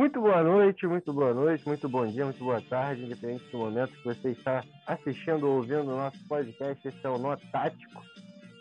Muito 0.00 0.18
boa 0.18 0.42
noite, 0.42 0.86
muito 0.86 1.12
boa 1.12 1.34
noite, 1.34 1.68
muito 1.68 1.86
bom 1.86 2.06
dia, 2.06 2.24
muito 2.24 2.42
boa 2.42 2.58
tarde, 2.62 3.04
independente 3.04 3.44
do 3.52 3.58
momento 3.58 3.92
que 3.92 4.04
você 4.04 4.30
está 4.30 4.64
assistindo 4.86 5.46
ou 5.46 5.56
ouvindo 5.56 5.82
o 5.82 5.96
nosso 5.98 6.16
podcast. 6.26 6.88
Esse 6.88 7.06
é 7.06 7.10
o 7.10 7.18
Nó 7.18 7.36
Tático. 7.52 8.02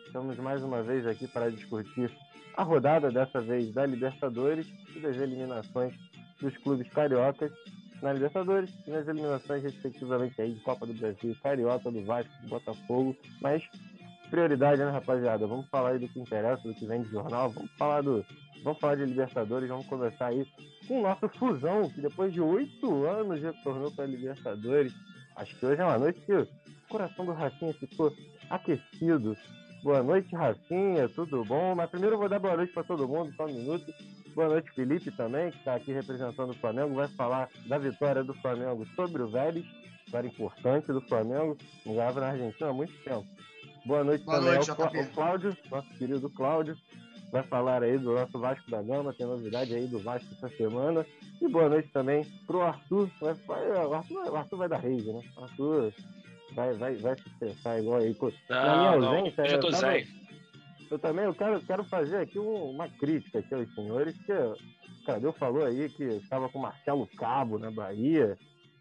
Estamos 0.05 0.38
mais 0.39 0.62
uma 0.62 0.83
vez 0.83 1.07
aqui 1.07 1.29
para 1.29 1.49
discutir 1.49 2.12
a 2.57 2.63
rodada, 2.63 3.10
dessa 3.10 3.39
vez 3.39 3.73
da 3.73 3.86
Libertadores 3.86 4.67
e 4.94 4.99
das 4.99 5.15
eliminações 5.15 5.94
dos 6.41 6.57
clubes 6.57 6.89
cariocas 6.89 7.53
na 8.01 8.12
Libertadores 8.12 8.69
e 8.85 8.92
nas 8.92 9.08
eliminações, 9.08 9.63
respectivamente, 9.63 10.42
aí 10.42 10.51
de 10.51 10.60
Copa 10.60 10.85
do 10.85 10.94
Brasil, 10.94 11.33
Carioca, 11.42 11.90
do 11.90 12.03
Vasco, 12.03 12.33
do 12.42 12.49
Botafogo. 12.49 13.15
Mas 13.42 13.63
prioridade, 14.29 14.83
né, 14.83 14.92
rapaziada? 14.92 15.47
Vamos 15.47 15.69
falar 15.69 15.92
aí 15.92 15.99
do 15.99 16.09
que 16.09 16.20
interessa, 16.20 16.67
do 16.67 16.76
que 16.76 16.85
vem 16.85 17.02
de 17.02 17.09
jornal, 17.09 17.49
vamos 17.49 17.71
falar 17.77 18.02
do. 18.02 18.26
Vamos 18.62 18.77
falar 18.80 18.95
de 18.95 19.05
Libertadores, 19.05 19.70
vamos 19.70 19.88
conversar 19.88 20.27
aí 20.27 20.45
com 20.90 20.99
o 20.99 21.03
nosso 21.03 21.30
Fusão, 21.38 21.88
que 21.90 22.02
depois 22.02 22.34
de 22.34 22.41
oito 22.41 23.05
anos 23.05 23.41
retornou 23.41 23.91
para 23.91 24.03
a 24.03 24.07
Libertadores. 24.07 24.91
Acho 25.35 25.55
que 25.55 25.65
hoje 25.65 25.79
é 25.81 25.85
uma 25.85 25.98
noite 25.99 26.20
que 26.25 26.34
o 26.34 26.48
coração 26.89 27.25
do 27.25 27.31
Racinha 27.31 27.73
ficou 27.75 28.12
aquecido. 28.49 29.38
Boa 29.84 30.03
noite, 30.03 30.35
Racinha, 30.35 31.07
tudo 31.07 31.45
bom? 31.45 31.73
Mas 31.75 31.89
primeiro 31.89 32.15
eu 32.15 32.20
vou 32.20 32.27
dar 32.27 32.39
boa 32.39 32.57
noite 32.57 32.73
para 32.73 32.84
todo 32.84 33.07
mundo, 33.07 33.31
só 33.38 33.45
um 33.45 33.53
minuto. 33.53 33.85
Boa 34.35 34.49
noite, 34.49 34.70
Felipe, 34.71 35.12
também, 35.12 35.52
que 35.52 35.57
está 35.59 35.75
aqui 35.75 35.93
representando 35.93 36.49
o 36.49 36.55
Flamengo. 36.55 36.95
Vai 36.95 37.07
falar 37.09 37.49
da 37.67 37.77
vitória 37.77 38.23
do 38.23 38.34
Flamengo 38.35 38.85
sobre 38.95 39.21
o 39.21 39.29
Vélez, 39.29 39.65
vitória 40.05 40.27
importante 40.27 40.87
do 40.87 41.01
Flamengo. 41.01 41.57
Não 41.85 41.95
ganhava 41.95 42.20
na 42.20 42.27
Argentina 42.29 42.70
há 42.70 42.73
muito 42.73 42.93
tempo. 43.03 43.26
Boa 43.85 44.03
noite 44.03 44.26
Boa 44.26 44.37
também 44.37 44.53
noite, 44.55 44.70
ao 44.70 44.76
Clá- 44.76 44.91
ao 44.93 45.05
Cláudio, 45.07 45.57
nosso 45.71 45.90
querido 45.98 46.29
Cláudio. 46.31 46.76
Vai 47.31 47.43
falar 47.43 47.83
aí 47.83 47.97
do 47.97 48.13
nosso 48.13 48.39
Vasco 48.39 48.69
da 48.71 48.81
Gama, 48.81 49.13
tem 49.13 49.27
novidade 49.27 49.73
aí 49.73 49.87
do 49.87 49.99
Vasco 49.99 50.27
essa 50.33 50.49
semana. 50.55 51.05
E 51.41 51.47
boa 51.47 51.70
noite 51.70 51.89
também 51.89 52.25
pro 52.47 52.61
Arthur. 52.61 53.09
Vai, 53.21 53.33
vai- 53.35 53.85
o, 53.85 53.93
Arthur 53.93 54.31
o 54.31 54.35
Arthur 54.35 54.57
vai 54.57 54.70
dar 54.70 54.77
rage, 54.77 55.12
né? 55.13 55.21
O 55.37 55.43
Arthur 55.43 55.93
vai, 56.54 56.73
vai, 56.73 56.95
vai 56.95 57.15
se 57.17 57.27
estressar 57.29 57.77
igual 57.79 57.98
aí. 57.99 58.13
Co- 58.15 58.34
Na 58.49 58.77
minha 58.77 58.91
Não, 58.91 58.99
não, 58.99 59.07
ausência, 59.17 59.41
eu 59.43 59.51
eu 59.51 59.59
tô 59.59 59.71
zen. 59.71 60.07
Eu 60.89 60.98
também 60.98 61.26
eu 61.26 61.35
quero, 61.35 61.62
quero 61.62 61.84
fazer 61.84 62.17
aqui 62.17 62.39
um- 62.39 62.71
uma 62.71 62.89
crítica 62.89 63.39
aqui 63.39 63.54
aos 63.54 63.71
senhores, 63.76 64.17
que 64.26 64.34
o 64.34 64.56
Cadeu 65.06 65.32
falou 65.34 65.64
aí 65.64 65.88
que 65.89 66.04
estava 66.04 66.50
com 66.50 66.58
o 66.58 66.61
Marcelo 66.64 67.08
Cabo 67.16 67.59
na 67.59 67.70
Bahia. 67.70 68.36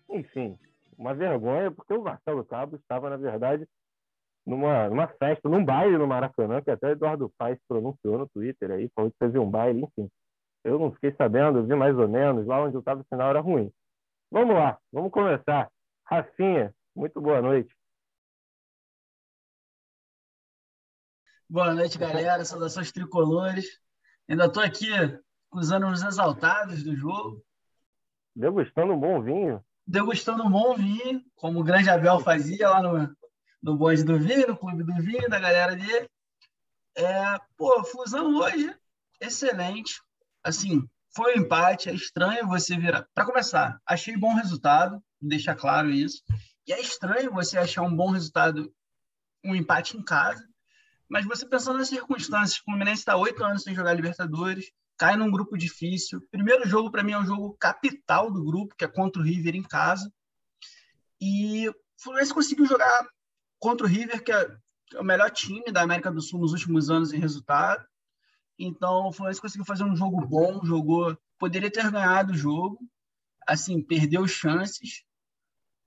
Enfim, 0.08 0.58
uma 0.98 1.12
vergonha, 1.14 1.70
porque 1.70 1.92
o 1.92 2.02
Marcelo 2.02 2.42
Cabo 2.46 2.76
estava, 2.76 3.10
na 3.10 3.18
verdade, 3.18 3.68
numa, 4.48 4.88
numa 4.88 5.06
festa, 5.06 5.46
num 5.46 5.62
baile 5.62 5.98
no 5.98 6.06
Maracanã, 6.06 6.62
que 6.62 6.70
até 6.70 6.88
o 6.88 6.90
Eduardo 6.92 7.30
Paes 7.36 7.58
pronunciou 7.68 8.16
no 8.18 8.28
Twitter 8.30 8.70
aí, 8.70 8.90
falou 8.94 9.10
que 9.10 9.18
fazia 9.18 9.40
um 9.42 9.50
baile, 9.50 9.82
enfim. 9.82 10.10
Eu 10.64 10.78
não 10.78 10.90
fiquei 10.90 11.14
sabendo, 11.14 11.58
eu 11.58 11.66
vi 11.66 11.74
mais 11.74 11.96
ou 11.98 12.08
menos, 12.08 12.46
lá 12.46 12.62
onde 12.62 12.74
eu 12.74 12.80
estava 12.80 13.02
o 13.02 13.06
sinal 13.12 13.28
era 13.28 13.40
ruim. 13.40 13.70
Vamos 14.30 14.54
lá, 14.54 14.78
vamos 14.90 15.12
começar. 15.12 15.70
Rafinha, 16.04 16.74
muito 16.96 17.20
boa 17.20 17.42
noite. 17.42 17.74
Boa 21.48 21.74
noite, 21.74 21.98
galera. 21.98 22.44
Saudações 22.44 22.90
tricolores. 22.90 23.78
Ainda 24.28 24.46
estou 24.46 24.62
aqui 24.62 24.88
com 25.50 25.58
os 25.58 25.70
ânimos 25.70 26.02
exaltados 26.02 26.82
do 26.82 26.96
jogo, 26.96 27.42
Degustando 28.34 28.92
um 28.92 29.00
bom 29.00 29.20
vinho. 29.20 29.62
degustando 29.86 30.44
um 30.44 30.50
bom 30.50 30.74
vinho, 30.74 31.22
como 31.34 31.60
o 31.60 31.64
grande 31.64 31.90
Abel 31.90 32.20
fazia 32.20 32.68
lá 32.68 32.82
no, 32.82 33.16
no 33.62 33.76
bonde 33.76 34.04
do 34.04 34.18
vinho, 34.18 34.48
no 34.48 34.56
clube 34.56 34.82
do 34.84 34.94
vinho, 35.02 35.28
da 35.28 35.38
galera 35.38 35.74
dele. 35.76 36.08
É, 36.96 37.38
pô, 37.56 37.84
fusão 37.84 38.34
hoje, 38.36 38.74
excelente. 39.20 40.00
Assim, 40.42 40.82
foi 41.14 41.36
um 41.36 41.42
empate, 41.42 41.88
é 41.88 41.94
estranho 41.94 42.46
você 42.46 42.76
virar. 42.76 43.06
Para 43.14 43.26
começar, 43.26 43.80
achei 43.86 44.16
bom 44.16 44.34
resultado, 44.34 45.02
deixa 45.20 45.54
claro 45.54 45.90
isso. 45.90 46.22
E 46.66 46.72
é 46.72 46.80
estranho 46.80 47.32
você 47.32 47.58
achar 47.58 47.82
um 47.82 47.94
bom 47.94 48.10
resultado, 48.10 48.72
um 49.44 49.54
empate 49.54 49.96
em 49.96 50.02
casa. 50.02 50.46
Mas 51.08 51.24
você 51.24 51.48
pensando 51.48 51.78
nas 51.78 51.88
circunstâncias, 51.88 52.60
o 52.60 52.64
Fluminense 52.64 53.00
está 53.00 53.16
oito 53.16 53.42
anos 53.42 53.62
sem 53.62 53.74
jogar 53.74 53.94
Libertadores, 53.94 54.70
cai 54.98 55.16
num 55.16 55.30
grupo 55.30 55.56
difícil. 55.56 56.20
Primeiro 56.30 56.68
jogo, 56.68 56.90
para 56.90 57.02
mim, 57.02 57.12
é 57.12 57.18
o 57.18 57.24
jogo 57.24 57.56
capital 57.58 58.30
do 58.30 58.44
grupo, 58.44 58.74
que 58.76 58.84
é 58.84 58.88
contra 58.88 59.22
o 59.22 59.24
River 59.24 59.54
em 59.56 59.62
casa. 59.62 60.12
E 61.20 61.68
o 61.68 61.74
Fluminense 61.96 62.34
conseguiu 62.34 62.66
jogar 62.66 63.08
contra 63.58 63.86
o 63.86 63.88
River, 63.90 64.22
que 64.22 64.32
é 64.32 64.48
o 64.98 65.04
melhor 65.04 65.30
time 65.30 65.70
da 65.72 65.82
América 65.82 66.10
do 66.10 66.20
Sul 66.20 66.40
nos 66.40 66.52
últimos 66.52 66.90
anos 66.90 67.12
em 67.12 67.18
resultado. 67.18 67.84
Então, 68.58 69.06
o 69.08 69.12
Fluminense 69.12 69.40
conseguiu 69.40 69.64
fazer 69.64 69.84
um 69.84 69.94
jogo 69.96 70.20
bom, 70.26 70.64
jogou, 70.64 71.16
poderia 71.38 71.70
ter 71.70 71.90
ganhado 71.90 72.32
o 72.32 72.36
jogo, 72.36 72.78
assim, 73.46 73.80
perdeu 73.80 74.26
chances, 74.26 75.04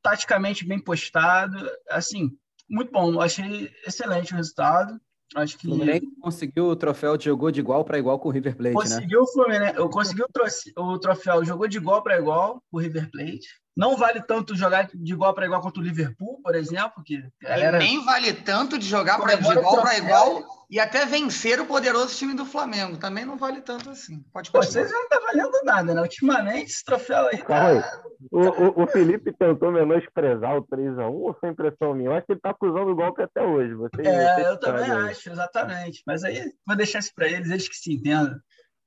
taticamente 0.01 0.65
bem 0.65 0.79
postado, 0.79 1.57
assim, 1.89 2.31
muito 2.69 2.91
bom. 2.91 3.19
Achei 3.19 3.69
excelente 3.85 4.33
o 4.33 4.37
resultado. 4.37 4.99
Acho 5.35 5.57
que 5.57 5.65
O 5.67 5.71
Fluminense 5.71 6.07
conseguiu 6.19 6.65
o 6.65 6.75
troféu, 6.75 7.17
jogou 7.19 7.51
de 7.51 7.61
igual 7.61 7.85
para 7.85 7.97
igual 7.97 8.19
com 8.19 8.27
o 8.27 8.31
River 8.31 8.55
Plate, 8.55 8.73
né? 8.75 8.81
conseguiu 8.81 9.21
o 9.21 9.27
Fluminense, 9.27 9.77
eu 9.77 9.89
consegui 9.89 10.23
o, 10.23 10.27
troce- 10.27 10.73
o 10.77 10.99
troféu, 10.99 11.45
jogou 11.45 11.67
de 11.69 11.77
igual 11.77 12.03
para 12.03 12.17
igual 12.17 12.61
com 12.69 12.77
o 12.77 12.79
River 12.81 13.09
Plate. 13.09 13.47
Não 13.81 13.97
vale 13.97 14.21
tanto 14.21 14.55
jogar 14.55 14.87
de 14.93 15.11
igual 15.11 15.33
para 15.33 15.47
igual 15.47 15.59
contra 15.59 15.81
o 15.81 15.83
Liverpool, 15.83 16.39
por 16.43 16.53
exemplo, 16.53 17.03
que 17.03 17.17
a 17.43 17.49
galera 17.49 17.79
nem 17.79 18.05
vale 18.05 18.31
tanto 18.31 18.77
de 18.77 18.85
jogar 18.85 19.19
pra, 19.19 19.33
de 19.33 19.41
igual 19.41 19.81
para 19.81 19.97
igual 19.97 20.43
e 20.69 20.79
até 20.79 21.03
vencer 21.03 21.59
o 21.59 21.65
poderoso 21.65 22.15
time 22.15 22.35
do 22.35 22.45
Flamengo. 22.45 22.97
Também 22.97 23.25
não 23.25 23.39
vale 23.39 23.59
tanto 23.59 23.89
assim. 23.89 24.23
Pode 24.31 24.51
Pô, 24.51 24.61
vocês 24.61 24.91
não 24.91 25.09
tá 25.09 25.19
valendo 25.19 25.63
nada, 25.63 25.95
né? 25.95 26.01
Ultimamente, 26.03 26.69
esse 26.69 26.85
troféu 26.85 27.25
aí 27.25 27.39
Calma 27.39 27.81
tá. 27.81 27.87
aí. 27.87 28.11
O, 28.31 28.39
o, 28.39 28.83
o 28.83 28.87
Felipe 28.87 29.33
tentou 29.33 29.71
menosprezar 29.71 30.55
o 30.57 30.63
3x1 30.63 31.11
ou 31.11 31.33
foi 31.33 31.49
impressão 31.49 31.95
minha? 31.95 32.11
Eu 32.11 32.13
acho 32.13 32.27
que 32.27 32.33
ele 32.33 32.39
tá 32.39 32.51
acusando 32.51 32.91
o 32.91 32.95
golpe 32.95 33.23
até 33.23 33.41
hoje. 33.41 33.73
Você, 33.73 34.01
É, 34.05 34.35
você 34.35 34.47
eu 34.47 34.59
também 34.59 34.91
acho, 34.91 35.27
exatamente. 35.27 36.03
Mas 36.05 36.23
aí 36.23 36.53
vou 36.67 36.75
deixar 36.75 36.99
isso 36.99 37.11
para 37.15 37.27
eles, 37.27 37.49
eles 37.49 37.67
que 37.67 37.75
se 37.75 37.93
entendam. 37.93 38.39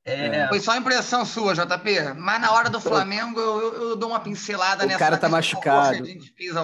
É, 0.07 0.47
Foi 0.49 0.61
só 0.61 0.77
impressão 0.77 1.25
sua, 1.25 1.55
JP. 1.55 2.13
Mas 2.19 2.41
na 2.41 2.53
hora 2.53 2.69
do 2.69 2.79
Flamengo 2.81 3.41
eu, 3.41 3.75
eu- 3.91 3.97
dou 3.97 4.11
uma 4.11 4.21
pincelada 4.21 4.85
O 4.85 4.87
nessa. 4.87 4.99
cara 4.99 5.17
tá 5.17 5.29
machucado. 5.29 5.97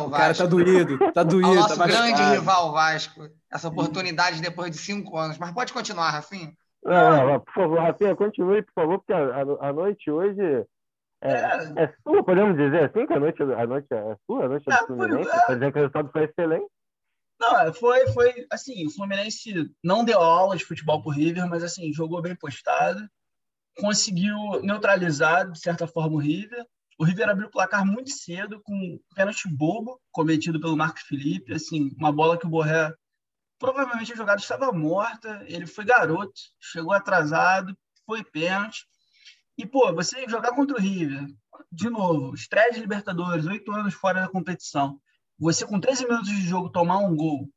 O 0.06 0.10
cara 0.10 0.34
tá 0.34 0.44
doído, 0.46 0.98
tá 1.12 1.20
Ao 1.22 1.24
doído, 1.24 1.54
nosso 1.54 1.78
tá 1.78 1.86
grande 1.86 2.10
machucado. 2.12 2.34
rival 2.34 2.72
Vasco. 2.72 3.28
Essa 3.50 3.68
oportunidade 3.68 4.40
depois 4.42 4.70
de 4.70 4.76
cinco 4.78 5.16
anos. 5.16 5.38
Mas 5.38 5.52
pode 5.52 5.72
continuar, 5.72 6.10
Rafinha. 6.10 6.52
Não, 6.84 7.10
não, 7.16 7.26
não, 7.32 7.40
por 7.40 7.52
favor, 7.54 7.78
Rafinha, 7.80 8.14
continue, 8.16 8.62
por 8.62 8.72
favor, 8.74 8.98
porque 8.98 9.12
a, 9.12 9.18
a, 9.18 9.68
a 9.68 9.72
noite 9.72 10.10
hoje 10.10 10.40
é, 11.22 11.30
é, 11.30 11.84
é 11.84 11.94
sua, 12.02 12.24
podemos 12.24 12.56
dizer 12.56 12.84
assim, 12.90 13.06
que 13.06 13.12
a 13.12 13.20
noite, 13.20 13.42
a 13.42 13.66
noite 13.66 13.86
é 13.90 14.16
sua, 14.26 14.44
a 14.44 14.48
noite 14.48 14.64
é 14.68 14.72
É, 14.74 14.80
do 14.80 14.86
Fluminense. 14.86 15.30
foi- 15.46 15.54
dizendo 15.56 15.72
que 15.72 15.78
o 15.78 15.82
resultado 15.82 16.10
foi 16.12 16.24
excelente. 16.24 16.66
Não, 17.40 17.72
foi, 17.74 18.06
foi 18.12 18.46
assim, 18.50 18.86
o 18.86 18.90
Fluminense 18.90 19.70
não 19.82 20.04
deu 20.04 20.20
aula 20.20 20.56
de 20.56 20.64
futebol 20.64 21.02
pro 21.02 21.10
River, 21.10 21.48
mas 21.48 21.62
assim, 21.62 21.90
jogou 21.92 22.20
bem 22.22 22.34
postado, 22.34 23.00
conseguiu 23.76 24.36
neutralizar, 24.62 25.50
de 25.50 25.58
certa 25.58 25.86
forma, 25.86 26.16
o 26.16 26.18
River. 26.18 26.64
O 26.98 27.04
River 27.04 27.28
abriu 27.28 27.48
o 27.48 27.50
placar 27.50 27.84
muito 27.84 28.10
cedo, 28.10 28.60
com 28.62 28.74
um 28.74 29.00
pênalti 29.14 29.48
bobo, 29.48 30.00
cometido 30.10 30.60
pelo 30.60 30.76
Marcos 30.76 31.02
Felipe, 31.02 31.54
assim, 31.54 31.90
uma 31.96 32.12
bola 32.12 32.38
que 32.38 32.46
o 32.46 32.50
Borré, 32.50 32.92
provavelmente 33.58 34.12
a 34.12 34.16
jogada 34.16 34.40
estava 34.40 34.72
morta, 34.72 35.42
ele 35.46 35.66
foi 35.66 35.84
garoto, 35.84 36.40
chegou 36.60 36.92
atrasado, 36.92 37.76
foi 38.04 38.22
pênalti. 38.22 38.84
E, 39.56 39.66
pô, 39.66 39.92
você 39.94 40.26
jogar 40.28 40.54
contra 40.54 40.76
o 40.76 40.80
River, 40.80 41.26
de 41.72 41.88
novo, 41.88 42.34
estreia 42.34 42.72
de 42.72 42.80
Libertadores, 42.80 43.46
oito 43.46 43.72
anos 43.72 43.94
fora 43.94 44.22
da 44.22 44.28
competição, 44.28 44.98
você 45.38 45.66
com 45.66 45.80
13 45.80 46.04
minutos 46.04 46.28
de 46.28 46.42
jogo 46.42 46.70
tomar 46.70 46.98
um 46.98 47.16
gol 47.16 47.48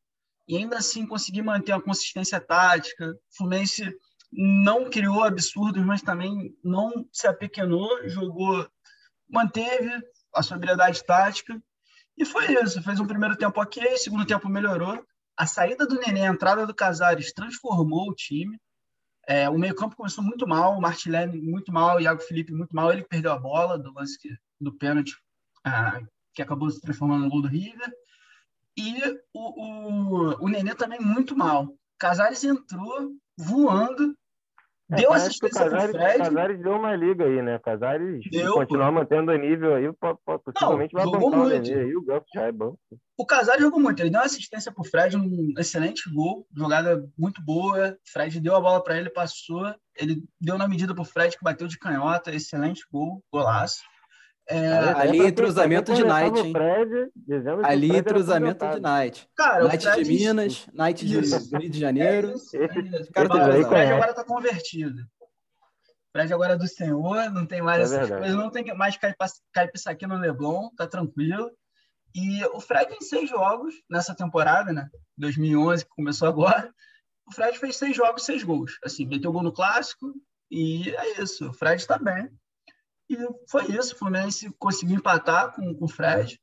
e 0.47 0.57
ainda 0.57 0.77
assim 0.77 1.05
conseguir 1.05 1.41
manter 1.41 1.73
uma 1.73 1.81
consistência 1.81 2.39
tática, 2.39 3.17
Fluminense 3.35 3.93
não 4.35 4.89
criou 4.89 5.23
absurdos, 5.23 5.83
mas 5.85 6.01
também 6.01 6.55
não 6.63 7.07
se 7.11 7.27
apequenou, 7.27 8.09
jogou, 8.09 8.67
manteve 9.29 9.89
a 10.33 10.41
sobriedade 10.41 11.03
tática 11.03 11.61
e 12.17 12.25
foi 12.25 12.53
isso. 12.61 12.81
Fez 12.81 12.99
um 12.99 13.07
primeiro 13.07 13.35
tempo 13.35 13.61
ok, 13.61 13.97
segundo 13.97 14.25
tempo 14.25 14.49
melhorou. 14.49 15.03
A 15.37 15.45
saída 15.45 15.85
do 15.85 15.99
Nenê, 15.99 16.21
a 16.21 16.31
entrada 16.31 16.65
do 16.65 16.73
Casares 16.73 17.33
transformou 17.33 18.09
o 18.09 18.13
time. 18.15 18.59
É, 19.27 19.49
o 19.49 19.57
meio-campo 19.57 19.95
começou 19.95 20.23
muito 20.23 20.47
mal, 20.47 20.77
o 20.77 20.81
Martinelli 20.81 21.41
muito 21.41 21.71
mal, 21.71 21.97
o 21.97 21.99
Iago 21.99 22.21
Felipe 22.21 22.53
muito 22.53 22.75
mal. 22.75 22.91
Ele 22.91 23.03
perdeu 23.03 23.31
a 23.31 23.39
bola 23.39 23.77
do 23.77 23.93
lance 23.93 24.19
que- 24.19 24.35
do 24.59 24.71
pênalti, 24.73 25.15
ah, 25.63 26.01
que 26.33 26.41
acabou 26.41 26.69
se 26.69 26.81
transformando 26.81 27.23
no 27.23 27.29
gol 27.29 27.41
do 27.41 27.47
River. 27.47 27.91
E 28.77 29.01
o, 29.33 29.63
o, 29.63 30.45
o 30.45 30.49
Nenê 30.49 30.75
também 30.75 30.99
muito 30.99 31.35
mal. 31.35 31.73
Casares 31.97 32.43
entrou 32.43 33.11
voando, 33.37 34.15
deu 34.95 35.09
parece 35.09 35.39
que 35.39 35.45
o 35.45 35.47
assistência 35.47 35.61
pro 35.69 35.71
Casares, 35.71 35.95
Fred. 35.95 36.17
Casares 36.17 36.59
deu 36.61 36.71
uma 36.73 36.95
liga 36.95 37.25
aí, 37.25 37.41
né? 37.41 37.59
Casares, 37.59 38.23
se 38.23 38.29
Deu, 38.29 38.53
continuar 38.53 38.91
mantendo 38.91 39.31
o 39.31 39.37
nível 39.37 39.75
aí, 39.75 39.91
po- 39.93 40.19
po- 40.25 40.39
possivelmente 40.39 40.93
vai 40.93 41.03
jogou 41.03 41.27
o 41.31 41.35
muito. 41.35 41.49
Nenê 41.69 41.79
aí. 41.81 41.95
O 41.95 42.01
Ganso 42.01 42.25
já 42.33 42.43
é 42.43 42.51
banco. 42.51 42.79
O 43.17 43.25
Casares 43.25 43.61
jogou 43.61 43.79
muito. 43.79 43.99
Ele 43.99 44.09
deu 44.09 44.19
uma 44.19 44.25
assistência 44.25 44.71
pro 44.71 44.83
Fred, 44.83 45.15
um 45.17 45.53
excelente 45.57 46.09
gol, 46.13 46.47
jogada 46.55 47.03
muito 47.17 47.41
boa. 47.43 47.91
O 47.91 48.11
Fred 48.11 48.39
deu 48.39 48.55
a 48.55 48.61
bola 48.61 48.83
para 48.83 48.97
ele, 48.97 49.09
passou. 49.09 49.73
Ele 49.95 50.23
deu 50.41 50.57
na 50.57 50.67
medida 50.67 50.93
pro 50.95 51.03
Fred, 51.05 51.37
que 51.37 51.43
bateu 51.43 51.67
de 51.67 51.77
canhota, 51.77 52.33
excelente 52.33 52.83
gol, 52.91 53.23
golaço. 53.31 53.81
É, 54.49 54.67
Ali 54.93 55.17
pra 55.19 55.27
entrosamento 55.29 55.85
quem 55.93 55.95
de 55.95 56.03
o 56.03 56.07
hein? 56.45 56.51
Fred, 56.51 57.11
dizendo 57.15 57.57
que 57.57 57.63
o 57.63 57.65
Ali, 57.65 57.95
entrosamento 57.97 58.67
de. 58.69 58.79
Night. 58.81 59.29
cara, 59.35 59.63
Night 59.63 59.83
Fred- 59.85 60.03
de 60.03 60.09
Minas, 60.11 60.67
Night 60.73 61.05
de, 61.05 61.21
do 61.21 61.57
Rio 61.57 61.69
de 61.69 61.77
É 61.77 61.79
Janeiro. 61.79 62.33
isso, 62.35 62.57
é 62.57 62.67
cara 63.13 63.29
tá 63.29 63.35
o. 63.35 63.43
Fred 63.45 63.65
conhece. 63.65 63.93
agora 63.93 64.13
tá 64.13 64.23
convertido. 64.25 65.01
O 65.01 66.11
Fred 66.11 66.33
agora 66.33 66.53
é 66.53 66.57
do 66.57 66.67
Senhor, 66.67 67.31
não 67.31 67.45
tem 67.45 67.61
mais 67.61 67.79
É 67.79 67.83
essas 67.83 67.97
verdade. 68.09 68.21
coisas, 68.21 68.37
não 68.37 68.51
tem 68.51 68.63
que 68.65 68.73
mais 68.73 68.97
aqui 69.91 70.05
no 70.05 70.17
Leblon, 70.17 70.69
tá 70.75 70.85
tranquilo. 70.85 71.49
E 72.13 72.43
o 72.53 72.59
Fred 72.59 72.93
em 72.93 73.01
seis 73.01 73.29
jogos 73.29 73.73
nessa 73.89 74.13
temporada, 74.13 74.71
né? 74.73 74.87
2011, 75.17 75.83
que 75.85 75.89
começou 75.95 76.27
agora, 76.27 76.71
o 77.25 77.33
Fred 77.33 77.57
fez 77.57 77.77
seis 77.77 77.95
jogos, 77.95 78.23
seis 78.25 78.43
gols. 78.43 78.77
Assim, 78.83 79.05
meteu 79.07 79.31
gol 79.31 79.41
no 79.41 79.53
clássico 79.53 80.13
e 80.51 80.89
é 80.95 81.21
isso. 81.21 81.49
O 81.49 81.53
Fred 81.53 81.87
tá 81.87 81.97
bem. 81.97 82.29
E 83.15 83.49
foi 83.49 83.65
isso. 83.71 83.93
O 83.95 83.97
Fluminense 83.97 84.49
conseguiu 84.59 84.97
empatar 84.97 85.53
com, 85.53 85.73
com 85.75 85.85
o 85.85 85.89
Fred. 85.89 86.39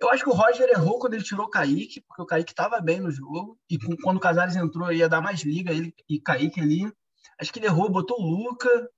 Eu 0.00 0.08
acho 0.10 0.24
que 0.24 0.30
o 0.30 0.34
Roger 0.34 0.68
errou 0.70 0.98
quando 0.98 1.14
ele 1.14 1.22
tirou 1.22 1.46
o 1.46 1.50
Kaique, 1.50 2.00
porque 2.00 2.22
o 2.22 2.26
Kaique 2.26 2.52
estava 2.52 2.80
bem 2.80 3.00
no 3.00 3.10
jogo. 3.10 3.58
E 3.68 3.78
com- 3.78 3.96
quando 4.02 4.16
o 4.16 4.20
Casares 4.20 4.56
entrou, 4.56 4.90
ia 4.92 5.08
dar 5.08 5.20
mais 5.20 5.42
liga 5.42 5.72
ele 5.72 5.94
e 6.08 6.18
Kaique 6.20 6.60
ali. 6.60 6.90
Acho 7.38 7.52
que 7.52 7.58
ele 7.58 7.66
errou, 7.66 7.90
botou 7.90 8.18
o 8.18 8.22
Luca. 8.26 8.88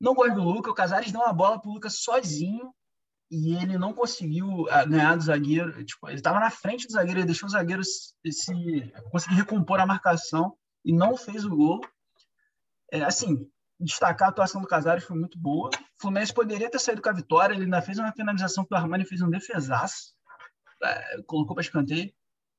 Não 0.00 0.14
gosto 0.14 0.34
do 0.34 0.42
Luca. 0.42 0.70
O 0.70 0.74
Casares 0.74 1.12
deu 1.12 1.20
uma 1.20 1.32
bola 1.32 1.60
pro 1.60 1.70
Luca 1.70 1.90
sozinho 1.90 2.72
e 3.30 3.54
ele 3.56 3.76
não 3.76 3.92
conseguiu 3.92 4.66
ah, 4.70 4.84
ganhar 4.84 5.16
do 5.16 5.22
zagueiro. 5.24 5.84
Tipo, 5.84 6.08
ele 6.08 6.16
estava 6.18 6.40
na 6.40 6.50
frente 6.50 6.86
do 6.86 6.92
zagueiro, 6.92 7.20
ele 7.20 7.26
deixou 7.26 7.48
o 7.48 7.52
zagueiro 7.52 7.82
se, 7.84 8.12
se- 8.30 8.92
conseguir 9.10 9.34
recompor 9.36 9.78
a 9.80 9.86
marcação 9.86 10.56
e 10.84 10.92
não 10.92 11.16
fez 11.16 11.44
o 11.44 11.50
gol. 11.50 11.80
É, 12.92 13.02
assim, 13.02 13.46
destacar 13.78 14.28
a 14.28 14.30
atuação 14.30 14.60
do 14.60 14.66
Casares 14.66 15.04
foi 15.04 15.16
muito 15.18 15.38
boa. 15.38 15.68
O 15.68 16.00
Fluminense 16.00 16.32
poderia 16.32 16.70
ter 16.70 16.78
saído 16.78 17.02
com 17.02 17.08
a 17.08 17.12
vitória, 17.12 17.54
ele 17.54 17.64
ainda 17.64 17.82
fez 17.82 17.98
uma 17.98 18.12
finalização 18.12 18.64
que 18.64 18.74
o 18.74 18.76
Armani 18.76 19.04
fez 19.04 19.20
um 19.22 19.30
defesaço, 19.30 20.14
é, 20.82 21.22
colocou 21.26 21.54
para 21.54 21.62
escanteio. 21.64 22.12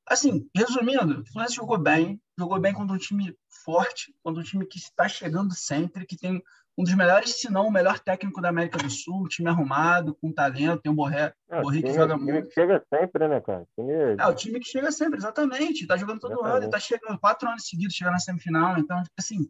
Assim, 0.07 0.47
resumindo, 0.55 1.21
o 1.21 1.25
Fluminense 1.25 1.55
jogou 1.55 1.77
bem, 1.77 2.21
jogou 2.39 2.59
bem 2.59 2.73
contra 2.73 2.95
um 2.95 2.99
time 2.99 3.35
forte, 3.65 4.13
contra 4.23 4.41
um 4.41 4.45
time 4.45 4.65
que 4.65 4.77
está 4.77 5.07
chegando 5.09 5.53
sempre, 5.53 6.05
que 6.05 6.17
tem 6.17 6.41
um 6.79 6.83
dos 6.83 6.93
melhores, 6.93 7.41
se 7.41 7.51
não 7.51 7.67
o 7.67 7.71
melhor 7.71 7.97
técnico 7.99 8.39
da 8.39 8.49
América 8.49 8.77
do 8.77 8.87
Sul, 8.89 9.23
um 9.23 9.27
time 9.27 9.49
arrumado, 9.49 10.15
com 10.21 10.31
talento, 10.31 10.83
tem 10.83 10.91
um 10.91 10.95
Borré, 10.95 11.33
Não, 11.49 11.61
Borré 11.63 11.77
que 11.77 11.83
time- 11.87 11.95
joga 11.97 12.17
time 12.17 12.31
muito. 12.31 12.47
que 12.47 12.53
chega 12.53 12.85
sempre, 12.93 13.27
né, 13.27 13.41
cara? 13.41 13.67
Time... 13.75 13.91
É, 14.17 14.27
o 14.27 14.35
time 14.35 14.59
que 14.59 14.69
chega 14.69 14.91
sempre, 14.91 15.17
exatamente. 15.17 15.87
Tá 15.87 15.97
jogando 15.97 16.19
todo 16.19 16.33
ano, 16.33 16.41
Exatamente. 16.41 16.63
ele 16.65 16.71
tá 16.71 16.79
chegando 16.79 17.19
quatro 17.19 17.49
anos 17.49 17.67
seguidos, 17.67 17.95
chegando 17.95 18.13
na 18.13 18.19
semifinal. 18.19 18.77
Então, 18.77 19.01
assim, 19.17 19.49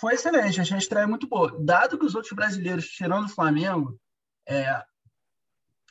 foi 0.00 0.14
excelente. 0.14 0.60
Achei 0.60 0.76
a 0.76 0.78
estreia 0.78 1.06
muito 1.06 1.28
boa. 1.28 1.56
Dado 1.60 1.98
que 1.98 2.06
os 2.06 2.14
outros 2.14 2.32
brasileiros, 2.32 2.86
tirando 2.88 3.26
o 3.26 3.28
Flamengo, 3.28 3.98
é, 4.48 4.82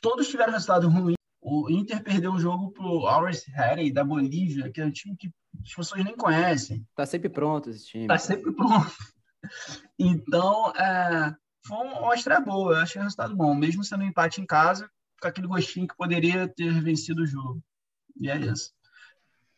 todos 0.02 0.28
tiveram 0.28 0.52
resultado 0.52 0.88
ruim. 0.88 1.14
O 1.40 1.70
Inter 1.70 2.02
perdeu 2.02 2.32
o 2.32 2.38
jogo 2.38 2.70
pro 2.72 3.06
Always 3.06 3.44
Ready, 3.46 3.92
da 3.92 4.04
Bolívia, 4.04 4.70
que 4.70 4.80
é 4.80 4.84
um 4.84 4.90
time 4.90 5.16
que 5.16 5.30
as 5.64 5.74
pessoas 5.74 6.04
nem 6.04 6.16
conhecem. 6.16 6.86
Tá 6.94 7.06
sempre 7.06 7.30
pronto 7.30 7.70
esse 7.70 7.86
time. 7.86 8.06
Tá 8.06 8.18
sempre 8.18 8.52
pronto. 8.52 8.90
Então, 9.98 10.70
é, 10.76 11.34
foi 11.66 11.78
uma 11.78 12.14
estreia 12.14 12.40
boa. 12.40 12.74
Eu 12.74 12.82
achei 12.82 13.00
o 13.00 13.04
resultado 13.04 13.34
bom. 13.34 13.54
Mesmo 13.54 13.82
sendo 13.82 14.04
um 14.04 14.06
empate 14.06 14.38
em 14.38 14.44
casa, 14.44 14.88
com 15.20 15.26
aquele 15.26 15.46
gostinho 15.46 15.88
que 15.88 15.96
poderia 15.96 16.46
ter 16.46 16.70
vencido 16.82 17.22
o 17.22 17.26
jogo. 17.26 17.58
E 18.20 18.30
é 18.30 18.36
isso. 18.36 18.70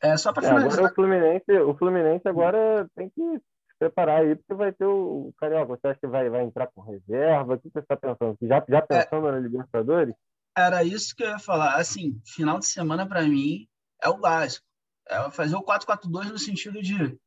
É, 0.01 0.17
só 0.17 0.33
para 0.33 0.47
É, 0.47 0.51
agora 0.51 0.71
finalizar, 0.71 0.93
o 0.93 0.95
Fluminense, 0.95 1.53
o 1.53 1.75
Fluminense 1.75 2.29
agora 2.29 2.89
tem 2.95 3.11
que 3.11 3.41
preparar 3.83 4.23
aí, 4.23 4.37
porque 4.37 4.55
vai 4.55 4.73
ter 4.73 4.85
o, 4.85 5.29
o 5.29 5.35
Carioca. 5.39 5.77
Você 5.77 5.89
acha 5.89 6.01
que 6.01 6.07
vai, 6.07 6.29
vai 6.31 6.43
entrar 6.45 6.69
com 6.69 6.83
reserva? 6.83 7.55
O 7.55 7.59
que 7.59 7.71
você 7.71 7.81
está 7.81 7.97
pensando? 7.97 8.37
Já, 8.43 8.65
já 8.69 8.83
pensando 8.83 9.31
na 9.31 9.39
Libertadores? 9.39 10.15
era 10.57 10.85
isso 10.85 11.15
que 11.15 11.23
eu 11.23 11.31
ia 11.31 11.39
falar. 11.39 11.77
Assim, 11.77 12.21
final 12.25 12.59
de 12.59 12.67
semana, 12.67 13.07
para 13.07 13.23
mim, 13.23 13.67
é 14.03 14.09
o 14.09 14.19
básico. 14.19 14.65
É 15.09 15.31
fazer 15.31 15.57
o 15.57 15.63
4-4-2 15.63 16.31
no 16.31 16.39
sentido 16.39 16.83
de 16.83 17.19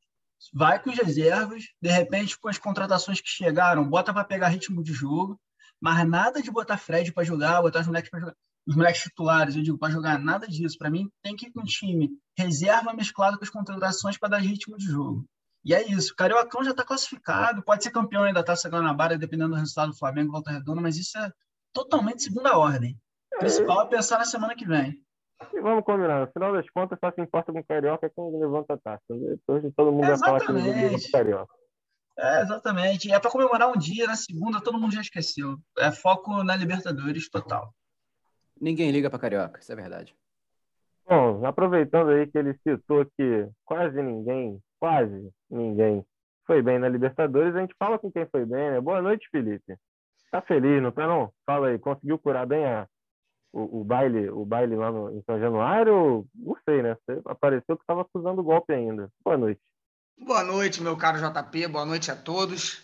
vai 0.54 0.82
com 0.82 0.90
as 0.90 0.98
reservas, 0.98 1.64
de 1.82 1.90
repente, 1.90 2.38
com 2.38 2.48
as 2.48 2.58
contratações 2.58 3.20
que 3.20 3.28
chegaram, 3.28 3.90
bota 3.90 4.14
para 4.14 4.24
pegar 4.24 4.50
ritmo 4.50 4.84
de 4.84 4.94
jogo, 4.94 5.40
mas 5.82 6.08
nada 6.08 6.42
de 6.42 6.52
botar 6.52 6.78
Fred 6.78 7.12
para 7.12 7.24
jogar, 7.24 7.62
botar 7.62 7.80
os 7.82 7.88
moleques 7.88 8.10
para 8.10 8.20
jogar. 8.20 8.36
Os 8.68 8.76
moleques 8.76 9.04
titulares, 9.04 9.56
eu 9.56 9.62
digo, 9.62 9.78
para 9.78 9.94
jogar 9.94 10.20
nada 10.20 10.48
disso. 10.48 10.78
Para 10.78 10.90
mim, 10.90 11.08
tem 11.22 11.36
que 11.36 11.48
ir 11.48 11.52
com 11.52 11.62
o 11.62 11.66
time 11.66 12.10
reserva 12.38 12.94
mesclado 12.94 13.38
com 13.38 13.44
as 13.44 13.50
contratações 13.50 14.18
para 14.18 14.30
dar 14.30 14.38
ritmo 14.40 14.78
de 14.78 14.86
jogo. 14.86 15.26
E 15.66 15.74
é 15.74 15.84
isso. 15.84 16.14
O 16.14 16.16
Cariocão 16.16 16.64
já 16.64 16.72
está 16.72 16.84
classificado, 16.84 17.64
pode 17.64 17.84
ser 17.84 17.90
campeão 17.90 18.24
ainda 18.24 18.42
da 18.42 18.46
Taça 18.46 18.70
Guanabara, 18.70 19.18
dependendo 19.18 19.50
do 19.50 19.60
resultado 19.60 19.92
do 19.92 19.98
Flamengo, 19.98 20.32
Volta 20.32 20.52
Redonda, 20.52 20.80
mas 20.80 20.96
isso 20.96 21.18
é 21.18 21.32
totalmente 21.74 22.22
segunda 22.22 22.56
ordem. 22.56 22.96
O 23.34 23.40
principal 23.40 23.82
é 23.82 23.88
pensar 23.88 24.20
na 24.20 24.26
semana 24.26 24.56
que 24.56 24.66
vem. 24.66 25.04
E 25.52 25.60
vamos 25.60 25.84
combinar, 25.84 26.22
no 26.22 26.32
final 26.32 26.54
das 26.54 26.70
contas, 26.70 26.98
só 27.00 27.12
se 27.12 27.20
importa 27.20 27.52
com 27.52 27.60
o 27.60 27.66
Carioca 27.66 28.10
quem 28.10 28.40
levanta 28.40 28.76
a 28.76 28.78
taça. 28.78 29.04
Hoje 29.10 29.72
todo 29.76 29.92
mundo 29.92 30.08
vai 30.08 30.18
falar 30.18 30.40
que 30.40 30.52
levanta 30.52 30.96
o 30.96 31.12
Carioca. 31.12 31.54
É, 32.18 32.42
exatamente. 32.44 33.10
E 33.10 33.12
é 33.12 33.20
para 33.20 33.32
comemorar 33.32 33.70
um 33.70 33.78
dia, 33.78 34.08
na 34.08 34.16
segunda 34.16 34.62
todo 34.62 34.80
mundo 34.80 34.94
já 34.94 35.02
esqueceu. 35.02 35.58
É 35.80 35.92
foco 35.92 36.44
na 36.44 36.56
Libertadores 36.56 37.30
total. 37.30 37.74
Ninguém 38.62 38.92
liga 38.92 39.10
pra 39.10 39.20
Carioca, 39.20 39.60
isso 39.60 39.72
é 39.72 39.76
verdade. 39.76 40.16
Bom, 41.08 41.46
aproveitando 41.46 42.10
aí 42.10 42.26
que 42.26 42.38
ele 42.38 42.58
citou 42.64 43.06
que 43.18 43.48
quase 43.66 44.02
ninguém, 44.02 44.60
quase 44.80 45.32
ninguém 45.50 46.06
foi 46.46 46.62
bem 46.62 46.80
na 46.80 46.88
Libertadores, 46.88 47.56
a 47.56 47.60
gente 47.60 47.76
fala 47.78 47.98
com 47.98 48.12
quem 48.12 48.26
foi 48.28 48.46
bem, 48.46 48.72
né? 48.72 48.82
Boa 48.82 49.02
noite, 49.02 49.28
Felipe. 49.32 49.76
Tá 50.32 50.42
feliz, 50.42 50.82
não 50.82 50.92
tá 50.92 51.08
não? 51.08 51.32
Fala 51.46 51.68
aí, 51.68 51.80
conseguiu 51.80 52.20
curar 52.20 52.46
bem 52.46 52.66
a, 52.66 52.88
o, 53.52 53.82
o 53.82 53.84
baile, 53.84 54.30
o 54.30 54.46
baile 54.46 54.76
lá 54.76 54.92
no, 54.92 55.12
em 55.12 55.24
São 55.24 55.40
Januário? 55.40 56.28
Não 56.36 56.56
sei, 56.68 56.84
né? 56.84 56.96
Você 56.96 57.22
apareceu 57.26 57.76
que 57.76 57.84
estava 57.84 58.02
acusando 58.02 58.44
golpe 58.44 58.74
ainda. 58.74 59.10
Boa 59.24 59.38
noite. 59.38 59.62
Boa 60.18 60.44
noite, 60.44 60.82
meu 60.82 60.96
caro 60.96 61.18
JP, 61.18 61.68
boa 61.68 61.86
noite 61.86 62.12
a 62.12 62.16
todos. 62.16 62.84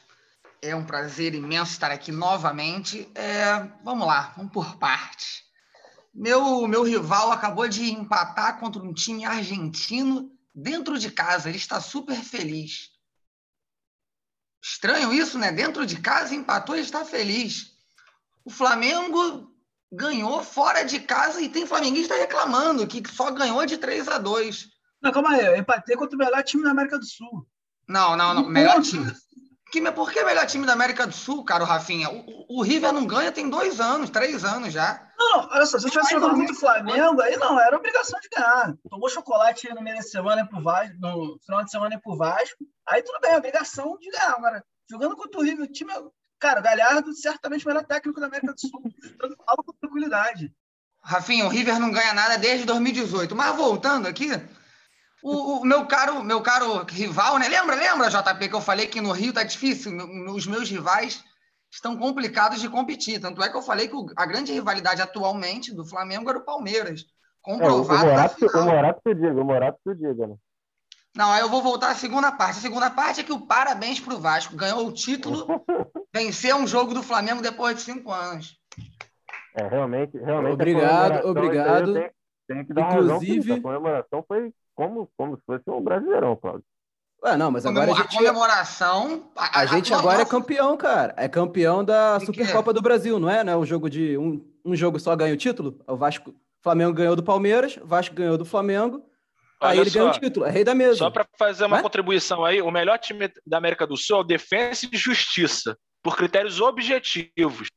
É 0.62 0.76
um 0.76 0.86
prazer 0.86 1.34
imenso 1.34 1.72
estar 1.72 1.92
aqui 1.92 2.12
novamente. 2.12 3.10
É, 3.16 3.60
vamos 3.84 4.08
lá, 4.08 4.34
vamos 4.36 4.52
por 4.52 4.78
partes. 4.78 5.44
Meu, 6.14 6.68
meu 6.68 6.84
rival 6.84 7.32
acabou 7.32 7.68
de 7.68 7.92
empatar 7.92 8.60
contra 8.60 8.82
um 8.82 8.94
time 8.94 9.24
argentino 9.24 10.31
dentro 10.54 10.98
de 10.98 11.12
casa. 11.12 11.50
Ele 11.50 11.58
está 11.58 11.80
super 11.80 12.18
feliz. 12.18 12.92
Estranho 14.62 15.14
isso, 15.14 15.40
né? 15.40 15.52
Dentro 15.52 15.86
de 15.86 16.00
casa 16.00 16.36
empatou 16.36 16.76
e 16.76 16.82
está 16.82 17.04
feliz. 17.04 17.72
O 18.46 18.50
Flamengo 18.50 19.52
ganhou 19.92 20.44
fora 20.44 20.84
de 20.84 21.00
casa 21.00 21.42
e 21.42 21.50
tem 21.50 21.66
flamenguista 21.66 22.16
reclamando 22.16 22.88
que 22.88 23.04
só 23.10 23.32
ganhou 23.32 23.66
de 23.66 23.78
3 23.78 24.08
a 24.08 24.18
2. 24.18 24.70
Não, 25.02 25.12
calma 25.12 25.32
aí. 25.32 25.46
Eu 25.46 25.58
empatei 25.58 25.96
contra 25.96 26.16
o 26.16 26.20
melhor 26.20 26.44
time 26.44 26.64
da 26.64 26.72
América 26.72 26.98
do 26.98 27.06
Sul. 27.06 27.48
Não, 27.88 28.16
não, 28.16 28.34
não. 28.34 28.44
Um 28.46 28.50
Melhor 28.50 28.76
ponto. 28.76 28.90
time. 28.90 29.12
Que, 29.72 29.92
por 29.92 30.12
que 30.12 30.24
melhor 30.24 30.46
time 30.46 30.66
da 30.66 30.74
América 30.74 31.08
do 31.08 31.14
Sul, 31.14 31.44
cara, 31.46 31.64
o 31.64 31.68
Rafinha? 31.68 32.10
O, 32.10 32.60
o- 32.60 32.62
River 32.62 32.92
não 32.92 33.06
ganha 33.06 33.32
tem 33.32 33.50
dois 33.50 33.80
anos, 33.80 34.10
três 34.10 34.44
anos 34.44 34.74
já. 34.74 35.08
Não, 35.18 35.38
não, 35.44 35.50
olha 35.50 35.66
só, 35.66 35.80
se 35.80 35.86
eu 35.88 35.92
tivesse 35.92 36.12
jogando 36.12 36.36
contra 36.36 36.54
o 36.54 36.58
Flamengo, 36.60 37.22
aí 37.22 37.38
não, 37.38 37.60
era 37.60 37.78
obrigação 37.78 38.20
de 38.20 38.28
ganhar. 38.28 38.74
Tomou 38.90 39.10
chocolate 39.10 39.68
aí 39.68 39.74
no 39.74 39.82
meio 39.82 39.96
da 39.96 40.02
semana 40.02 40.46
pro 40.46 40.62
Vasco, 40.62 40.96
no 41.00 41.38
final 41.46 41.64
de 41.64 41.72
semana 41.72 42.00
pro 42.04 42.18
Vasco. 42.18 42.58
Aí 42.90 43.02
tudo 43.02 43.20
bem, 43.22 43.36
obrigação 43.38 43.98
de 44.00 44.10
ganhar. 44.12 44.32
Agora, 44.36 44.64
jogando 44.90 45.16
contra 45.16 45.40
o 45.40 45.44
River, 45.44 45.66
o 45.66 45.72
time. 45.72 45.92
é- 45.94 46.02
Cara, 46.40 46.60
o 46.60 46.64
Galhardo, 46.64 47.14
certamente 47.14 47.64
o 47.64 47.68
melhor 47.68 47.84
técnico 47.86 48.20
da 48.20 48.26
América 48.26 48.52
do 48.54 48.60
Sul. 48.60 48.82
Fala 49.46 49.64
com 49.64 49.74
tranquilidade. 49.80 50.52
Rafinha, 51.04 51.46
o 51.46 51.50
River 51.50 51.80
não 51.80 51.92
ganha 51.92 52.14
nada 52.14 52.36
desde 52.38 52.66
2018. 52.66 53.36
Mas 53.36 53.56
voltando 53.56 54.08
aqui, 54.08 54.28
o, 55.24 55.60
o 55.60 55.66
meu 55.66 55.86
caro, 55.86 56.24
meu 56.24 56.42
caro 56.42 56.84
rival, 56.86 57.38
né? 57.38 57.48
Lembra, 57.48 57.76
lembra, 57.76 58.10
JP, 58.10 58.50
que 58.50 58.56
eu 58.56 58.62
falei 58.62 58.88
que 58.88 59.02
no 59.02 59.12
Rio 59.12 59.34
tá 59.34 59.44
difícil? 59.44 59.92
Os 60.34 60.48
meus 60.48 60.70
rivais 60.70 61.24
estão 61.72 61.98
complicados 61.98 62.60
de 62.60 62.68
competir. 62.70 63.20
Tanto 63.20 63.42
é 63.44 63.50
que 63.50 63.56
eu 63.58 63.62
falei 63.62 63.88
que 63.88 63.96
a 64.18 64.26
grande 64.26 64.52
rivalidade 64.52 65.02
atualmente 65.02 65.74
do 65.74 65.86
Flamengo 65.86 66.30
era 66.30 66.40
o 66.40 66.44
Palmeiras. 66.46 67.02
É, 67.02 67.52
o, 67.52 67.58
Comprovado 67.58 68.06
Morato, 68.06 68.46
o. 68.46 68.64
Morato 68.66 69.02
que 69.04 69.16
diga, 69.16 69.42
o 69.42 69.46
Morato 69.46 69.80
que 69.84 69.90
eu 69.90 69.96
diga, 69.96 70.28
né? 70.28 70.36
Não, 71.16 71.30
aí 71.32 71.42
eu 71.42 71.50
vou 71.50 71.62
voltar 71.62 71.92
à 71.92 71.96
segunda 71.96 72.32
parte. 72.32 72.60
A 72.60 72.62
segunda 72.62 72.90
parte 72.90 73.20
é 73.20 73.24
que 73.24 73.34
o 73.34 73.46
parabéns 73.46 74.00
pro 74.00 74.18
Vasco. 74.20 74.56
Ganhou 74.56 74.88
o 74.88 74.92
título, 74.94 75.46
venceu 76.14 76.56
um 76.58 76.66
jogo 76.68 76.94
do 76.94 77.04
Flamengo 77.04 77.42
depois 77.42 77.76
de 77.76 77.82
cinco 77.82 78.12
anos. 78.12 78.58
É, 79.56 79.68
realmente, 79.68 80.18
realmente. 80.18 80.54
Obrigado, 80.54 81.28
obrigado. 81.28 81.94
tenho- 81.94 82.12
tenho 82.48 82.66
que 82.66 82.74
dar 82.74 82.84
razão, 82.84 83.02
Inclusive- 83.18 83.42
Felipe. 83.44 83.60
A 83.60 83.62
comemoração 83.62 84.26
foi 84.28 84.54
como, 84.82 85.08
como 85.16 85.36
se 85.38 85.44
fosse 85.46 85.64
um 85.70 85.80
brasileirão, 85.80 86.36
Cláudio. 86.36 86.64
Ué, 87.24 87.38
não, 87.38 87.52
mas 87.52 87.64
agora 87.68 87.92
a 87.92 87.96
gente, 87.96 88.18
comemoração. 88.18 89.32
a 89.36 89.66
gente 89.68 89.94
agora 89.94 90.24
é 90.24 90.26
campeão, 90.26 90.76
cara. 90.76 91.14
É 91.16 91.28
campeão 91.28 91.84
da 91.86 92.18
quê? 92.20 92.26
Supercopa 92.26 92.74
do 92.74 92.82
Brasil, 92.82 93.20
não 93.20 93.30
é? 93.30 93.44
Não 93.44 93.54
é 93.54 93.58
um 93.58 93.66
jogo 93.66 93.88
de 93.92 94.18
um, 94.18 94.44
um 94.66 94.76
jogo 94.76 95.00
só 95.00 95.16
ganha 95.16 95.36
o 95.36 95.38
título? 95.38 95.80
O 95.88 95.96
Vasco, 95.96 96.34
Flamengo 96.64 96.94
ganhou 96.94 97.16
do 97.16 97.22
Palmeiras, 97.22 97.78
Vasco 97.84 98.16
ganhou 98.16 98.40
do 98.40 98.46
Flamengo. 98.46 99.06
Aí 99.62 99.78
Olha 99.78 99.82
ele 99.82 99.92
ganha 99.92 100.06
o 100.10 100.14
só. 100.16 100.20
título, 100.20 100.48
é 100.48 100.50
rei 100.50 100.64
da 100.64 100.74
mesa. 100.74 100.96
Só 100.96 101.12
para 101.12 101.28
fazer 101.38 101.66
uma 101.66 101.78
Né? 101.78 101.84
contribuição 101.84 102.44
aí, 102.44 102.60
o 102.60 102.72
melhor 102.72 102.98
time 102.98 103.32
da 103.46 103.60
América 103.60 103.86
do 103.86 103.96
Sul 103.96 104.18
é 104.18 104.20
o 104.22 104.24
Defensa 104.24 104.90
e 104.92 104.98
Justiça, 104.98 105.78
por 106.02 106.16
critérios 106.18 106.60
objetivos. 106.60 107.70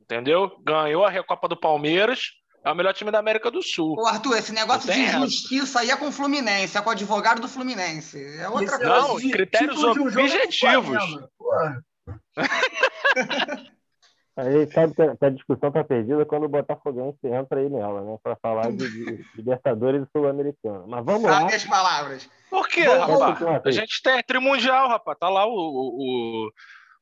Entendeu? 0.00 0.50
Ganhou 0.64 1.04
a 1.04 1.10
Recopa 1.10 1.46
do 1.46 1.56
Palmeiras, 1.56 2.30
é 2.66 2.72
o 2.72 2.74
melhor 2.74 2.92
time 2.92 3.12
da 3.12 3.20
América 3.20 3.48
do 3.48 3.62
Sul. 3.62 3.94
Ô, 3.96 4.06
Arthur, 4.06 4.36
esse 4.36 4.52
negócio 4.52 4.92
de 4.92 5.00
essa. 5.00 5.20
justiça 5.20 5.80
aí 5.80 5.90
é 5.90 5.96
com 5.96 6.08
o 6.08 6.12
Fluminense, 6.12 6.76
é 6.76 6.82
com 6.82 6.88
o 6.88 6.92
advogado 6.92 7.40
do 7.40 7.48
Fluminense. 7.48 8.20
É 8.38 8.48
outra 8.48 8.64
Esse 8.64 8.78
coisa. 8.78 8.92
Não, 8.92 9.16
de 9.18 9.30
critérios 9.30 9.76
título 9.76 9.94
de 9.94 10.00
um 10.00 10.10
jogo 10.10 10.26
é 10.26 10.30
com 10.30 10.36
o 10.36 10.78
objetivos. 10.80 11.28
Aí 14.36 14.70
sabe 14.70 14.94
que 14.94 15.00
a, 15.00 15.16
que 15.16 15.24
a 15.24 15.30
discussão 15.30 15.72
tá 15.72 15.82
perdida 15.82 16.26
quando 16.26 16.44
o 16.44 16.48
Botafoguense 16.48 17.16
entra 17.24 17.58
aí 17.58 17.70
nela, 17.70 18.02
né? 18.02 18.18
Pra 18.22 18.36
falar 18.36 18.70
de, 18.70 18.86
de 18.86 19.24
Libertadores 19.34 20.02
e 20.02 20.10
Sul-Americano. 20.12 20.84
Mas 20.86 21.02
vamos 21.06 21.22
lá. 21.22 21.40
Sabe 21.40 21.54
as 21.54 21.64
palavras. 21.64 22.28
Por 22.50 22.68
quê, 22.68 22.82
rapaz? 22.82 23.64
A 23.64 23.70
gente 23.70 24.02
tem 24.02 24.22
trimundial, 24.22 24.90
rapaz. 24.90 25.16
Tá 25.18 25.30
lá 25.30 25.46
o, 25.46 25.54
o, 25.54 26.50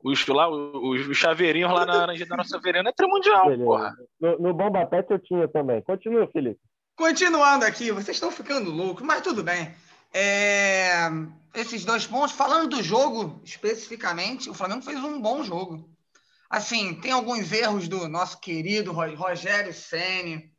os, 0.05 0.27
lá, 0.27 0.49
os, 0.49 1.09
os 1.09 1.17
chaveirinhos 1.17 1.73
lá 1.73 1.87
na 1.87 2.07
da 2.07 2.37
Nossa 2.37 2.61
Verena, 2.61 2.91
é 2.91 2.93
trimundial, 2.93 3.47
Beleza. 3.47 3.65
porra. 3.65 3.97
No, 4.21 4.39
no 4.39 4.55
Bomba 4.55 4.85
Pet 4.87 5.11
eu 5.11 5.19
tinha 5.19 5.49
também. 5.49 5.83
Continua, 5.83 6.29
Felipe. 6.29 6.61
Continuando 6.97 7.65
aqui, 7.65 7.91
vocês 7.91 8.17
estão 8.17 8.31
ficando 8.31 8.71
loucos, 8.71 9.05
mas 9.05 9.23
tudo 9.23 9.43
bem. 9.43 9.75
É, 10.13 11.09
Esses 11.55 11.85
dois 11.85 12.07
pontos, 12.07 12.33
falando 12.33 12.77
do 12.77 12.83
jogo 12.83 13.41
especificamente, 13.45 14.49
o 14.49 14.55
Flamengo 14.55 14.83
fez 14.83 15.03
um 15.03 15.21
bom 15.21 15.43
jogo. 15.43 15.89
Assim, 16.49 16.95
tem 17.01 17.11
alguns 17.11 17.51
erros 17.51 17.89
do 17.89 18.07
nosso 18.09 18.39
querido 18.39 18.93
Ro- 18.93 19.15
Rogério 19.17 19.73
Ceni. 19.75 20.53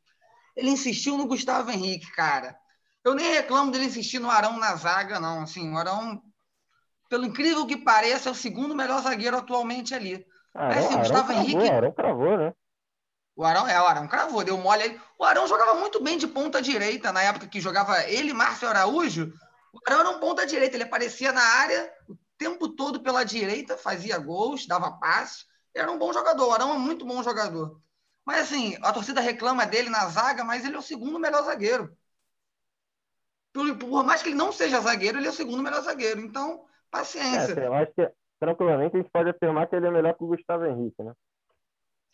Ele 0.58 0.70
insistiu 0.72 1.18
no 1.18 1.28
Gustavo 1.28 1.72
Henrique, 1.72 2.12
cara. 2.14 2.58
Eu 3.04 3.14
nem 3.14 3.32
reclamo 3.32 3.72
dele 3.72 3.86
insistir 3.86 4.20
no 4.20 4.30
Arão 4.30 4.58
na 4.58 4.76
zaga, 4.76 5.20
não. 5.20 5.44
Assim, 5.44 5.72
o 5.72 5.78
Arão, 5.78 6.22
pelo 7.16 7.26
incrível 7.26 7.66
que 7.66 7.78
pareça, 7.78 8.28
é 8.28 8.32
o 8.34 8.36
segundo 8.36 8.76
melhor 8.76 9.02
zagueiro 9.02 9.38
atualmente 9.38 9.96
ali. 9.96 10.26
Arão, 10.54 10.78
assim, 10.78 10.88
Arão 10.88 11.00
Gustavo 11.00 11.28
cravou, 11.28 11.44
Henrique- 11.44 11.74
Arão 11.74 11.92
cravou, 11.94 12.38
né? 12.38 12.54
O 13.38 13.46
Arão, 13.46 13.68
é, 13.68 13.82
o 13.82 13.86
Arão 13.86 14.08
cravou, 14.08 14.44
deu 14.44 14.58
mole 14.58 14.84
aí. 14.84 15.02
O 15.18 15.24
Arão 15.24 15.48
jogava 15.48 15.76
muito 15.76 16.04
bem 16.04 16.18
de 16.18 16.28
ponta 16.28 16.62
direita, 16.62 17.14
na 17.14 17.22
época 17.22 17.48
que 17.48 17.62
jogava 17.62 18.04
ele 18.04 18.32
e 18.32 18.34
Márcio 18.34 18.68
Araújo. 18.68 19.34
O 19.72 19.80
Arão 19.88 20.02
era 20.02 20.10
um 20.10 20.20
ponta 20.20 20.46
direita, 20.46 20.76
ele 20.76 20.84
aparecia 20.84 21.32
na 21.32 21.42
área 21.42 21.90
o 22.10 22.18
tempo 22.38 22.68
todo 22.68 23.02
pela 23.02 23.24
direita, 23.24 23.78
fazia 23.78 24.18
gols, 24.18 24.68
dava 24.68 24.92
passes. 24.92 25.46
Era 25.74 25.90
um 25.90 25.98
bom 25.98 26.12
jogador, 26.12 26.48
o 26.50 26.52
Arão 26.52 26.72
é 26.72 26.74
um 26.74 26.80
muito 26.80 27.06
bom 27.06 27.24
jogador. 27.24 27.80
Mas 28.26 28.42
assim, 28.42 28.78
a 28.82 28.92
torcida 28.92 29.22
reclama 29.22 29.66
dele 29.66 29.90
na 29.90 30.06
zaga, 30.10 30.44
mas 30.44 30.66
ele 30.66 30.76
é 30.76 30.80
o 30.80 30.82
segundo 30.82 31.18
melhor 31.18 31.44
zagueiro. 31.44 31.96
Por, 33.54 33.78
por 33.78 34.04
mais 34.04 34.22
que 34.22 34.30
ele 34.30 34.36
não 34.36 34.52
seja 34.52 34.82
zagueiro, 34.82 35.18
ele 35.18 35.28
é 35.28 35.30
o 35.30 35.34
segundo 35.34 35.64
melhor 35.64 35.82
zagueiro. 35.82 36.20
Então, 36.20 36.66
paciência. 36.96 37.60
É, 37.60 37.68
eu 37.68 37.74
acho 37.74 37.92
que 37.94 38.10
tranquilamente 38.40 38.96
a 38.96 39.00
gente 39.00 39.12
pode 39.12 39.30
afirmar 39.30 39.68
que 39.68 39.76
ele 39.76 39.88
é 39.88 39.92
melhor 39.92 40.14
que 40.14 40.24
o 40.24 40.28
Gustavo 40.28 40.66
Henrique, 40.66 41.04
né? 41.04 41.14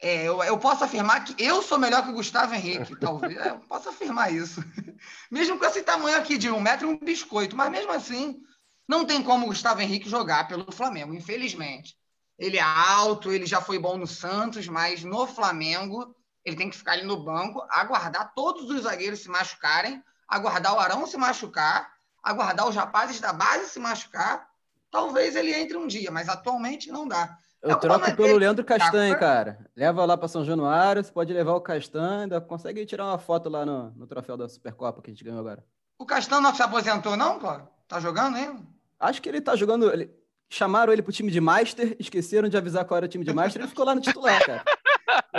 É, 0.02 0.24
eu, 0.24 0.42
eu 0.44 0.58
posso 0.58 0.84
afirmar 0.84 1.24
que 1.24 1.36
eu 1.42 1.62
sou 1.62 1.78
melhor 1.78 2.04
que 2.04 2.10
o 2.10 2.14
Gustavo 2.14 2.56
Henrique, 2.56 3.00
talvez. 3.00 3.38
É, 3.38 3.52
eu 3.52 3.60
posso 3.60 3.90
afirmar 3.90 4.34
isso. 4.34 4.60
Mesmo 5.30 5.60
com 5.60 5.66
esse 5.66 5.84
tamanho 5.84 6.18
aqui 6.18 6.40
de 6.40 6.50
um 6.50 6.60
metro 6.60 6.88
e 6.88 6.92
um 6.92 6.98
biscoito. 6.98 7.56
Mas 7.56 7.70
mesmo 7.70 7.92
assim, 7.92 8.42
não 8.88 9.06
tem 9.06 9.22
como 9.22 9.46
o 9.46 9.50
Gustavo 9.50 9.80
Henrique 9.82 10.10
jogar 10.10 10.48
pelo 10.48 10.72
Flamengo, 10.72 11.14
infelizmente. 11.14 11.96
Ele 12.38 12.58
é 12.58 12.62
alto, 12.62 13.32
ele 13.32 13.46
já 13.46 13.62
foi 13.62 13.78
bom 13.78 13.96
no 13.96 14.08
Santos, 14.08 14.68
mas 14.68 15.04
no 15.04 15.28
Flamengo 15.28 16.16
ele 16.44 16.56
tem 16.56 16.70
que 16.70 16.78
ficar 16.78 16.94
ali 16.94 17.04
no 17.04 17.24
banco, 17.24 17.64
aguardar 17.70 18.34
todos 18.34 18.68
os 18.72 18.82
zagueiros 18.82 19.20
se 19.20 19.30
machucarem, 19.30 20.04
aguardar 20.28 20.74
o 20.74 20.80
Arão 20.80 21.06
se 21.06 21.16
machucar, 21.16 21.94
aguardar 22.24 22.68
os 22.68 22.76
rapazes 22.76 23.20
da 23.20 23.32
base 23.32 23.70
se 23.70 23.80
machucar. 23.80 24.51
Talvez 24.92 25.36
ele 25.36 25.54
entre 25.54 25.78
um 25.78 25.88
dia, 25.88 26.12
mas 26.12 26.28
atualmente 26.28 26.92
não 26.92 27.08
dá. 27.08 27.38
Eu 27.62 27.72
É 27.72 27.76
troco 27.76 28.16
pelo 28.16 28.38
Leandro 28.38 28.66
Castanho, 28.66 29.18
cara. 29.20 29.60
Leva 29.76 30.04
lá 30.04 30.18
pra 30.18 30.28
São 30.28 30.44
Januário, 30.44 31.04
você 31.04 31.12
pode 31.12 31.32
levar 31.32 31.54
o 31.54 31.62
Castanho, 31.62 32.24
ainda 32.24 32.42
consegue 32.42 32.86
tirar 32.86 33.06
uma 33.06 33.18
foto 33.20 33.50
lá 33.50 33.66
no, 33.66 33.92
no 33.92 34.08
troféu 34.08 34.36
da 34.36 34.50
Supercopa 34.50 35.02
que 35.02 35.12
a 35.12 35.14
gente 35.14 35.24
ganhou 35.24 35.40
agora. 35.40 35.64
O 36.00 36.06
Castanho 36.06 36.42
não 36.42 36.54
se 36.54 36.62
aposentou, 36.64 37.16
não, 37.16 37.40
Cláudio? 37.40 37.68
Tá 37.88 38.00
jogando 38.00 38.36
ainda? 38.36 38.62
Acho 39.00 39.22
que 39.22 39.30
ele 39.30 39.40
tá 39.42 39.56
jogando. 39.56 39.92
ele- 39.92 40.12
Chamaram 40.50 40.92
ele 40.92 41.02
pro 41.02 41.14
time 41.14 41.32
de 41.32 41.40
Master, 41.40 41.96
esqueceram 41.98 42.50
de 42.50 42.58
avisar 42.58 42.84
qual 42.84 42.98
era 42.98 43.06
o 43.06 43.10
time 43.10 43.24
de 43.24 43.34
Master, 43.34 43.62
ele 43.62 43.70
ficou 43.70 43.86
lá 43.86 43.96
no 43.96 44.02
titular, 44.02 44.44
cara. 44.46 44.64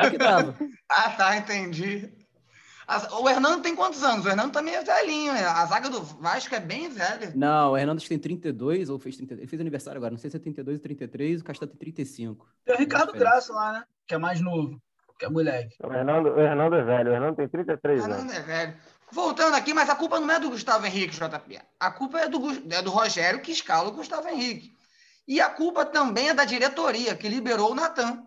O 0.06 0.10
que 0.10 0.16
dava. 0.16 0.56
Ah, 0.88 1.10
tá, 1.10 1.36
entendi. 1.36 2.12
O 3.20 3.28
Hernando 3.28 3.62
tem 3.62 3.74
quantos 3.76 4.02
anos? 4.02 4.24
O 4.24 4.28
Hernando 4.28 4.52
também 4.52 4.74
é 4.74 4.82
velhinho, 4.82 5.32
né? 5.32 5.44
A 5.44 5.64
zaga 5.66 5.88
do 5.88 6.02
Vasco 6.02 6.54
é 6.54 6.60
bem 6.60 6.88
velha. 6.88 7.32
Não, 7.34 7.72
o 7.72 7.76
Hernandes 7.76 8.08
tem 8.08 8.18
32, 8.18 8.88
ou 8.90 8.98
fez 8.98 9.16
32. 9.16 9.40
Ele 9.42 9.48
fez 9.48 9.60
aniversário 9.60 9.98
agora, 9.98 10.10
não 10.10 10.18
sei 10.18 10.30
se 10.30 10.36
é 10.36 10.40
32 10.40 10.78
ou 10.78 10.82
33, 10.82 11.40
o 11.40 11.44
Castanho 11.44 11.70
tem 11.70 11.78
35. 11.78 12.46
Tem 12.64 12.74
o 12.74 12.78
Ricardo. 12.78 13.12
Graça 13.12 13.52
lá, 13.52 13.72
né? 13.72 13.84
Que 14.06 14.14
é 14.14 14.18
mais 14.18 14.40
novo, 14.40 14.80
que 15.18 15.24
é 15.24 15.28
moleque. 15.28 15.74
O 15.82 15.92
Hernando, 15.92 16.26
o 16.30 16.40
Hernando 16.40 16.74
é 16.76 16.82
velho, 16.84 17.10
o 17.10 17.14
Hernando 17.14 17.36
tem 17.36 17.46
O 17.46 17.48
33 17.48 18.04
anos. 18.04 18.16
Hernando 18.18 18.32
é 18.32 18.40
velho. 18.40 18.74
Voltando 19.10 19.54
aqui, 19.54 19.74
mas 19.74 19.90
a 19.90 19.94
culpa 19.94 20.18
não 20.18 20.30
é 20.30 20.40
do 20.40 20.48
Gustavo 20.50 20.86
Henrique, 20.86 21.14
JP. 21.14 21.60
A 21.78 21.90
culpa 21.90 22.18
é 22.20 22.28
do, 22.28 22.40
é 22.74 22.80
do 22.82 22.90
Rogério 22.90 23.42
que 23.42 23.52
escala 23.52 23.88
o 23.88 23.92
Gustavo 23.92 24.26
Henrique. 24.28 24.74
E 25.28 25.40
a 25.40 25.48
culpa 25.50 25.84
também 25.84 26.30
é 26.30 26.34
da 26.34 26.44
diretoria, 26.44 27.14
que 27.14 27.28
liberou 27.28 27.70
o 27.70 27.74
Natan. 27.74 28.24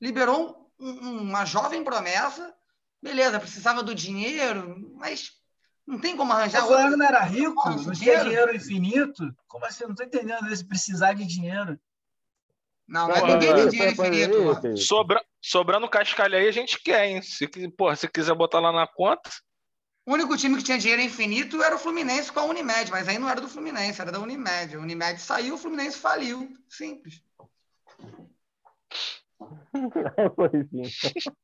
Liberou 0.00 0.70
um- 0.80 1.22
uma 1.22 1.44
jovem 1.44 1.82
promessa. 1.84 2.54
Beleza, 3.02 3.40
precisava 3.40 3.82
do 3.82 3.94
dinheiro, 3.94 4.92
mas 4.94 5.32
não 5.84 5.98
tem 5.98 6.16
como 6.16 6.32
arranjar 6.32 6.64
o 6.64 6.68
Flamengo 6.68 6.90
outro. 6.90 6.98
não 6.98 7.06
era 7.06 7.24
rico, 7.24 7.68
não 7.68 7.76
tinha 7.76 7.94
dinheiro. 7.94 8.24
dinheiro 8.24 8.56
infinito. 8.56 9.36
Como 9.48 9.66
assim? 9.66 9.82
Eu 9.82 9.88
não 9.88 9.96
tô 9.96 10.04
entendendo 10.04 10.50
esse 10.52 10.64
precisar 10.64 11.14
de 11.14 11.26
dinheiro. 11.26 11.78
Não, 12.86 13.08
mas 13.08 13.22
ninguém 13.22 13.54
tem 13.54 13.68
dinheiro 13.68 13.92
infinito. 13.92 14.76
Sobra, 14.76 15.24
sobrando 15.40 15.88
cascalho 15.88 16.36
aí, 16.36 16.46
a 16.46 16.52
gente 16.52 16.80
quer, 16.80 17.08
hein? 17.08 17.22
Se, 17.22 17.48
porra, 17.76 17.96
se 17.96 18.06
quiser 18.06 18.34
botar 18.34 18.60
lá 18.60 18.72
na 18.72 18.86
conta. 18.86 19.30
O 20.06 20.12
único 20.12 20.36
time 20.36 20.56
que 20.56 20.64
tinha 20.64 20.78
dinheiro 20.78 21.02
infinito 21.02 21.62
era 21.62 21.74
o 21.74 21.78
Fluminense 21.78 22.30
com 22.30 22.40
a 22.40 22.44
Unimed, 22.44 22.90
mas 22.90 23.08
aí 23.08 23.18
não 23.18 23.28
era 23.28 23.40
do 23.40 23.48
Fluminense, 23.48 24.00
era 24.00 24.12
da 24.12 24.20
Unimed. 24.20 24.76
A 24.76 24.80
Unimed 24.80 25.20
saiu, 25.20 25.54
o 25.54 25.58
Fluminense 25.58 25.98
faliu. 25.98 26.48
Simples. 26.68 27.22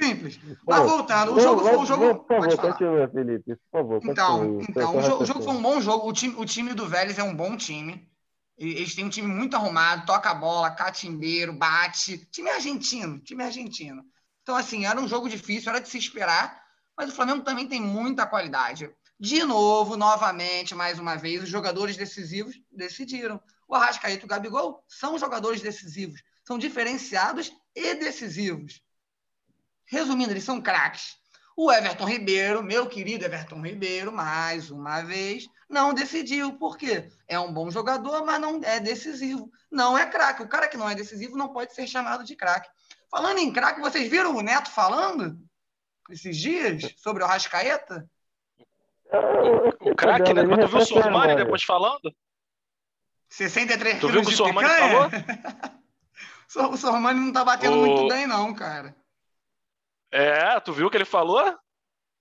Simples. 0.00 0.40
Mas 0.66 0.82
voltando, 0.82 1.34
o 1.34 1.40
jogo 1.40 1.60
foi 1.62 1.76
um 1.76 1.86
jogo. 1.86 2.14
Por 2.16 2.42
favor, 2.42 2.58
continua, 2.58 3.08
Felipe. 3.08 3.56
Por 3.56 3.70
favor, 3.70 4.00
Então, 4.04 4.60
então 4.68 4.96
o, 4.96 5.02
jogo, 5.02 5.22
o 5.22 5.26
jogo 5.26 5.42
foi 5.42 5.52
um 5.54 5.62
bom 5.62 5.80
jogo. 5.80 6.08
O 6.08 6.12
time, 6.12 6.34
o 6.36 6.44
time 6.44 6.74
do 6.74 6.86
Vélez 6.86 7.18
é 7.18 7.22
um 7.22 7.34
bom 7.34 7.56
time. 7.56 8.08
Eles 8.58 8.94
têm 8.94 9.04
um 9.04 9.10
time 9.10 9.28
muito 9.28 9.54
arrumado, 9.54 10.06
toca 10.06 10.30
a 10.30 10.34
bola, 10.34 10.70
catimbeiro, 10.70 11.52
bate. 11.52 12.18
Time 12.30 12.48
argentino, 12.50 13.18
time 13.18 13.44
argentino. 13.44 14.02
Então, 14.42 14.56
assim, 14.56 14.86
era 14.86 14.98
um 15.00 15.08
jogo 15.08 15.28
difícil, 15.28 15.70
era 15.70 15.80
de 15.80 15.88
se 15.88 15.98
esperar, 15.98 16.62
mas 16.96 17.10
o 17.10 17.12
Flamengo 17.12 17.42
também 17.42 17.66
tem 17.66 17.80
muita 17.80 18.26
qualidade. 18.26 18.90
De 19.18 19.42
novo, 19.44 19.96
novamente, 19.96 20.74
mais 20.74 20.98
uma 20.98 21.16
vez, 21.16 21.42
os 21.42 21.48
jogadores 21.48 21.96
decisivos 21.96 22.54
decidiram. 22.70 23.40
O 23.68 23.74
Arrascaeta 23.74 24.22
e 24.22 24.24
o 24.24 24.28
Gabigol 24.28 24.84
são 24.86 25.18
jogadores 25.18 25.60
decisivos, 25.60 26.22
são 26.44 26.58
diferenciados 26.58 27.52
e 27.74 27.94
decisivos. 27.94 28.80
Resumindo, 29.86 30.32
eles 30.32 30.44
são 30.44 30.60
craques. 30.60 31.16
O 31.56 31.72
Everton 31.72 32.04
Ribeiro, 32.04 32.62
meu 32.62 32.86
querido 32.86 33.24
Everton 33.24 33.62
Ribeiro, 33.62 34.12
mais 34.12 34.70
uma 34.70 35.00
vez, 35.02 35.48
não 35.70 35.94
decidiu. 35.94 36.52
Por 36.58 36.76
quê? 36.76 37.08
É 37.26 37.38
um 37.40 37.50
bom 37.52 37.70
jogador, 37.70 38.24
mas 38.26 38.38
não 38.40 38.60
é 38.62 38.78
decisivo. 38.78 39.50
Não 39.70 39.96
é 39.96 40.04
craque. 40.06 40.42
O 40.42 40.48
cara 40.48 40.68
que 40.68 40.76
não 40.76 40.88
é 40.88 40.94
decisivo 40.94 41.36
não 41.36 41.48
pode 41.52 41.74
ser 41.74 41.86
chamado 41.86 42.24
de 42.24 42.36
craque. 42.36 42.68
Falando 43.10 43.38
em 43.38 43.50
craque, 43.52 43.80
vocês 43.80 44.10
viram 44.10 44.36
o 44.36 44.42
Neto 44.42 44.70
falando 44.70 45.38
esses 46.10 46.36
dias 46.36 46.92
sobre 46.98 47.22
o 47.24 47.26
Rascaeta? 47.26 48.06
O 49.80 49.94
craque, 49.94 50.34
né? 50.34 50.42
Mas 50.42 50.58
tu 50.58 50.68
viu 50.68 50.78
o 50.78 50.84
Sormani 50.86 51.36
depois 51.36 51.62
falando? 51.62 52.14
63 53.30 53.98
Tu 54.00 54.08
viu 54.08 54.20
quilos 54.22 54.26
o 54.26 54.30
que 54.30 54.36
de 54.36 54.42
o 54.42 54.44
Sormani 54.44 54.68
falou? 54.68 55.10
O 56.72 56.76
Sormani 56.76 57.20
não 57.20 57.32
tá 57.32 57.44
batendo 57.44 57.76
O- 57.76 57.80
muito 57.80 58.08
bem, 58.08 58.26
não, 58.26 58.54
cara. 58.54 58.94
É, 60.12 60.58
tu 60.60 60.72
viu 60.72 60.86
o 60.86 60.90
que 60.90 60.96
ele 60.96 61.04
falou? 61.04 61.54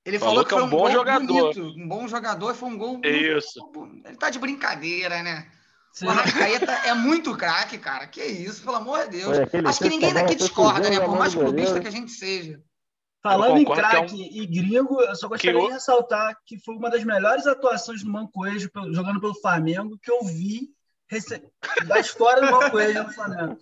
Ele 0.05 0.19
Falou 0.19 0.35
falou, 0.35 0.45
que 0.45 0.53
é 0.53 0.57
um 0.57 0.59
foi 0.61 0.69
bom 0.69 0.77
gol 0.77 0.91
jogador. 0.91 1.25
bonito, 1.55 1.61
um 1.79 1.87
bom 1.87 2.07
jogador, 2.07 2.53
foi 2.53 2.69
um 2.69 2.77
gol. 2.77 3.01
Isso. 3.03 3.59
Ele 4.05 4.15
tá 4.17 4.29
de 4.29 4.37
brincadeira, 4.37 5.23
né? 5.23 5.49
Você- 5.91 6.05
O 6.05 6.09
Arrascaeta 6.09 6.71
é 6.71 6.93
muito 6.93 7.35
craque, 7.35 7.77
cara. 7.77 8.05
Que 8.05 8.23
isso, 8.23 8.63
pelo 8.63 8.75
amor 8.75 9.05
de 9.05 9.17
Deus. 9.21 9.37
Acho 9.65 9.79
que 9.79 9.89
ninguém 9.89 10.13
daqui 10.13 10.35
discorda, 10.35 10.89
né? 10.89 10.99
Por 10.99 11.17
mais 11.17 11.33
clubista 11.33 11.79
que 11.79 11.87
a 11.87 11.91
gente 11.91 12.11
seja. 12.11 12.61
Falando 13.23 13.57
em 13.57 13.63
concordo 13.63 13.89
que 13.89 13.95
é 13.95 13.99
um- 13.99 14.05
craque 14.05 14.39
e 14.39 14.45
gringo, 14.45 15.01
eu 15.01 15.15
só 15.15 15.27
gostaria 15.27 15.59
Que 15.59 15.65
de 15.67 15.73
ressaltar 15.73 16.37
que 16.45 16.59
foi 16.59 16.75
uma 16.75 16.91
das 16.91 17.03
melhores 17.03 17.47
atuações 17.47 18.03
do 18.03 18.11
Mancoejo 18.11 18.69
jogando 18.91 19.19
pelo 19.19 19.33
Flamengo 19.33 19.97
que 19.99 20.11
eu 20.11 20.23
vi 20.23 20.69
rece- 21.09 21.41
da 21.97 21.99
história 21.99 22.45
do 22.45 22.51
Mancoejo 22.51 23.01
no 23.03 23.11
Flamengo. 23.11 23.57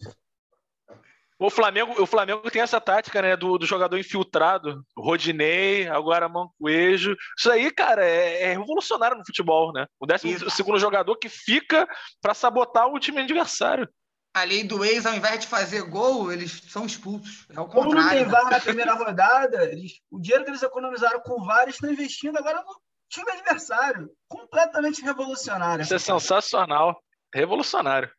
O 1.40 1.50
Flamengo, 1.50 2.02
o 2.02 2.06
Flamengo 2.06 2.50
tem 2.50 2.62
essa 2.62 2.80
tática, 2.80 3.22
né, 3.22 3.36
do, 3.36 3.58
do 3.58 3.66
jogador 3.66 3.98
infiltrado, 3.98 4.84
Rodinei, 4.98 5.88
agora 5.88 6.30
Mancoejo. 6.30 7.16
Isso 7.38 7.52
aí, 7.52 7.72
cara, 7.72 8.06
é, 8.06 8.44
é 8.44 8.52
revolucionário 8.52 9.18
no 9.18 9.26
futebol, 9.26 9.74
né? 9.74 9.86
O 10.00 10.06
décimo 10.06 10.32
Isso. 10.32 10.50
segundo 10.52 10.80
jogador 10.80 11.16
que 11.18 11.30
fica 11.30 11.88
para 12.22 12.34
sabotar 12.34 12.88
o 12.88 13.00
time 13.00 13.22
adversário. 13.22 13.90
A 14.36 14.44
lei 14.44 14.64
do 14.64 14.84
ex, 14.84 15.06
ao 15.06 15.14
invés 15.14 15.40
de 15.42 15.48
fazer 15.48 15.84
gol, 15.84 16.32
eles 16.32 16.64
são 16.68 16.86
expulsos. 16.86 17.46
É 17.52 17.60
o 17.60 17.68
Como 17.68 17.94
não 17.94 18.10
tem 18.10 18.24
contrário. 18.24 18.30
VAR 18.30 18.52
na 18.52 18.60
primeira 18.62 18.94
rodada, 18.96 19.66
eles, 19.66 20.00
o 20.10 20.20
dinheiro 20.20 20.44
que 20.44 20.50
eles 20.50 20.64
economizaram 20.64 21.20
com 21.22 21.40
o 21.40 21.46
VAR 21.46 21.64
eles 21.64 21.76
estão 21.76 21.92
investindo 21.92 22.38
agora 22.38 22.64
no 22.64 22.82
time 23.10 23.32
adversário. 23.32 24.10
Completamente 24.28 25.04
revolucionário. 25.04 25.84
Isso 25.84 25.94
é 25.94 26.00
sensacional, 26.00 27.00
revolucionário. 27.32 28.12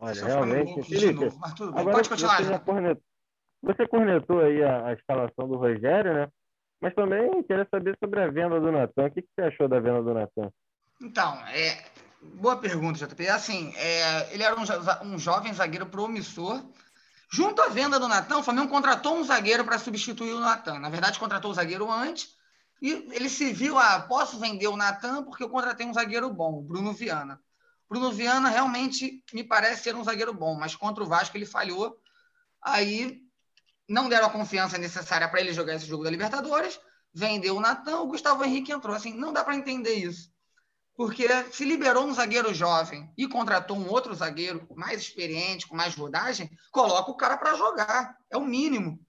Olha, 0.00 0.24
realmente, 0.24 0.82
Felipe, 0.84 1.12
novo, 1.12 1.38
mas 1.38 1.54
tudo 1.54 1.72
bem. 1.72 1.80
Agora 1.80 1.96
Pode 1.96 2.08
continuar. 2.08 2.42
você 2.42 2.58
cornetou, 2.60 3.02
você 3.62 3.88
cornetou 3.88 4.40
aí 4.40 4.62
a, 4.62 4.86
a 4.86 4.92
escalação 4.92 5.48
do 5.48 5.56
Rogério, 5.56 6.14
né? 6.14 6.28
Mas 6.80 6.94
também 6.94 7.42
queria 7.42 7.66
saber 7.68 7.96
sobre 8.02 8.20
a 8.22 8.30
venda 8.30 8.60
do 8.60 8.70
Natan. 8.70 9.06
O 9.06 9.10
que, 9.10 9.22
que 9.22 9.28
você 9.34 9.42
achou 9.42 9.68
da 9.68 9.80
venda 9.80 10.00
do 10.02 10.14
Natan? 10.14 10.52
Então, 11.02 11.34
é, 11.48 11.84
boa 12.22 12.56
pergunta, 12.56 13.04
JP. 13.04 13.28
Assim, 13.28 13.72
é, 13.76 14.32
ele 14.32 14.44
era 14.44 14.54
um, 14.54 14.64
jo- 14.64 14.72
um 15.02 15.18
jovem 15.18 15.52
zagueiro 15.52 15.86
promissor. 15.86 16.62
Junto 17.30 17.60
à 17.60 17.68
venda 17.68 17.98
do 17.98 18.08
Natan, 18.08 18.38
o 18.38 18.42
Flamengo 18.42 18.68
contratou 18.68 19.16
um 19.16 19.24
zagueiro 19.24 19.64
para 19.64 19.78
substituir 19.78 20.32
o 20.32 20.40
Natan. 20.40 20.78
Na 20.78 20.88
verdade, 20.88 21.18
contratou 21.18 21.50
o 21.50 21.54
zagueiro 21.54 21.90
antes 21.90 22.36
e 22.80 22.92
ele 23.12 23.28
se 23.28 23.52
viu, 23.52 23.76
ah, 23.76 24.06
posso 24.08 24.38
vender 24.38 24.68
o 24.68 24.76
Natan 24.76 25.24
porque 25.24 25.42
eu 25.42 25.50
contratei 25.50 25.84
um 25.84 25.92
zagueiro 25.92 26.32
bom, 26.32 26.54
o 26.58 26.62
Bruno 26.62 26.92
Viana. 26.92 27.40
Bruno 27.88 28.12
Viana 28.12 28.48
realmente 28.48 29.24
me 29.32 29.42
parece 29.42 29.84
ser 29.84 29.96
um 29.96 30.04
zagueiro 30.04 30.34
bom, 30.34 30.54
mas 30.54 30.76
contra 30.76 31.02
o 31.02 31.06
Vasco 31.06 31.36
ele 31.36 31.46
falhou. 31.46 31.96
Aí 32.62 33.22
não 33.88 34.08
deram 34.08 34.26
a 34.26 34.30
confiança 34.30 34.76
necessária 34.76 35.28
para 35.28 35.40
ele 35.40 35.52
jogar 35.52 35.74
esse 35.74 35.86
jogo 35.86 36.04
da 36.04 36.10
Libertadores. 36.10 36.78
Vendeu 37.14 37.56
o 37.56 37.60
Natan, 37.60 38.00
o 38.00 38.06
Gustavo 38.06 38.44
Henrique 38.44 38.72
entrou. 38.72 38.94
Assim, 38.94 39.14
não 39.14 39.32
dá 39.32 39.42
para 39.42 39.56
entender 39.56 39.94
isso. 39.94 40.30
Porque 40.94 41.26
se 41.52 41.64
liberou 41.64 42.04
um 42.04 42.12
zagueiro 42.12 42.52
jovem 42.52 43.10
e 43.16 43.26
contratou 43.26 43.76
um 43.78 43.88
outro 43.88 44.14
zagueiro 44.14 44.66
mais 44.74 45.00
experiente, 45.00 45.66
com 45.66 45.76
mais 45.76 45.94
rodagem, 45.94 46.50
coloca 46.72 47.10
o 47.10 47.16
cara 47.16 47.38
para 47.38 47.54
jogar. 47.54 48.16
É 48.28 48.36
o 48.36 48.44
mínimo. 48.44 49.00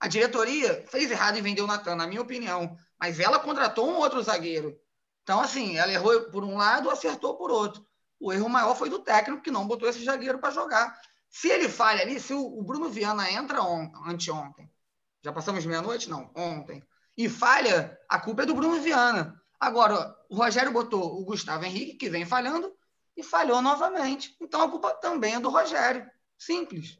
A 0.00 0.08
diretoria 0.08 0.86
fez 0.88 1.10
errado 1.10 1.36
em 1.36 1.42
vender 1.42 1.60
o 1.60 1.66
Natan, 1.66 1.96
na 1.96 2.06
minha 2.06 2.22
opinião. 2.22 2.76
Mas 2.98 3.20
ela 3.20 3.38
contratou 3.38 3.90
um 3.90 3.96
outro 3.96 4.22
zagueiro. 4.22 4.78
Então, 5.22 5.40
assim, 5.40 5.76
ela 5.76 5.92
errou 5.92 6.30
por 6.30 6.44
um 6.44 6.56
lado, 6.56 6.90
acertou 6.90 7.36
por 7.36 7.50
outro. 7.50 7.84
O 8.20 8.32
erro 8.32 8.48
maior 8.48 8.74
foi 8.74 8.88
do 8.88 9.00
técnico, 9.00 9.42
que 9.42 9.50
não 9.50 9.66
botou 9.66 9.88
esse 9.88 10.04
zagueiro 10.04 10.38
para 10.38 10.50
jogar. 10.50 10.98
Se 11.28 11.48
ele 11.48 11.68
falha 11.68 12.02
ali, 12.02 12.20
se 12.20 12.32
o, 12.32 12.62
Bruno 12.62 12.88
Viana 12.88 13.30
entra 13.30 13.62
on, 13.62 13.90
anteontem, 14.06 14.70
já 15.22 15.32
passamos 15.32 15.66
meia-noite? 15.66 16.08
Não, 16.08 16.30
ontem, 16.34 16.82
e 17.16 17.28
falha, 17.28 17.98
a 18.08 18.20
culpa 18.20 18.42
é 18.42 18.46
do 18.46 18.54
Bruno 18.54 18.80
Viana. 18.80 19.40
Agora, 19.58 20.14
o 20.28 20.36
Rogério 20.36 20.72
botou 20.72 21.20
o 21.20 21.24
Gustavo 21.24 21.64
Henrique, 21.64 21.94
que 21.94 22.10
vem 22.10 22.24
falhando, 22.24 22.72
e 23.16 23.22
falhou 23.22 23.62
novamente. 23.62 24.36
Então 24.40 24.62
a 24.62 24.70
culpa 24.70 24.94
também 24.94 25.34
é 25.34 25.40
do 25.40 25.48
Rogério. 25.48 26.08
Simples. 26.36 26.98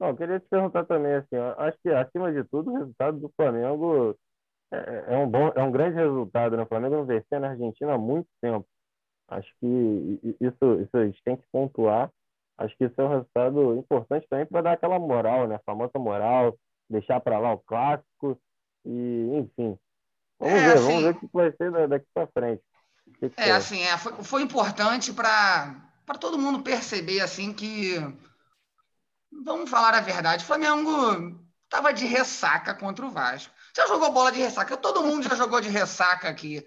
Eu 0.00 0.16
queria 0.16 0.40
te 0.40 0.48
perguntar 0.48 0.84
também, 0.84 1.14
assim, 1.14 1.36
acho 1.36 1.78
que 1.80 1.88
acima 1.88 2.32
de 2.32 2.42
tudo 2.44 2.72
o 2.72 2.76
resultado 2.76 3.20
do 3.20 3.32
Flamengo 3.36 4.18
é, 4.72 5.14
é 5.14 5.16
um 5.16 5.28
bom, 5.28 5.52
é 5.54 5.62
um 5.62 5.70
grande 5.70 5.96
resultado, 5.96 6.56
né? 6.56 6.62
O 6.62 6.66
Flamengo 6.66 6.96
não 6.96 7.06
vencia 7.06 7.38
na 7.38 7.50
Argentina 7.50 7.94
há 7.94 7.98
muito 7.98 8.28
tempo. 8.40 8.66
Acho 9.38 9.52
que 9.60 10.36
isso, 10.40 10.80
isso 10.80 10.96
a 10.96 11.06
gente 11.06 11.22
tem 11.24 11.36
que 11.36 11.44
pontuar. 11.52 12.10
Acho 12.58 12.76
que 12.76 12.84
isso 12.84 13.00
é 13.00 13.04
um 13.04 13.08
resultado 13.08 13.76
importante 13.76 14.26
também 14.28 14.46
para 14.46 14.62
dar 14.62 14.72
aquela 14.72 14.98
moral, 14.98 15.48
né? 15.48 15.56
A 15.56 15.60
famosa 15.60 15.98
moral, 15.98 16.56
deixar 16.88 17.20
para 17.20 17.38
lá 17.38 17.52
o 17.52 17.58
clássico 17.58 18.38
e, 18.84 19.28
enfim. 19.38 19.78
Vamos 20.38 20.60
É, 20.60 20.64
ver, 20.66 20.76
assim- 20.76 20.86
vamos 20.86 21.02
ver 21.02 21.10
o 21.16 21.20
que 21.20 21.28
vai 21.32 21.52
ser 21.52 21.70
da- 21.72 21.86
daqui 21.86 22.06
para 22.12 22.26
frente. 22.28 22.62
Que 23.18 23.30
que 23.30 23.40
É, 23.40 23.44
acha? 23.44 23.58
assim, 23.58 23.80
é, 23.82 23.96
foi, 23.98 24.12
foi 24.24 24.42
importante 24.42 25.12
para 25.12 25.74
todo 26.20 26.38
mundo 26.38 26.62
perceber, 26.62 27.20
assim, 27.20 27.52
que. 27.52 27.96
Vamos 29.44 29.70
falar 29.70 29.94
a 29.94 30.00
verdade. 30.00 30.44
O 30.44 30.46
Flamengo 30.46 31.40
estava 31.64 31.92
de 31.92 32.04
ressaca 32.06 32.74
contra 32.74 33.04
o 33.04 33.10
Vasco. 33.10 33.52
Já 33.76 33.86
jogou 33.86 34.12
bola 34.12 34.30
de 34.30 34.38
ressaca? 34.38 34.76
Todo 34.76 35.02
mundo 35.02 35.28
já 35.28 35.34
jogou 35.34 35.60
de 35.60 35.68
ressaca 35.68 36.28
aqui. 36.28 36.64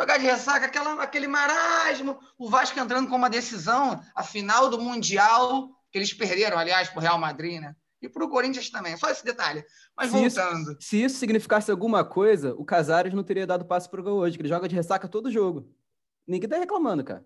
Jogar 0.00 0.16
de 0.18 0.24
ressaca, 0.24 0.64
aquela, 0.66 1.02
aquele 1.02 1.28
marasmo. 1.28 2.18
O 2.38 2.48
Vasco 2.48 2.78
entrando 2.80 3.08
com 3.08 3.16
uma 3.16 3.28
decisão, 3.28 4.00
a 4.14 4.22
final 4.22 4.70
do 4.70 4.80
Mundial, 4.80 5.68
que 5.92 5.98
eles 5.98 6.14
perderam, 6.14 6.56
aliás, 6.58 6.88
para 6.88 6.98
o 6.98 7.02
Real 7.02 7.18
Madrid, 7.18 7.60
né? 7.60 7.74
E 8.00 8.08
para 8.08 8.24
o 8.24 8.30
Corinthians 8.30 8.70
também. 8.70 8.96
Só 8.96 9.10
esse 9.10 9.22
detalhe. 9.22 9.62
Mas 9.94 10.10
Se 10.10 10.24
isso, 10.24 10.40
voltando. 10.40 10.76
se 10.80 11.02
isso 11.02 11.18
significasse 11.18 11.70
alguma 11.70 12.02
coisa, 12.02 12.54
o 12.54 12.64
Casares 12.64 13.12
não 13.12 13.22
teria 13.22 13.46
dado 13.46 13.66
passo 13.66 13.90
pro 13.90 14.02
gol 14.02 14.20
hoje, 14.20 14.36
que 14.38 14.42
ele 14.42 14.48
joga 14.48 14.66
de 14.66 14.74
ressaca 14.74 15.06
todo 15.06 15.30
jogo. 15.30 15.68
Ninguém 16.26 16.48
tá 16.48 16.56
reclamando, 16.56 17.04
cara. 17.04 17.22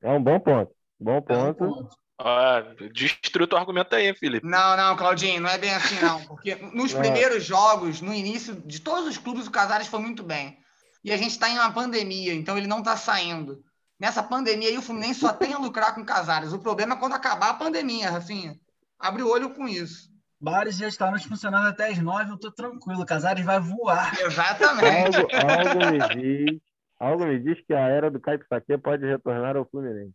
É 0.00 0.10
um 0.12 0.22
bom 0.22 0.38
ponto. 0.38 0.72
Bom 1.00 1.16
É 1.16 1.18
um 1.18 1.22
ponto. 1.22 1.54
ponto. 1.56 1.96
Ah, 2.20 2.60
destruiu 2.92 3.48
teu 3.48 3.58
argumento 3.58 3.96
aí, 3.96 4.06
hein, 4.06 4.14
Felipe. 4.14 4.46
Não, 4.46 4.76
não, 4.76 4.96
Claudinho, 4.96 5.40
não 5.40 5.50
é 5.50 5.58
bem 5.58 5.74
assim, 5.74 5.98
não. 6.00 6.22
Porque 6.24 6.54
nos 6.72 6.92
Não. 6.92 7.00
primeiros 7.02 7.42
jogos, 7.44 8.00
no 8.00 8.14
início 8.14 8.54
de 8.64 8.80
todos 8.80 9.08
os 9.08 9.18
clubes, 9.18 9.48
o 9.48 9.50
Casares 9.50 9.88
foi 9.88 9.98
muito 9.98 10.22
bem. 10.22 10.61
E 11.04 11.12
a 11.12 11.16
gente 11.16 11.30
está 11.32 11.48
em 11.48 11.54
uma 11.58 11.72
pandemia, 11.72 12.32
então 12.34 12.56
ele 12.56 12.66
não 12.66 12.78
está 12.78 12.96
saindo. 12.96 13.62
Nessa 13.98 14.22
pandemia 14.22 14.68
aí, 14.68 14.78
o 14.78 14.82
Fluminense 14.82 15.20
só 15.20 15.32
tem 15.32 15.52
a 15.52 15.58
lucrar 15.58 15.94
com 15.94 16.00
o 16.00 16.06
Casares. 16.06 16.52
O 16.52 16.58
problema 16.58 16.94
é 16.94 16.98
quando 16.98 17.14
acabar 17.14 17.50
a 17.50 17.54
pandemia, 17.54 18.10
Rafinha. 18.10 18.56
Abre 18.98 19.22
o 19.22 19.28
olho 19.28 19.50
com 19.54 19.66
isso. 19.68 20.10
Bares 20.40 20.76
já 20.76 20.88
está 20.88 21.08
nos 21.10 21.24
funcionando 21.24 21.68
até 21.68 21.88
as 21.88 21.98
nove, 21.98 22.30
eu 22.32 22.38
tô 22.38 22.50
tranquilo. 22.50 23.06
Casares 23.06 23.44
vai 23.44 23.60
voar. 23.60 24.12
Exatamente. 24.20 25.16
Algo, 25.18 25.78
algo 25.78 25.90
me 25.92 26.44
diz, 26.48 26.60
algo 26.98 27.26
me 27.26 27.38
diz 27.38 27.64
que 27.64 27.72
a 27.74 27.80
era 27.88 28.10
do 28.10 28.20
Caio 28.20 28.44
Saque 28.48 28.76
pode 28.78 29.06
retornar 29.06 29.56
ao 29.56 29.64
Fluminense. 29.68 30.14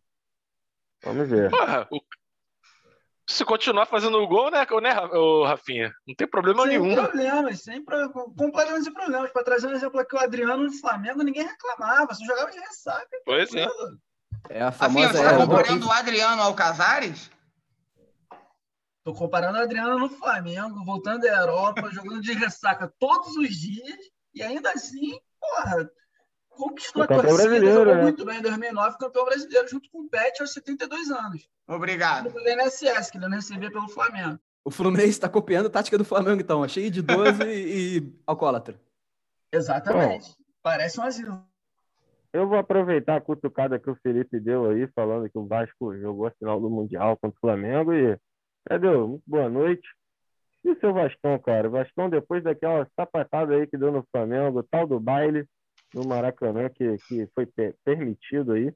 Vamos 1.02 1.28
ver. 1.28 1.50
Porra, 1.50 1.88
o- 1.90 2.00
se 3.28 3.44
continuar 3.44 3.84
fazendo 3.86 4.18
o 4.18 4.26
gol, 4.26 4.50
né, 4.50 4.66
né, 4.80 5.00
ô, 5.12 5.44
Rafinha? 5.44 5.92
Não 6.06 6.14
tem 6.14 6.26
problema 6.26 6.62
Sem 6.66 6.78
nenhum. 6.78 6.94
problemas, 6.94 7.62
sem 7.62 7.84
pro- 7.84 8.10
completamente 8.10 8.84
sem 8.84 8.92
problemas. 8.94 9.30
Para 9.30 9.44
trazer 9.44 9.68
um 9.68 9.72
exemplo 9.72 10.00
aqui, 10.00 10.16
o 10.16 10.18
Adriano 10.18 10.64
no 10.64 10.72
Flamengo, 10.72 11.22
ninguém 11.22 11.44
reclamava, 11.46 12.14
só 12.14 12.24
jogava 12.24 12.50
de 12.50 12.58
ressaca. 12.58 13.06
Pois 13.26 13.54
é. 13.54 13.68
É 14.48 14.62
a 14.62 14.70
Rafinha, 14.70 14.88
famosa 14.88 15.12
você 15.12 15.18
era 15.18 15.30
está 15.32 15.44
do 15.44 15.50
comparando 15.50 15.86
o 15.86 15.92
Adriano 15.92 16.42
ao 16.42 16.54
Casares? 16.54 17.30
Tô 19.04 19.12
comparando 19.14 19.58
o 19.58 19.62
Adriano 19.62 19.98
no 19.98 20.08
Flamengo, 20.08 20.84
voltando 20.84 21.20
da 21.20 21.28
Europa, 21.28 21.90
jogando 21.90 22.20
de 22.22 22.32
ressaca 22.32 22.92
todos 22.98 23.36
os 23.36 23.48
dias, 23.50 23.98
e 24.34 24.42
ainda 24.42 24.70
assim, 24.70 25.18
porra, 25.38 25.90
conquistou 26.58 27.04
a 27.04 27.06
torcida, 27.06 27.32
brasileiro, 27.32 27.78
jogou 27.78 27.94
né? 27.94 28.02
muito 28.02 28.24
bem 28.24 28.38
em 28.38 28.42
2009, 28.42 28.98
campeão 28.98 29.24
brasileiro, 29.24 29.68
junto 29.68 29.88
com 29.90 30.00
o 30.00 30.08
Pet 30.08 30.40
aos 30.40 30.52
72 30.52 31.10
anos. 31.10 31.48
Obrigado. 31.66 32.30
Do 32.30 32.40
INSS, 32.40 33.10
que 33.10 33.18
ele 33.18 33.28
não 33.28 33.36
recebia 33.36 33.70
pelo 33.70 33.88
Flamengo. 33.88 34.38
O 34.64 34.70
Fluminense 34.70 35.10
está 35.10 35.28
copiando 35.28 35.66
a 35.66 35.70
tática 35.70 35.96
do 35.96 36.04
Flamengo, 36.04 36.40
então. 36.40 36.60
ó, 36.60 36.68
Cheio 36.68 36.90
de 36.90 37.00
12 37.00 37.44
e, 37.44 37.98
e 37.98 38.12
alcoólatra. 38.26 38.78
Exatamente. 39.52 40.36
Parece 40.62 41.00
um 41.00 41.04
asilo. 41.04 41.42
Eu 42.32 42.46
vou 42.46 42.58
aproveitar 42.58 43.16
a 43.16 43.20
cutucada 43.20 43.78
que 43.78 43.88
o 43.88 43.96
Felipe 44.02 44.38
deu 44.38 44.68
aí, 44.68 44.86
falando 44.88 45.30
que 45.30 45.38
o 45.38 45.46
Vasco 45.46 45.96
jogou 45.96 46.26
a 46.26 46.30
final 46.32 46.60
do 46.60 46.68
Mundial 46.68 47.16
contra 47.16 47.36
o 47.38 47.40
Flamengo 47.40 47.94
e, 47.94 48.18
Cadeu, 48.66 49.08
muito 49.08 49.22
boa 49.26 49.48
noite. 49.48 49.88
E 50.64 50.70
o 50.70 50.78
seu 50.80 50.92
Vascão, 50.92 51.38
cara? 51.38 51.68
O 51.68 51.70
Vascão, 51.70 52.10
depois 52.10 52.42
daquela 52.42 52.86
sapatada 52.94 53.54
aí 53.54 53.66
que 53.66 53.78
deu 53.78 53.90
no 53.90 54.04
Flamengo, 54.12 54.62
tal 54.64 54.86
do 54.86 55.00
baile 55.00 55.46
no 55.94 56.04
Maracanã, 56.04 56.68
que, 56.70 56.98
que 57.08 57.28
foi 57.34 57.46
pe- 57.46 57.74
permitido 57.84 58.52
aí 58.52 58.72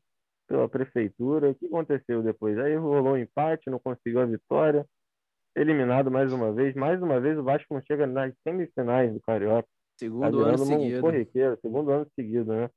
pela 0.49 0.69
prefeitura, 0.69 1.51
o 1.51 1.55
que 1.55 1.67
aconteceu 1.67 2.23
depois? 2.23 2.59
Aí 2.59 2.77
rolou 2.77 3.15
um 3.15 3.19
empate, 3.19 3.71
não 3.71 3.79
conseguiu 3.81 4.21
a 4.21 4.27
vitória, 4.27 4.87
eliminado 5.57 6.11
mais 6.11 6.31
uma 6.33 6.53
vez. 6.53 6.75
Mais 6.75 7.01
uma 7.03 7.21
vez 7.21 7.39
o 7.39 7.45
Vasco 7.45 7.75
não 7.75 7.83
chega 7.83 8.07
nas 8.07 8.35
semifinais 8.47 9.13
do 9.13 9.21
Carioca. 9.21 9.69
Tá 10.19 10.31
Segundo 10.31 10.41
ano 10.43 10.59
virando 10.59 10.65
um 10.65 10.93
seguido. 10.93 10.93
corriqueiro, 10.95 11.59
segundo 11.63 11.91
ano 11.93 12.09
seguido, 12.19 12.53
né? 12.55 12.71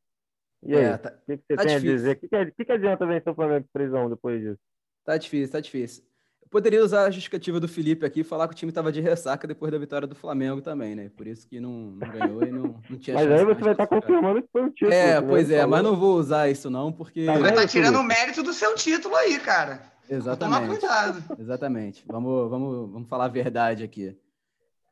E 0.64 0.74
É, 0.74 0.78
aí, 0.78 0.98
tá, 0.98 1.10
o 1.24 1.26
que, 1.26 1.38
que 1.40 1.46
você 1.48 1.58
tá 1.58 1.64
tem 1.64 1.72
difícil. 1.72 1.76
a 1.76 1.80
dizer? 1.82 2.18
O 2.18 2.22
que, 2.22 2.52
que 2.54 2.66
que 2.66 2.72
adianta 2.72 3.06
vencer 3.08 3.32
o 3.32 3.36
Flamengo 3.36 3.68
3x1 3.74 4.10
depois 4.10 4.42
disso? 4.42 4.60
tá 5.04 5.18
difícil, 5.18 5.52
tá 5.52 5.60
difícil. 5.60 6.04
Eu 6.46 6.50
poderia 6.50 6.84
usar 6.84 7.06
a 7.06 7.12
justificativa 7.12 7.60
do 7.60 7.68
Felipe 7.68 8.06
aqui 8.06 8.22
e 8.22 8.24
falar 8.24 8.48
que 8.48 8.54
o 8.54 8.58
time 8.58 8.70
estava 8.70 8.92
de 8.92 9.02
ressaca 9.02 9.48
depois 9.48 9.72
da 9.72 9.78
vitória 9.78 10.08
do 10.08 10.16
Flamengo 10.16 10.62
também, 10.62 10.96
né? 10.96 11.10
Por 11.10 11.28
isso 11.28 11.48
que 11.48 11.60
não, 11.60 11.72
não 11.72 12.08
ganhou 12.08 12.44
e 12.44 12.52
não, 12.52 12.82
não 12.90 12.98
tinha 12.98 13.16
Mas 13.16 13.32
aí 13.32 13.44
você 13.44 13.62
vai 13.62 13.72
estar 13.74 13.88
classificar. 13.88 14.02
confirmando 14.02 14.42
que 14.42 14.48
foi 14.52 14.62
um 14.62 14.70
título. 14.70 14.94
É, 14.94 15.22
pois 15.22 15.50
é, 15.50 15.58
falou. 15.58 15.72
mas 15.72 15.84
não 15.84 15.96
vou 15.96 16.18
usar 16.18 16.50
isso 16.50 16.70
não, 16.70 16.92
porque... 16.92 17.26
Tá 17.26 17.34
Mas 17.34 17.42
vendo, 17.42 17.56
tá 17.56 17.68
tirando 17.68 17.96
o 17.98 18.04
mérito 18.04 18.44
do 18.44 18.54
seu 18.54 18.76
título 18.76 19.16
aí, 19.16 19.40
cara. 19.40 19.92
Tomar 20.08 20.18
Exatamente. 20.18 20.68
cuidado. 20.68 21.24
Exatamente. 21.40 22.04
Vamos, 22.08 22.50
vamos, 22.50 22.92
vamos 22.92 23.10
falar 23.10 23.26
a 23.26 23.30
verdade 23.30 23.84
aqui. 23.84 24.16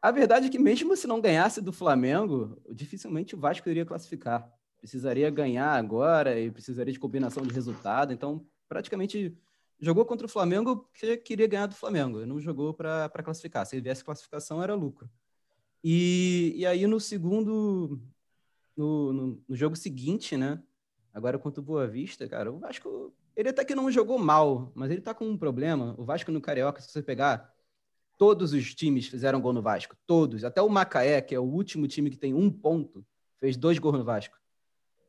A 0.01 0.11
verdade 0.11 0.47
é 0.47 0.49
que 0.49 0.59
mesmo 0.59 0.97
se 0.97 1.07
não 1.07 1.21
ganhasse 1.21 1.61
do 1.61 1.71
Flamengo, 1.71 2.59
dificilmente 2.69 3.35
o 3.35 3.39
Vasco 3.39 3.69
iria 3.69 3.85
classificar. 3.85 4.49
Precisaria 4.79 5.29
ganhar 5.29 5.71
agora 5.75 6.37
e 6.37 6.51
precisaria 6.51 6.91
de 6.91 6.99
combinação 6.99 7.43
de 7.43 7.53
resultado. 7.53 8.11
Então, 8.11 8.45
praticamente 8.67 9.37
jogou 9.83 10.05
contra 10.05 10.25
o 10.25 10.29
Flamengo 10.29 10.77
porque 10.77 11.17
queria 11.17 11.45
ganhar 11.45 11.67
do 11.67 11.75
Flamengo, 11.75 12.25
não 12.25 12.39
jogou 12.39 12.73
para 12.73 13.09
classificar. 13.23 13.65
Se 13.65 13.75
ele 13.75 13.83
viesse 13.83 14.03
classificação, 14.03 14.63
era 14.63 14.73
lucro. 14.73 15.09
E, 15.83 16.53
e 16.55 16.65
aí 16.65 16.87
no 16.87 16.99
segundo, 16.99 18.01
no, 18.77 19.13
no, 19.13 19.43
no, 19.47 19.55
jogo 19.55 19.75
seguinte, 19.75 20.37
né? 20.37 20.63
Agora 21.13 21.37
contra 21.37 21.59
o 21.59 21.63
Boa 21.63 21.85
Vista, 21.85 22.27
cara, 22.27 22.51
o 22.51 22.59
Vasco, 22.59 23.13
ele 23.35 23.49
até 23.49 23.65
que 23.65 23.75
não 23.75 23.91
jogou 23.91 24.17
mal, 24.17 24.71
mas 24.73 24.89
ele 24.89 25.01
tá 25.01 25.13
com 25.13 25.27
um 25.27 25.37
problema. 25.37 25.93
O 25.97 26.05
Vasco 26.05 26.31
no 26.31 26.41
Carioca, 26.41 26.81
se 26.81 26.89
você 26.89 27.03
pegar, 27.03 27.53
todos 28.17 28.53
os 28.53 28.73
times 28.73 29.07
fizeram 29.07 29.41
gol 29.41 29.51
no 29.51 29.61
Vasco, 29.61 29.97
todos. 30.07 30.45
Até 30.45 30.61
o 30.61 30.69
Macaé, 30.69 31.21
que 31.21 31.35
é 31.35 31.39
o 31.39 31.43
último 31.43 31.87
time 31.87 32.09
que 32.09 32.17
tem 32.17 32.33
um 32.33 32.49
ponto, 32.49 33.05
fez 33.37 33.57
dois 33.57 33.77
gols 33.77 33.97
no 33.97 34.05
Vasco. 34.05 34.37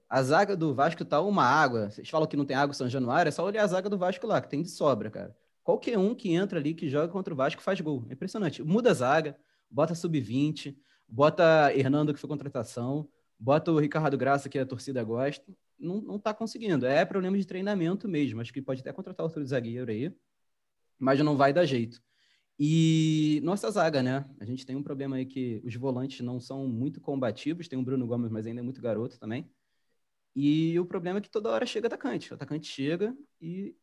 A 0.08 0.22
zaga 0.22 0.56
do 0.56 0.74
Vasco 0.74 1.04
tá 1.04 1.20
uma 1.20 1.44
água. 1.44 1.90
Vocês 1.90 2.08
falam 2.08 2.28
que 2.28 2.36
não 2.36 2.44
tem 2.44 2.56
água 2.56 2.72
em 2.72 2.76
São 2.76 2.88
Januário, 2.88 3.28
é 3.28 3.32
só 3.32 3.44
olhar 3.44 3.64
a 3.64 3.66
zaga 3.66 3.88
do 3.88 3.98
Vasco 3.98 4.26
lá, 4.26 4.40
que 4.40 4.48
tem 4.48 4.62
de 4.62 4.70
sobra, 4.70 5.10
cara. 5.10 5.36
Qualquer 5.62 5.98
um 5.98 6.14
que 6.14 6.32
entra 6.32 6.58
ali, 6.58 6.74
que 6.74 6.88
joga 6.88 7.08
contra 7.08 7.32
o 7.32 7.36
Vasco, 7.36 7.62
faz 7.62 7.80
gol. 7.80 8.04
É 8.08 8.12
impressionante. 8.12 8.62
Muda 8.62 8.90
a 8.90 8.94
zaga, 8.94 9.36
bota 9.70 9.94
sub-20, 9.94 10.76
bota 11.08 11.72
Hernando, 11.74 12.12
que 12.12 12.20
foi 12.20 12.28
contratação, 12.28 13.08
bota 13.38 13.72
o 13.72 13.78
Ricardo 13.78 14.16
Graça, 14.16 14.48
que 14.48 14.58
a 14.58 14.66
torcida 14.66 15.02
gosta. 15.02 15.44
Não, 15.78 16.00
não 16.00 16.18
tá 16.18 16.34
conseguindo. 16.34 16.86
É 16.86 17.04
problema 17.04 17.36
de 17.38 17.46
treinamento 17.46 18.06
mesmo. 18.06 18.40
Acho 18.40 18.52
que 18.52 18.60
pode 18.62 18.80
até 18.80 18.92
contratar 18.92 19.24
outro 19.24 19.44
zagueiro 19.44 19.90
aí, 19.90 20.14
mas 20.98 21.18
não 21.20 21.36
vai 21.36 21.52
dar 21.52 21.64
jeito. 21.64 22.02
E 22.58 23.40
nossa 23.42 23.70
zaga, 23.70 24.02
né? 24.02 24.24
A 24.38 24.44
gente 24.44 24.64
tem 24.64 24.76
um 24.76 24.82
problema 24.82 25.16
aí 25.16 25.26
que 25.26 25.60
os 25.64 25.74
volantes 25.74 26.20
não 26.20 26.38
são 26.38 26.68
muito 26.68 27.00
combativos. 27.00 27.66
Tem 27.66 27.78
o 27.78 27.82
Bruno 27.82 28.06
Gomes, 28.06 28.30
mas 28.30 28.46
ainda 28.46 28.60
é 28.60 28.62
muito 28.62 28.80
garoto 28.80 29.18
também. 29.18 29.50
E 30.34 30.78
o 30.80 30.84
problema 30.84 31.18
é 31.18 31.22
que 31.22 31.30
toda 31.30 31.50
hora 31.50 31.64
chega 31.64 31.86
atacante. 31.86 32.32
O 32.32 32.34
atacante 32.34 32.66
chega 32.66 33.14
e 33.40 33.76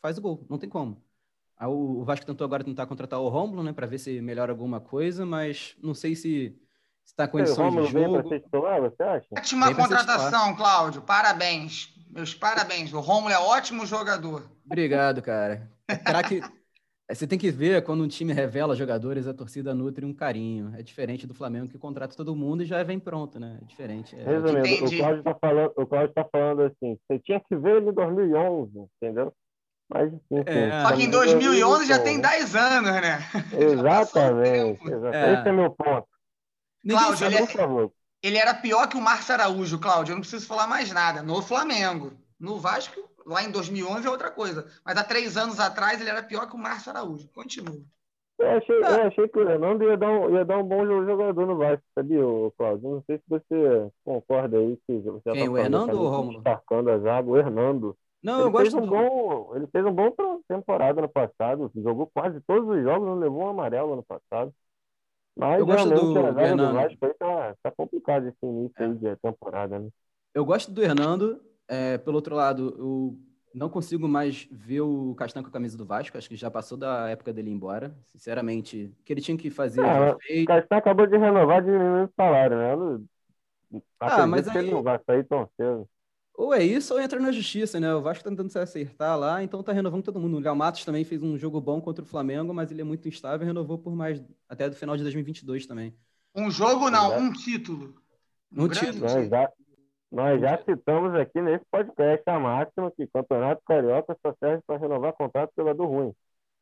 faz 0.00 0.18
o 0.18 0.22
gol. 0.22 0.46
Não 0.48 0.58
tem 0.58 0.68
como. 0.68 1.02
O 1.60 2.04
Vasco 2.04 2.26
tentou 2.26 2.44
agora 2.44 2.64
tentar 2.64 2.86
contratar 2.86 3.20
o 3.20 3.28
Rômulo, 3.28 3.62
né, 3.62 3.72
para 3.72 3.86
ver 3.86 3.98
se 3.98 4.20
melhora 4.20 4.52
alguma 4.52 4.80
coisa, 4.80 5.24
mas 5.24 5.76
não 5.82 5.94
sei 5.94 6.14
se 6.14 6.56
está 7.04 7.26
com 7.26 7.38
condições 7.38 7.72
de 7.72 7.92
jogo. 7.92 8.28
Vem 8.28 8.40
titular, 8.40 8.80
você 8.80 9.02
acha? 9.02 9.26
Ótima 9.30 9.74
contratação, 9.74 10.54
Cláudio. 10.56 11.02
Parabéns. 11.02 11.94
Meus 12.10 12.34
parabéns. 12.34 12.92
O 12.92 13.00
Rômulo 13.00 13.32
é 13.32 13.38
ótimo 13.38 13.86
jogador. 13.86 14.48
Obrigado, 14.64 15.22
cara. 15.22 15.70
Craque 16.04 16.40
é, 16.40 16.63
você 17.12 17.26
tem 17.26 17.38
que 17.38 17.50
ver 17.50 17.84
quando 17.84 18.02
um 18.02 18.08
time 18.08 18.32
revela 18.32 18.74
jogadores, 18.74 19.26
a 19.26 19.34
torcida 19.34 19.74
nutre 19.74 20.06
um 20.06 20.14
carinho. 20.14 20.72
É 20.74 20.82
diferente 20.82 21.26
do 21.26 21.34
Flamengo 21.34 21.68
que 21.68 21.78
contrata 21.78 22.16
todo 22.16 22.34
mundo 22.34 22.62
e 22.62 22.66
já 22.66 22.82
vem 22.82 22.98
pronto, 22.98 23.38
né? 23.38 23.58
É 23.60 23.64
diferente. 23.66 24.16
É... 24.16 24.24
Resumindo, 24.24 24.86
o 24.86 24.96
Cláudio 24.96 25.18
está 25.18 25.34
falando, 25.34 26.12
tá 26.14 26.28
falando 26.32 26.62
assim, 26.62 26.98
você 27.06 27.18
tinha 27.18 27.40
que 27.40 27.54
ver 27.56 27.76
ele 27.76 27.90
em 27.90 27.94
2011, 27.94 28.88
entendeu? 28.96 29.34
Mas, 29.92 30.10
enfim, 30.30 30.44
é, 30.46 30.82
Só 30.82 30.96
que 30.96 31.02
em 31.02 31.10
2011 31.10 31.86
já 31.86 31.98
tem 31.98 32.20
10 32.20 32.56
anos, 32.56 32.90
né? 32.90 33.18
Exatamente. 33.52 34.82
exatamente. 34.82 35.14
É. 35.14 35.32
Esse 35.34 35.48
é 35.48 35.52
meu 35.52 35.70
ponto. 35.70 36.08
Cláudio, 36.88 37.26
ele, 37.26 37.36
é, 37.36 37.90
ele 38.22 38.38
era 38.38 38.54
pior 38.54 38.88
que 38.88 38.96
o 38.96 39.00
Márcio 39.00 39.34
Araújo, 39.34 39.78
Cláudio. 39.78 40.12
Eu 40.12 40.16
não 40.16 40.20
preciso 40.22 40.46
falar 40.46 40.66
mais 40.66 40.90
nada. 40.90 41.22
No 41.22 41.42
Flamengo. 41.42 42.12
No 42.40 42.58
Vasco, 42.58 43.00
lá 43.26 43.42
em 43.42 43.50
2011 43.50 44.06
é 44.06 44.10
outra 44.10 44.30
coisa. 44.30 44.66
Mas 44.84 44.96
há 44.96 45.04
três 45.04 45.36
anos 45.36 45.60
atrás 45.60 46.00
ele 46.00 46.10
era 46.10 46.22
pior 46.22 46.48
que 46.48 46.54
o 46.54 46.58
Márcio 46.58 46.90
Araújo. 46.90 47.28
Continua. 47.28 47.80
Eu 48.38 48.50
achei, 48.50 48.76
eu 48.76 49.02
achei 49.06 49.28
que 49.28 49.38
o 49.38 49.46
Fernando 49.46 49.84
ia 49.84 49.96
dar, 49.96 50.10
um, 50.10 50.34
ia 50.34 50.44
dar 50.44 50.58
um 50.58 50.64
bom 50.64 50.84
jogador 50.84 51.46
no 51.46 51.56
Vasco, 51.56 51.84
sabia, 51.94 52.20
Cláudio? 52.56 52.90
Não 52.90 53.02
sei 53.06 53.18
se 53.18 53.24
você 53.28 53.92
concorda 54.04 54.58
aí 54.58 54.76
que 54.86 54.98
você 54.98 55.30
Quem, 55.32 55.46
tá 55.46 55.52
o 55.52 55.58
Hernando 55.58 56.00
ou 56.00 56.06
o 56.06 56.08
Romulo? 56.08 56.42
Destacando 56.42 56.90
a 56.90 56.98
zaga, 56.98 57.28
o 57.28 57.36
Hernando. 57.36 57.96
Não, 58.20 58.40
ele 58.40 58.48
eu 58.48 58.50
gosto 58.50 58.78
um 58.78 58.80
do... 58.80 58.86
bom, 58.88 59.52
Ele 59.54 59.66
fez 59.68 59.84
um 59.84 59.92
bom 59.92 60.12
temporada 60.48 61.00
no 61.00 61.08
passado, 61.08 61.70
jogou 61.76 62.10
quase 62.12 62.40
todos 62.40 62.68
os 62.68 62.82
jogos, 62.82 63.06
não 63.06 63.18
levou 63.18 63.44
um 63.44 63.50
amarelo 63.50 63.94
no 63.94 64.02
passado. 64.02 64.52
Mas 65.36 65.60
eu 65.60 65.66
gosto 65.66 65.88
do, 65.90 66.18
a 66.18 66.32
zaga 66.32 66.56
do 66.56 66.72
Vasco 66.72 67.06
aí 67.06 67.14
tá, 67.14 67.56
tá 67.62 67.70
complicado 67.70 68.26
esse 68.26 68.36
início 68.42 68.74
é. 68.78 68.84
aí 68.84 68.94
de 68.94 69.16
temporada, 69.16 69.78
né? 69.78 69.88
Eu 70.32 70.44
gosto 70.44 70.72
do 70.72 70.82
Hernando, 70.82 71.40
é, 71.68 71.98
pelo 71.98 72.16
outro 72.16 72.34
lado, 72.34 72.74
eu 72.78 73.18
não 73.54 73.68
consigo 73.68 74.08
mais 74.08 74.48
ver 74.50 74.80
o 74.80 75.14
Castan 75.14 75.42
com 75.42 75.48
a 75.48 75.52
camisa 75.52 75.78
do 75.78 75.84
Vasco. 75.84 76.18
Acho 76.18 76.28
que 76.28 76.36
já 76.36 76.50
passou 76.50 76.76
da 76.76 77.08
época 77.08 77.32
dele 77.32 77.50
ir 77.50 77.54
embora. 77.54 77.96
Sinceramente, 78.06 78.92
o 79.00 79.04
que 79.04 79.12
ele 79.12 79.20
tinha 79.20 79.36
que 79.36 79.50
fazer. 79.50 79.80
Ah, 79.84 80.16
o 80.16 80.44
Castan 80.46 80.76
acabou 80.76 81.06
de 81.06 81.16
renovar 81.16 81.62
diminuindo 81.62 82.10
o 82.10 82.12
salário, 82.16 82.56
né? 82.56 82.76
Não... 82.76 83.82
Ah, 84.00 84.26
mas 84.26 84.48
aí... 84.48 84.58
ele 84.58 84.70
não 84.70 84.82
vai 84.82 85.00
sair 85.06 85.24
tão 85.24 85.48
cedo. 85.56 85.88
Ou 86.36 86.52
é 86.52 86.64
isso 86.64 86.92
ou 86.92 87.00
entra 87.00 87.20
na 87.20 87.30
justiça, 87.30 87.78
né? 87.78 87.94
O 87.94 88.02
Vasco 88.02 88.24
tá 88.24 88.30
tentando 88.30 88.50
se 88.50 88.58
acertar 88.58 89.16
lá, 89.16 89.42
então 89.42 89.62
tá 89.62 89.72
renovando 89.72 90.02
todo 90.02 90.18
mundo. 90.18 90.36
O 90.36 90.40
Léo 90.40 90.56
Matos 90.56 90.84
também 90.84 91.04
fez 91.04 91.22
um 91.22 91.38
jogo 91.38 91.60
bom 91.60 91.80
contra 91.80 92.02
o 92.04 92.06
Flamengo, 92.06 92.52
mas 92.52 92.72
ele 92.72 92.80
é 92.80 92.84
muito 92.84 93.06
instável 93.06 93.44
e 93.44 93.46
renovou 93.46 93.78
por 93.78 93.94
mais 93.94 94.22
até 94.48 94.68
do 94.68 94.74
final 94.74 94.96
de 94.96 95.04
2022 95.04 95.64
também. 95.64 95.94
Um 96.34 96.50
jogo 96.50 96.90
não, 96.90 97.16
um 97.16 97.32
título. 97.32 97.94
Um, 98.52 98.64
um 98.64 98.68
título. 98.68 99.06
título. 99.06 99.48
Nós 100.14 100.40
já 100.40 100.56
citamos 100.62 101.12
aqui 101.16 101.42
nesse 101.42 101.64
podcast 101.68 102.22
a 102.26 102.38
máxima 102.38 102.88
que 102.92 103.04
Campeonato 103.08 103.60
Carioca 103.66 104.16
só 104.24 104.32
serve 104.38 104.62
para 104.64 104.78
renovar 104.78 105.12
contrato 105.12 105.50
pelo 105.56 105.66
jogador 105.66 105.86
ruim. 105.88 106.14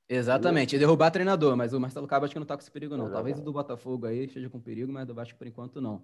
Exatamente, 0.09 0.75
e 0.75 0.79
derrubar 0.79 1.11
treinador, 1.11 1.55
mas 1.55 1.75
o 1.75 1.81
Marcelo 1.81 2.07
Cabo 2.07 2.25
acho 2.25 2.33
que 2.33 2.39
não 2.39 2.45
está 2.45 2.57
com 2.57 2.63
esse 2.63 2.71
perigo, 2.71 2.97
não. 2.97 3.11
Talvez 3.11 3.39
o 3.39 3.43
do 3.43 3.53
Botafogo 3.53 4.07
aí 4.07 4.25
esteja 4.25 4.49
com 4.49 4.59
perigo, 4.59 4.91
mas 4.91 5.07
do 5.07 5.13
Vasco 5.13 5.37
por 5.37 5.47
enquanto 5.47 5.83
não. 5.83 6.03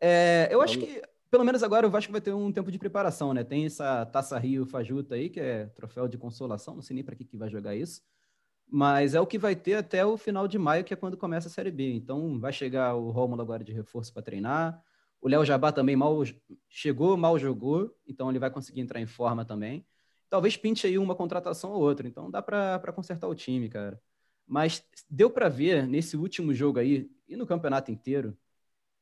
É, 0.00 0.48
eu 0.48 0.62
acho 0.62 0.78
que, 0.78 1.02
pelo 1.28 1.44
menos 1.44 1.64
agora, 1.64 1.88
o 1.88 1.90
Vasco 1.90 2.12
vai 2.12 2.20
ter 2.20 2.32
um 2.32 2.52
tempo 2.52 2.70
de 2.70 2.78
preparação, 2.78 3.34
né? 3.34 3.42
Tem 3.42 3.66
essa 3.66 4.06
Taça 4.06 4.38
Rio 4.38 4.64
Fajuta 4.64 5.16
aí, 5.16 5.28
que 5.28 5.40
é 5.40 5.66
troféu 5.66 6.06
de 6.06 6.16
consolação, 6.16 6.76
não 6.76 6.82
sei 6.82 6.94
nem 6.94 7.04
para 7.04 7.16
que, 7.16 7.24
que 7.24 7.36
vai 7.36 7.50
jogar 7.50 7.74
isso. 7.74 8.00
Mas 8.68 9.12
é 9.12 9.20
o 9.20 9.26
que 9.26 9.38
vai 9.38 9.56
ter 9.56 9.74
até 9.74 10.06
o 10.06 10.16
final 10.16 10.46
de 10.46 10.56
maio, 10.56 10.84
que 10.84 10.94
é 10.94 10.96
quando 10.96 11.16
começa 11.16 11.48
a 11.48 11.50
Série 11.50 11.72
B. 11.72 11.94
Então 11.94 12.38
vai 12.38 12.52
chegar 12.52 12.94
o 12.94 13.10
Rômulo 13.10 13.42
agora 13.42 13.64
de 13.64 13.72
reforço 13.72 14.12
para 14.12 14.22
treinar. 14.22 14.80
O 15.20 15.28
Léo 15.28 15.44
Jabá 15.44 15.72
também 15.72 15.96
mal 15.96 16.22
chegou, 16.68 17.16
mal 17.16 17.38
jogou, 17.38 17.94
então 18.06 18.30
ele 18.30 18.38
vai 18.38 18.50
conseguir 18.50 18.80
entrar 18.80 19.00
em 19.00 19.06
forma 19.06 19.44
também. 19.44 19.86
Talvez 20.28 20.56
pinte 20.56 20.86
aí 20.86 20.98
uma 20.98 21.14
contratação 21.14 21.70
ou 21.72 21.80
outra, 21.80 22.06
então 22.06 22.30
dá 22.30 22.42
para 22.42 22.92
consertar 22.92 23.28
o 23.28 23.34
time, 23.34 23.68
cara. 23.68 24.00
Mas 24.46 24.84
deu 25.10 25.30
para 25.30 25.48
ver 25.48 25.86
nesse 25.86 26.16
último 26.16 26.54
jogo 26.54 26.78
aí 26.78 27.10
e 27.28 27.36
no 27.36 27.46
campeonato 27.46 27.90
inteiro 27.90 28.36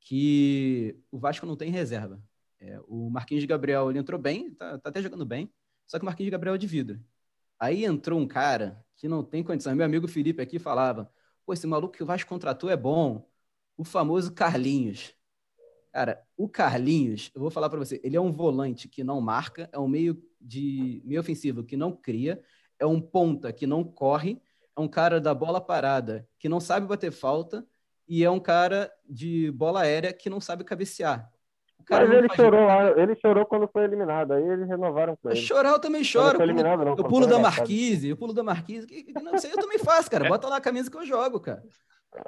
que 0.00 0.98
o 1.10 1.18
Vasco 1.18 1.46
não 1.46 1.56
tem 1.56 1.70
reserva. 1.70 2.22
É, 2.60 2.80
o 2.86 3.10
Marquinhos 3.10 3.44
Gabriel 3.44 3.90
ele 3.90 3.98
entrou 3.98 4.20
bem, 4.20 4.50
tá, 4.54 4.78
tá, 4.78 4.88
até 4.90 5.02
jogando 5.02 5.26
bem, 5.26 5.52
só 5.86 5.98
que 5.98 6.04
o 6.04 6.06
Marquinhos 6.06 6.30
Gabriel 6.30 6.54
é 6.54 6.58
de 6.58 6.66
vidro. 6.66 7.00
Aí 7.58 7.84
entrou 7.84 8.18
um 8.20 8.26
cara 8.26 8.84
que 8.96 9.08
não 9.08 9.22
tem 9.24 9.42
condição. 9.42 9.74
Meu 9.74 9.86
amigo 9.86 10.08
Felipe 10.08 10.42
aqui 10.42 10.58
falava: 10.58 11.10
pô, 11.44 11.52
esse 11.52 11.66
maluco 11.66 11.94
que 11.96 12.02
o 12.02 12.06
Vasco 12.06 12.28
contratou 12.28 12.70
é 12.70 12.76
bom. 12.76 13.28
O 13.76 13.84
famoso 13.84 14.32
Carlinhos. 14.32 15.14
Cara, 15.94 16.20
o 16.36 16.48
Carlinhos, 16.48 17.30
eu 17.36 17.40
vou 17.40 17.52
falar 17.52 17.70
para 17.70 17.78
você, 17.78 18.00
ele 18.02 18.16
é 18.16 18.20
um 18.20 18.32
volante 18.32 18.88
que 18.88 19.04
não 19.04 19.20
marca, 19.20 19.70
é 19.72 19.78
um 19.78 19.86
meio 19.86 20.20
de 20.40 21.00
meio 21.04 21.20
ofensivo 21.20 21.62
que 21.62 21.76
não 21.76 21.92
cria, 21.92 22.42
é 22.80 22.84
um 22.84 23.00
ponta 23.00 23.52
que 23.52 23.64
não 23.64 23.84
corre, 23.84 24.42
é 24.76 24.80
um 24.80 24.88
cara 24.88 25.20
da 25.20 25.32
bola 25.32 25.60
parada 25.60 26.26
que 26.36 26.48
não 26.48 26.58
sabe 26.58 26.88
bater 26.88 27.12
falta 27.12 27.64
e 28.08 28.24
é 28.24 28.28
um 28.28 28.40
cara 28.40 28.90
de 29.08 29.52
bola 29.52 29.82
aérea 29.82 30.12
que 30.12 30.28
não 30.28 30.40
sabe 30.40 30.64
cabecear. 30.64 31.30
Mas 31.88 32.10
ele 32.10 32.28
chorou 32.34 32.66
lá, 32.66 32.90
ele 33.00 33.14
chorou 33.14 33.46
quando 33.46 33.68
foi 33.68 33.84
eliminado, 33.84 34.32
aí 34.32 34.42
eles 34.42 34.66
renovaram 34.66 35.16
com 35.22 35.30
ele. 35.30 35.38
Chorar 35.38 35.70
eu 35.70 35.78
também 35.78 36.02
choro. 36.02 36.42
Eu 36.42 36.48
pulo, 36.48 36.62
não, 36.84 36.96
eu 36.96 37.04
pulo 37.04 37.26
da 37.28 37.38
Marquise, 37.38 38.08
eu 38.08 38.16
pulo 38.16 38.32
da 38.32 38.42
Marquise. 38.42 38.84
Que, 38.84 39.04
que, 39.04 39.12
não 39.12 39.38
sei, 39.38 39.52
eu 39.52 39.58
também 39.58 39.78
faço, 39.78 40.10
cara. 40.10 40.28
Bota 40.28 40.48
lá 40.48 40.56
a 40.56 40.60
camisa 40.60 40.90
que 40.90 40.96
eu 40.96 41.06
jogo, 41.06 41.38
cara. 41.38 41.62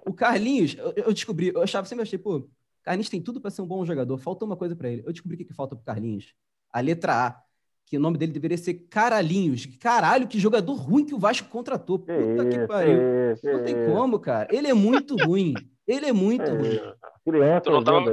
O 0.06 0.12
Carlinhos, 0.12 0.76
eu, 0.76 0.92
eu 0.94 1.12
descobri, 1.12 1.52
eu 1.52 1.62
achava 1.62 1.86
sempre 1.86 2.02
achei, 2.02 2.18
pô, 2.18 2.48
Carlinhos 2.86 3.08
tem 3.08 3.20
tudo 3.20 3.40
para 3.40 3.50
ser 3.50 3.62
um 3.62 3.66
bom 3.66 3.84
jogador. 3.84 4.16
Falta 4.16 4.44
uma 4.44 4.56
coisa 4.56 4.76
para 4.76 4.88
ele. 4.88 5.02
Eu 5.04 5.12
descobri 5.12 5.34
o 5.34 5.38
que, 5.38 5.44
que 5.46 5.52
falta 5.52 5.74
pro 5.74 5.84
Carlinhos. 5.84 6.32
A 6.72 6.80
letra 6.80 7.26
A. 7.26 7.42
Que 7.84 7.96
o 7.96 8.00
nome 8.00 8.16
dele 8.16 8.32
deveria 8.32 8.56
ser 8.56 8.74
Caralhinhos. 8.88 9.66
Caralho, 9.80 10.28
que 10.28 10.38
jogador 10.38 10.74
ruim 10.74 11.04
que 11.04 11.14
o 11.14 11.18
Vasco 11.18 11.48
contratou. 11.48 11.98
Puta 11.98 12.44
que, 12.48 12.58
que 12.60 12.66
pariu. 12.66 12.98
Não 13.42 13.64
tem 13.64 13.74
como, 13.86 14.20
cara. 14.20 14.48
Ele 14.54 14.68
é 14.68 14.74
muito 14.74 15.16
ruim. 15.16 15.54
Ele 15.84 16.06
é 16.06 16.12
muito 16.12 16.48
ruim. 16.48 16.80
Criança, 17.24 17.60
tu, 17.62 17.70
não 17.72 17.82
tava, 17.82 18.12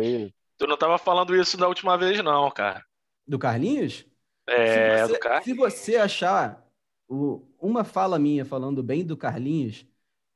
tu 0.57 0.67
não 0.67 0.77
tava 0.77 0.97
falando 0.97 1.35
isso 1.35 1.55
da 1.55 1.67
última 1.67 1.95
vez, 1.95 2.23
não, 2.23 2.49
cara. 2.49 2.83
Do 3.27 3.37
Carlinhos? 3.37 4.07
É, 4.47 4.97
se 4.97 5.07
você, 5.07 5.13
do 5.13 5.19
Carlinhos. 5.19 5.45
Se 5.45 5.53
você 5.53 5.95
achar 5.97 6.67
o, 7.07 7.47
uma 7.59 7.83
fala 7.83 8.17
minha 8.17 8.43
falando 8.43 8.81
bem 8.81 9.05
do 9.05 9.15
Carlinhos, 9.15 9.85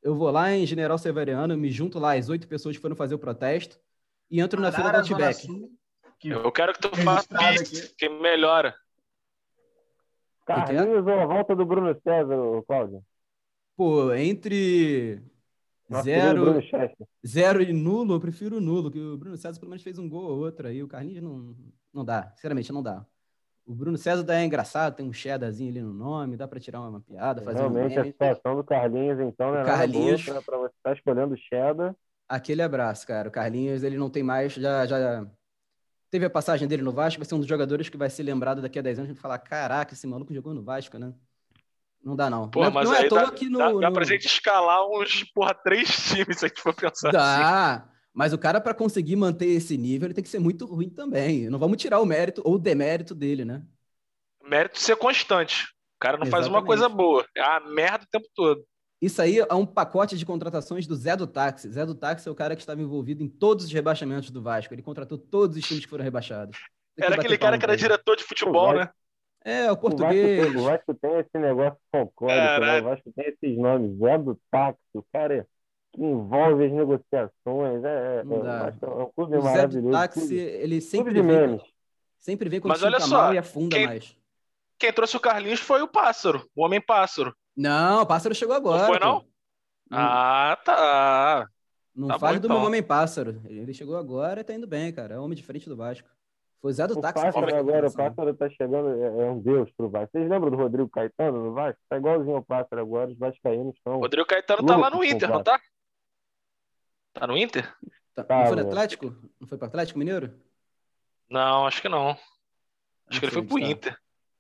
eu 0.04 0.14
vou 0.14 0.30
lá 0.30 0.52
em 0.52 0.66
General 0.66 0.98
Severiano, 0.98 1.58
me 1.58 1.72
junto 1.72 1.98
lá 1.98 2.16
as 2.16 2.30
oito 2.30 2.48
pessoas 2.48 2.76
que 2.76 2.82
foram 2.82 2.96
fazer 2.96 3.16
o 3.16 3.20
protesto 3.20 3.80
e 4.30 4.42
entro 4.42 4.62
na 4.62 4.72
fila 4.72 4.92
do 4.92 4.98
Outback. 4.98 5.48
Eu 6.24 6.52
quero 6.52 6.74
que 6.74 6.82
tu 6.82 6.96
faça 6.98 7.54
isso, 7.54 7.96
que 7.96 8.10
melhora. 8.10 8.76
Carlinhos 10.46 11.06
ou 11.06 11.20
a 11.20 11.26
volta 11.26 11.56
do 11.56 11.66
Bruno 11.66 11.94
César, 12.02 12.36
Cláudio? 12.66 13.04
Pô, 13.76 14.14
entre 14.14 15.22
zero, 16.02 16.56
zero 17.26 17.62
e 17.62 17.72
nulo, 17.72 18.16
eu 18.16 18.20
prefiro 18.20 18.60
nulo, 18.60 18.90
que 18.90 19.00
o 19.00 19.18
Bruno 19.18 19.38
César 19.38 19.60
pelo 19.60 19.70
menos 19.70 19.84
fez 19.84 20.00
um 20.00 20.10
gol 20.10 20.24
ou 20.24 20.40
outro 20.40 20.68
aí. 20.68 20.82
O 20.82 20.88
Carlinhos 20.88 21.22
não, 21.22 21.56
não 21.94 22.04
dá, 22.04 22.32
sinceramente, 22.36 22.72
não 22.72 22.82
dá. 22.82 23.06
O 23.66 23.76
Bruno 23.76 23.98
César 23.98 24.26
é 24.34 24.46
engraçado, 24.46 24.96
tem 24.96 25.06
um 25.06 25.12
cheddarzinho 25.12 25.70
ali 25.70 25.82
no 25.82 25.94
nome, 25.94 26.38
dá 26.38 26.48
para 26.48 26.60
tirar 26.60 26.80
uma 26.80 27.02
piada, 27.02 27.42
fazer 27.42 27.60
Realmente 27.60 27.98
um 27.98 28.02
a 28.02 28.06
situação 28.06 28.56
do 28.56 28.64
Carlinhos, 28.64 29.20
então, 29.20 29.52
né? 29.52 29.64
Carlinhos... 29.66 30.24
para 30.24 30.58
você 30.58 30.74
estar 30.78 30.90
tá 30.90 30.94
escolhendo 30.94 31.34
o 31.34 31.38
cheddar. 31.38 31.94
Aquele 32.30 32.62
abraço, 32.62 33.08
cara. 33.08 33.30
O 33.30 33.32
Carlinhos, 33.32 33.84
ele 33.84 33.98
não 33.98 34.10
tem 34.10 34.24
mais, 34.24 34.54
já, 34.54 34.86
já 34.86 35.26
teve 36.10 36.26
a 36.26 36.30
passagem 36.30 36.68
dele 36.68 36.82
no 36.82 36.92
Vasco, 36.92 37.20
vai 37.20 37.28
ser 37.28 37.36
um 37.36 37.40
dos 37.40 37.48
jogadores 37.48 37.90
que 37.90 37.98
vai 37.98 38.10
ser 38.10 38.24
lembrado 38.24 38.62
daqui 38.62 38.80
a 38.80 38.82
10 38.82 39.00
anos 39.00 39.12
e 39.12 39.16
falar: 39.16 39.40
caraca, 39.40 39.94
esse 39.94 40.08
maluco 40.08 40.34
jogou 40.34 40.54
no 40.54 40.64
Vasco, 40.64 40.98
né? 40.98 41.14
Não 42.04 42.16
dá, 42.16 42.30
não. 42.30 42.50
Pô, 42.50 42.64
não, 42.64 42.72
mas 42.72 42.88
não 42.88 42.96
é 42.96 43.06
à 43.06 43.10
toa 43.10 43.26
dá, 43.26 43.32
que 43.32 43.50
no, 43.50 43.58
dá, 43.58 43.72
dá 43.72 43.90
no... 43.90 43.94
pra 43.94 44.06
gente 44.06 44.26
escalar 44.26 44.88
uns, 44.88 45.24
porra, 45.34 45.54
três 45.54 45.90
times 45.90 46.40
se 46.40 46.46
a 46.46 46.48
gente 46.48 46.62
for 46.62 46.74
pensar 46.74 47.12
Dá. 47.12 47.74
assim. 47.76 47.84
Mas 48.14 48.34
o 48.34 48.38
cara, 48.38 48.60
para 48.60 48.74
conseguir 48.74 49.16
manter 49.16 49.48
esse 49.48 49.78
nível, 49.78 50.08
ele 50.08 50.14
tem 50.14 50.24
que 50.24 50.30
ser 50.30 50.40
muito 50.40 50.66
ruim 50.66 50.90
também. 50.90 51.50
Não 51.50 51.60
vamos 51.60 51.78
tirar 51.78 52.00
o 52.00 52.06
mérito 52.06 52.42
ou 52.44 52.56
o 52.56 52.60
demérito 52.60 53.14
dele, 53.14 53.46
né? 53.46 53.62
Mérito 54.44 54.80
ser 54.80 54.96
constante. 54.96 55.66
O 55.98 56.00
cara 56.00 56.18
não 56.18 56.26
Exatamente. 56.26 56.32
faz 56.32 56.48
uma 56.48 56.66
coisa 56.66 56.90
boa. 56.90 57.26
É 57.36 57.42
a 57.42 57.60
merda 57.60 58.06
o 58.06 58.08
tempo 58.10 58.28
todo. 58.34 58.66
Isso 59.02 59.22
aí 59.22 59.38
é 59.40 59.54
um 59.54 59.66
pacote 59.66 60.18
de 60.18 60.26
contratações 60.26 60.88
do 60.88 60.96
Zé 60.96 61.16
do 61.16 61.28
Táxi. 61.28 61.70
Zé 61.70 61.86
do 61.86 61.94
Táxi 61.94 62.28
é 62.28 62.32
o 62.32 62.36
cara 62.36 62.56
que 62.56 62.62
estava 62.62 62.82
envolvido 62.82 63.24
em 63.24 63.28
todos 63.28 63.66
os 63.66 63.72
rebaixamentos 63.72 64.32
do 64.32 64.42
Vasco. 64.42 64.74
Ele 64.74 64.82
contratou 64.82 65.18
todos 65.18 65.56
os 65.56 65.64
times 65.64 65.84
que 65.86 65.90
foram 65.90 66.04
rebaixados. 66.04 66.58
Era 66.98 67.16
aquele 67.16 67.38
cara 67.38 67.58
que 67.60 67.66
era 67.66 67.78
diretor 67.78 68.16
de 68.16 68.24
futebol, 68.24 68.74
né? 68.74 68.90
É, 69.46 69.62
o 69.62 69.66
O 69.66 69.68
Vasco, 69.68 69.82
português. 69.82 70.48
tem, 70.52 70.58
o 70.60 70.64
Vasco 70.64 70.94
tem 70.96 71.20
esse 71.20 71.38
negócio 71.38 71.78
folclórico, 71.92 72.62
né? 72.62 72.82
O 72.82 72.84
Vasco 72.84 73.14
tem 73.16 73.26
esses 73.28 73.58
nomes. 73.58 73.98
Zé 74.00 74.18
do 74.18 74.40
táxi, 74.52 74.80
o 74.96 75.06
cara 75.14 75.38
é- 75.38 75.46
que 75.94 76.04
envolve 76.04 76.66
as 76.66 76.72
negociações. 76.74 77.84
É, 77.84 77.88
é, 77.88 78.20
é, 78.20 78.24
o. 78.26 78.44
Vasco 78.44 78.86
é 78.86 78.90
um 79.04 79.12
clube 79.16 79.38
O 79.38 79.42
Zé 79.42 79.48
do 79.48 79.54
maravilhoso. 79.54 79.92
Táxi, 79.92 80.20
clube- 80.22 80.36
ele 80.38 80.82
sempre 80.82 81.14
vem, 81.14 81.24
memes. 81.24 81.62
sempre 82.18 82.50
vem 82.50 82.60
quando 82.60 82.72
Mas 82.72 82.82
o 82.82 82.86
time 82.86 82.96
olha 82.96 83.06
só, 83.06 83.18
mal 83.18 83.34
e 83.36 83.38
afunda 83.38 83.76
quem- 83.78 83.86
mais. 83.86 84.18
Quem 84.80 84.92
trouxe 84.92 85.16
o 85.16 85.20
Carlinhos 85.20 85.60
foi 85.60 85.82
o 85.84 85.88
Pássaro, 85.88 86.48
o 86.56 86.66
Homem-Pássaro. 86.66 87.34
Não, 87.58 88.04
o 88.04 88.06
Pássaro 88.06 88.36
chegou 88.36 88.56
agora. 88.56 88.86
foi, 88.86 89.00
pô. 89.00 89.06
não? 89.06 89.26
Ah, 89.92 90.58
tá. 90.64 91.50
Não 91.96 92.08
Tá 92.10 92.18
bom, 92.20 92.28
do 92.40 92.48
meu 92.48 92.58
então. 92.58 92.66
homem 92.68 92.84
pássaro. 92.84 93.42
Ele 93.46 93.74
chegou 93.74 93.98
agora 93.98 94.42
e 94.42 94.44
tá 94.44 94.54
indo 94.54 94.68
bem, 94.68 94.94
cara. 94.94 95.16
É 95.16 95.20
o 95.20 95.24
homem 95.24 95.36
de 95.36 95.44
frente 95.44 95.68
do 95.68 95.76
Vasco. 95.76 96.08
Foi 96.62 96.72
o 96.72 96.74
Zé 96.74 96.86
do 96.86 96.98
O 96.98 97.02
táxi. 97.02 97.24
Pássaro 97.24 97.56
agora, 97.56 97.88
o. 97.88 97.94
Pássaro 97.94 98.34
tá 98.36 98.50
chegando, 98.50 98.90
é, 99.02 99.06
é 99.28 99.32
um 99.32 99.40
deus 99.42 99.72
pro 99.76 99.90
Vasco. 99.90 100.10
Vocês 100.12 100.30
lembram 100.30 100.52
do 100.52 100.58
Rodrigo 100.58 100.90
Caetano 100.90 101.46
no 101.46 101.54
Vasco? 101.54 101.80
Tá 101.90 101.98
igualzinho 101.98 102.36
ao 102.36 102.44
Pássaro 102.44 102.82
agora, 102.82 103.10
os 103.10 103.18
vascaínos 103.18 103.76
estão... 103.76 103.98
Rodrigo 104.00 104.28
Caetano 104.28 104.64
tá 104.66 104.76
lá 104.76 104.90
no 104.92 105.04
Inter, 105.04 105.30
não 105.30 105.42
tá? 105.44 105.60
Tá 107.14 107.26
no 107.28 107.36
Inter? 107.38 107.64
Tá- 108.14 108.24
Tá, 108.24 108.36
Não 108.40 108.46
foi 108.48 108.56
no 108.56 108.64
mano. 108.64 108.70
Atlético? 108.70 109.16
Não 109.40 109.48
foi 109.48 109.58
pro 109.60 109.68
Atlético 109.68 110.00
Mineiro? 110.00 110.34
Não, 111.30 111.68
acho 111.68 111.82
que 111.84 111.90
não. 111.90 112.10
Acho 112.10 112.20
Não 113.12 113.20
que 113.20 113.26
ele 113.26 113.32
foi 113.32 113.42
pro 113.46 113.60
tá. 113.60 113.66
Inter. 113.68 114.00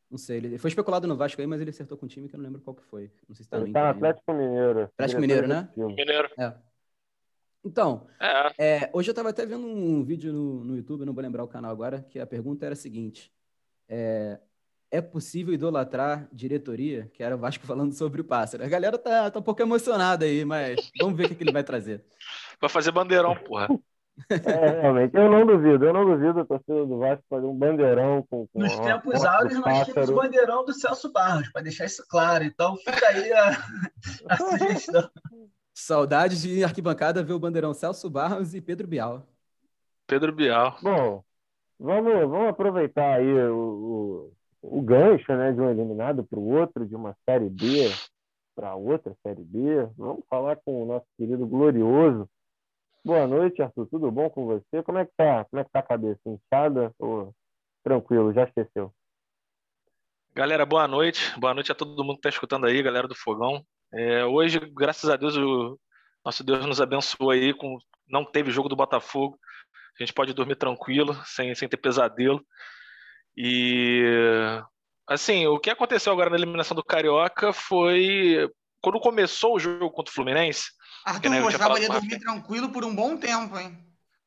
Não 0.10 0.17
sei. 0.17 0.38
Ele 0.38 0.58
foi 0.58 0.70
especulado 0.70 1.06
no 1.08 1.17
Vasco 1.17 1.39
aí, 1.41 1.48
mas 1.48 1.60
ele 1.60 1.70
acertou 1.70 1.98
com 1.98 2.06
um 2.06 2.10
time 2.10 2.30
que 2.30 2.36
eu 2.36 2.38
não 2.38 2.46
lembro 2.46 2.62
qual 2.62 2.76
que 2.76 2.84
foi. 2.84 3.12
Não 3.28 3.36
sei 3.36 3.43
se 3.43 3.50
tá 3.50 3.58
no 3.58 3.63
Ele 3.63 3.72
Inter 3.72 3.82
tá 3.82 3.88
no 3.88 3.93
ainda. 3.93 4.08
Atlético 4.10 4.34
Mineiro. 4.34 4.82
Atlético 4.84 5.22
Mineiro, 5.22 5.48
né? 5.48 5.70
Mineiro. 5.76 6.30
É. 6.38 6.54
Então, 7.63 8.08
É. 8.20 8.54
é, 8.86 8.89
hoje 8.93 9.10
eu 9.10 9.12
estava 9.12 9.30
até 9.30 9.46
vendo 9.46 9.65
um 9.67 10.04
vídeo 10.04 10.32
no, 10.32 10.63
no 10.63 10.76
YouTube, 10.78 11.04
não 11.06 11.13
vou 11.13 11.22
lembrar 11.22 11.43
o 11.43 11.48
canal 11.48 11.72
agora, 11.72 12.06
que 12.10 12.20
a 12.20 12.26
pergunta 12.26 12.65
era 12.65 12.74
a 12.74 12.78
seguinte: 12.78 13.30
é, 13.89 14.39
é 14.89 15.02
possível 15.02 15.54
idolatrar 15.54 16.30
diretoria? 16.32 17.10
Que 17.13 17.22
era 17.22 17.36
o 17.36 17.39
Vasco 17.39 17.65
falando 17.67 17.91
sobre 17.93 18.22
o 18.22 18.24
pássaro. 18.24 18.63
A 18.63 18.67
galera 18.70 18.98
tá, 18.98 19.30
tá 19.30 19.39
um 19.39 19.43
pouco 19.43 19.62
emocionada 19.62 20.24
aí, 20.24 20.46
mas 20.46 20.89
vamos 21.00 21.17
ver 21.17 21.26
o 21.26 21.30
que, 21.30 21.36
que 21.36 21.43
ele 21.43 21.52
vai 21.52 21.63
trazer. 21.63 22.02
Vai 22.62 22.70
fazer 22.70 22.91
bandeirão, 22.91 23.36
porra. 23.36 23.67
É, 24.30 24.82
realmente. 24.82 25.15
Eu 25.15 25.30
não 25.30 25.45
duvido, 25.45 25.86
eu 25.86 25.93
não 25.93 26.06
duvido 26.06 26.39
a 26.39 26.45
torcida 26.45 26.86
do 26.86 26.97
Vasco 26.97 27.23
fazer 27.30 27.45
um 27.45 27.56
bandeirão 27.56 28.25
com, 28.30 28.47
com 28.47 28.60
Nos 28.60 28.73
uma 28.73 28.84
tempos 28.84 29.23
áureos, 29.23 29.60
nós 29.60 29.86
tínhamos 29.86 30.10
o 30.10 30.15
bandeirão 30.15 30.65
do 30.65 30.73
Celso 30.73 31.12
Barros, 31.12 31.49
para 31.49 31.62
deixar 31.62 31.86
isso 31.86 32.06
claro. 32.10 32.43
Então, 32.43 32.75
fica 32.77 33.08
aí 33.08 33.32
a, 33.32 33.49
a 34.30 34.38
sugestão. 34.38 35.10
Saudades 35.73 36.41
de 36.41 36.63
arquibancada 36.63 37.23
ver 37.23 37.34
o 37.34 37.39
bandeirão 37.39 37.73
Celso 37.73 38.10
Barros 38.10 38.56
e 38.56 38.62
Pedro 38.62 38.88
Bial. 38.88 39.23
Pedro 40.08 40.32
Bial. 40.32 40.77
Bom, 40.82 41.23
vamos, 41.80 42.13
vamos 42.30 42.49
aproveitar 42.49 43.15
aí 43.15 43.34
o, 43.49 44.32
o, 44.62 44.77
o 44.80 44.82
gancho 44.82 45.32
né, 45.36 45.51
de 45.51 45.62
um 45.62 45.69
eliminado 45.69 46.23
para 46.23 46.39
o 46.39 46.49
outro, 46.49 46.86
de 46.86 46.95
uma 46.95 47.15
Série 47.25 47.49
B 47.49 47.91
para 48.58 48.73
outra 48.73 49.15
Série 49.21 49.43
B. 49.43 49.88
Vamos 49.95 50.23
falar 50.27 50.56
com 50.56 50.82
o 50.82 50.86
nosso 50.88 51.06
querido 51.15 51.45
Glorioso. 51.45 52.27
Boa 53.08 53.26
noite, 53.26 53.62
Arthur. 53.62 53.88
Tudo 53.88 54.12
bom 54.12 54.30
com 54.30 54.46
você? 54.46 54.84
Como 54.84 54.98
é 54.98 55.06
que 55.06 55.13
tá? 55.15 55.46
Como 55.46 55.62
é 55.62 55.63
que 55.63 55.72
tá 55.72 55.80
a 55.80 55.82
cabeça? 55.82 56.20
Inchada 56.26 56.93
ou 57.00 57.34
tranquilo? 57.82 58.34
Já 58.34 58.43
esqueceu? 58.43 58.93
Galera, 60.36 60.65
boa 60.65 60.86
noite. 60.89 61.34
Boa 61.39 61.54
noite 61.54 61.72
a 61.72 61.76
todo 61.76 62.04
mundo 62.04 62.15
que 62.15 62.28
está 62.28 62.28
escutando 62.28 62.65
aí, 62.65 62.84
galera 62.84 63.08
do 63.08 63.15
Fogão. 63.15 63.65
É, 63.93 64.26
hoje, 64.26 64.60
graças 64.60 65.10
a 65.10 65.15
Deus, 65.15 65.38
o 65.38 65.80
nosso 66.26 66.43
Deus 66.43 66.65
nos 66.65 66.82
abençoou 66.82 67.32
aí 67.32 67.54
com 67.54 67.78
não 68.10 68.26
teve 68.26 68.52
jogo 68.52 68.67
do 68.67 68.76
Botafogo. 68.76 69.39
A 69.98 70.04
gente 70.04 70.13
pode 70.13 70.34
dormir 70.34 70.58
tranquilo, 70.58 71.15
sem, 71.24 71.56
sem 71.56 71.70
ter 71.70 71.78
pesadelo. 71.78 72.46
E 73.38 74.04
assim, 75.08 75.48
o 75.48 75.58
que 75.58 75.70
aconteceu 75.70 76.12
agora 76.12 76.30
na 76.30 76.36
eliminação 76.36 76.76
do 76.76 76.84
Carioca 76.84 77.54
foi 77.54 78.52
quando 78.82 79.00
começou 79.00 79.56
o 79.56 79.60
jogo 79.60 79.90
contra 79.92 80.12
o 80.12 80.13
Fluminense. 80.13 80.66
Arthur, 81.06 81.34
eu 81.36 81.44
você 81.44 81.58
vai 81.58 81.70
poder 81.70 81.88
dormir 81.90 82.20
tranquilo 82.20 82.70
por 82.70 82.84
um 82.84 82.94
bom 82.96 83.16
tempo, 83.18 83.58
hein? 83.58 83.78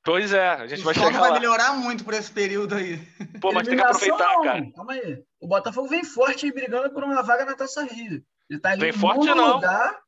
Pois 0.02 0.32
é, 0.32 0.48
a 0.48 0.66
gente 0.66 0.80
O 0.80 0.84
vai 0.84 0.94
chegar 0.94 1.10
vai 1.20 1.30
lá. 1.30 1.38
melhorar 1.38 1.72
muito 1.74 2.04
por 2.04 2.14
esse 2.14 2.30
período 2.32 2.74
aí. 2.74 2.96
Pô, 3.40 3.52
mas 3.52 3.68
tem 3.68 3.76
que 3.76 3.82
aproveitar, 3.82 4.32
não. 4.34 4.42
cara. 4.42 4.72
Calma 4.74 4.92
aí. 4.94 5.22
O 5.38 5.46
Botafogo 5.46 5.88
vem 5.88 6.02
forte 6.04 6.46
aí 6.46 6.52
brigando 6.52 6.90
por 6.90 7.04
uma 7.04 7.22
vaga 7.22 7.44
na 7.44 7.54
Taça 7.54 7.82
Rio. 7.84 8.22
Ele 8.48 8.60
tá 8.60 8.70
ali 8.70 8.80
Vem 8.80 8.92
forte, 8.92 9.26
não. 9.26 9.54
lugar. 9.56 9.98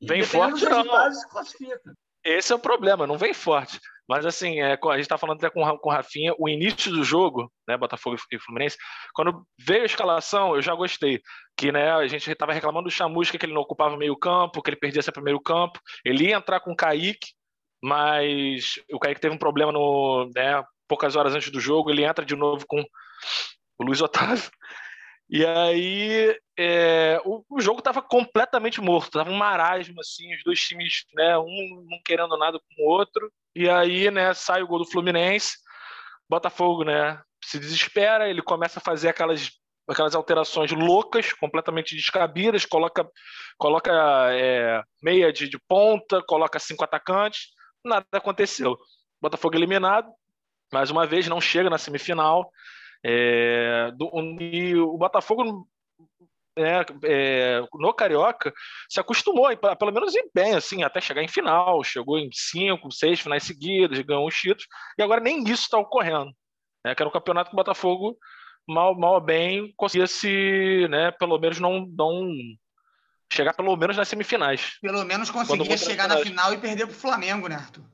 e 0.00 0.06
Vem 0.06 0.22
forte, 0.24 0.64
não. 0.64 1.12
se 1.12 1.28
classifica. 1.28 1.80
Esse 2.24 2.52
é 2.52 2.56
o 2.56 2.58
problema, 2.58 3.06
não 3.06 3.16
vem 3.16 3.32
forte. 3.32 3.78
Mas 4.08 4.24
assim, 4.24 4.60
é, 4.60 4.78
a 4.80 4.96
gente 4.96 5.08
tá 5.08 5.18
falando 5.18 5.38
até 5.38 5.50
com, 5.50 5.62
com 5.78 5.88
o 5.88 5.92
Rafinha, 5.92 6.32
o 6.38 6.48
início 6.48 6.92
do 6.92 7.02
jogo, 7.02 7.50
né, 7.66 7.76
Botafogo 7.76 8.16
e 8.30 8.38
Fluminense, 8.38 8.76
quando 9.12 9.44
veio 9.58 9.82
a 9.82 9.86
escalação, 9.86 10.54
eu 10.54 10.62
já 10.62 10.74
gostei. 10.74 11.20
Que 11.56 11.72
né, 11.72 11.92
a 11.92 12.06
gente 12.06 12.30
estava 12.30 12.52
reclamando 12.52 12.88
do 12.88 12.90
Chamusca, 12.90 13.36
que 13.36 13.46
ele 13.46 13.54
não 13.54 13.62
ocupava 13.62 13.96
meio 13.96 14.16
campo, 14.16 14.62
que 14.62 14.70
ele 14.70 14.76
perdia 14.76 15.02
sempre 15.02 15.22
meio 15.22 15.40
campo. 15.40 15.80
Ele 16.04 16.28
ia 16.28 16.36
entrar 16.36 16.60
com 16.60 16.72
o 16.72 16.76
Kaique, 16.76 17.32
mas 17.82 18.74
o 18.92 18.98
Kaique 18.98 19.20
teve 19.20 19.34
um 19.34 19.38
problema 19.38 19.72
no, 19.72 20.30
né, 20.34 20.62
poucas 20.88 21.16
horas 21.16 21.34
antes 21.34 21.50
do 21.50 21.60
jogo, 21.60 21.90
ele 21.90 22.04
entra 22.04 22.24
de 22.24 22.36
novo 22.36 22.64
com 22.66 22.80
o 23.78 23.84
Luiz 23.84 24.00
Otávio. 24.00 24.50
E 25.28 25.44
aí 25.44 26.38
é, 26.56 27.20
o, 27.24 27.44
o 27.50 27.60
jogo 27.60 27.80
estava 27.80 28.00
completamente 28.00 28.80
morto, 28.80 29.18
tava 29.18 29.30
um 29.30 29.36
marasmo 29.36 30.00
assim, 30.00 30.32
os 30.34 30.42
dois 30.44 30.60
times, 30.60 31.04
né, 31.14 31.36
um 31.38 31.84
não 31.88 31.98
querendo 32.04 32.36
nada 32.36 32.58
com 32.58 32.82
o 32.82 32.88
outro. 32.88 33.30
E 33.54 33.68
aí, 33.68 34.10
né, 34.10 34.32
sai 34.34 34.62
o 34.62 34.66
gol 34.66 34.78
do 34.78 34.90
Fluminense, 34.90 35.56
Botafogo, 36.28 36.84
né, 36.84 37.20
se 37.44 37.58
desespera, 37.58 38.28
ele 38.28 38.42
começa 38.42 38.78
a 38.78 38.82
fazer 38.82 39.08
aquelas 39.08 39.50
aquelas 39.88 40.16
alterações 40.16 40.72
loucas, 40.72 41.32
completamente 41.32 41.94
descabidas, 41.94 42.64
coloca 42.64 43.08
coloca 43.56 43.92
é, 44.32 44.82
meia 45.02 45.32
de, 45.32 45.48
de 45.48 45.58
ponta, 45.68 46.22
coloca 46.22 46.58
cinco 46.58 46.82
atacantes, 46.84 47.48
nada 47.84 48.04
aconteceu. 48.12 48.76
Botafogo 49.20 49.56
eliminado, 49.56 50.10
mais 50.72 50.90
uma 50.90 51.06
vez 51.06 51.28
não 51.28 51.40
chega 51.40 51.70
na 51.70 51.78
semifinal. 51.78 52.50
É, 53.08 53.92
do, 53.92 54.10
e 54.40 54.74
o 54.74 54.98
Botafogo 54.98 55.68
é, 56.58 56.84
é, 57.04 57.60
no 57.74 57.94
Carioca 57.94 58.52
se 58.88 58.98
acostumou, 58.98 59.54
pelo 59.56 59.92
menos 59.92 60.16
em 60.16 60.28
bem, 60.34 60.54
assim, 60.54 60.82
até 60.82 61.00
chegar 61.00 61.22
em 61.22 61.28
final. 61.28 61.84
Chegou 61.84 62.18
em 62.18 62.28
cinco, 62.32 62.90
seis 62.90 63.20
finais 63.20 63.44
seguidas, 63.44 64.00
ganhou 64.00 64.26
uns 64.26 64.34
títulos, 64.34 64.66
e 64.98 65.02
agora 65.02 65.20
nem 65.20 65.44
isso 65.44 65.62
está 65.62 65.78
ocorrendo. 65.78 66.32
Né, 66.84 66.94
que 66.94 67.02
era 67.02 67.08
um 67.08 67.12
campeonato 67.12 67.50
que 67.50 67.54
o 67.54 67.56
Botafogo, 67.56 68.16
mal, 68.66 68.98
mal 68.98 69.14
ou 69.14 69.20
bem, 69.20 69.72
conseguia 69.76 70.08
se, 70.08 70.88
né, 70.88 71.12
pelo 71.12 71.38
menos 71.38 71.60
não, 71.60 71.86
não 71.86 72.28
chegar 73.32 73.54
pelo 73.54 73.76
menos 73.76 73.96
nas 73.96 74.08
semifinais. 74.08 74.78
Pelo 74.80 75.04
menos 75.04 75.30
conseguia 75.30 75.76
chegar 75.76 76.08
na 76.08 76.18
final 76.18 76.52
e 76.52 76.58
perder 76.58 76.86
pro 76.86 76.96
Flamengo, 76.96 77.48
né, 77.48 77.54
Arthur? 77.54 77.84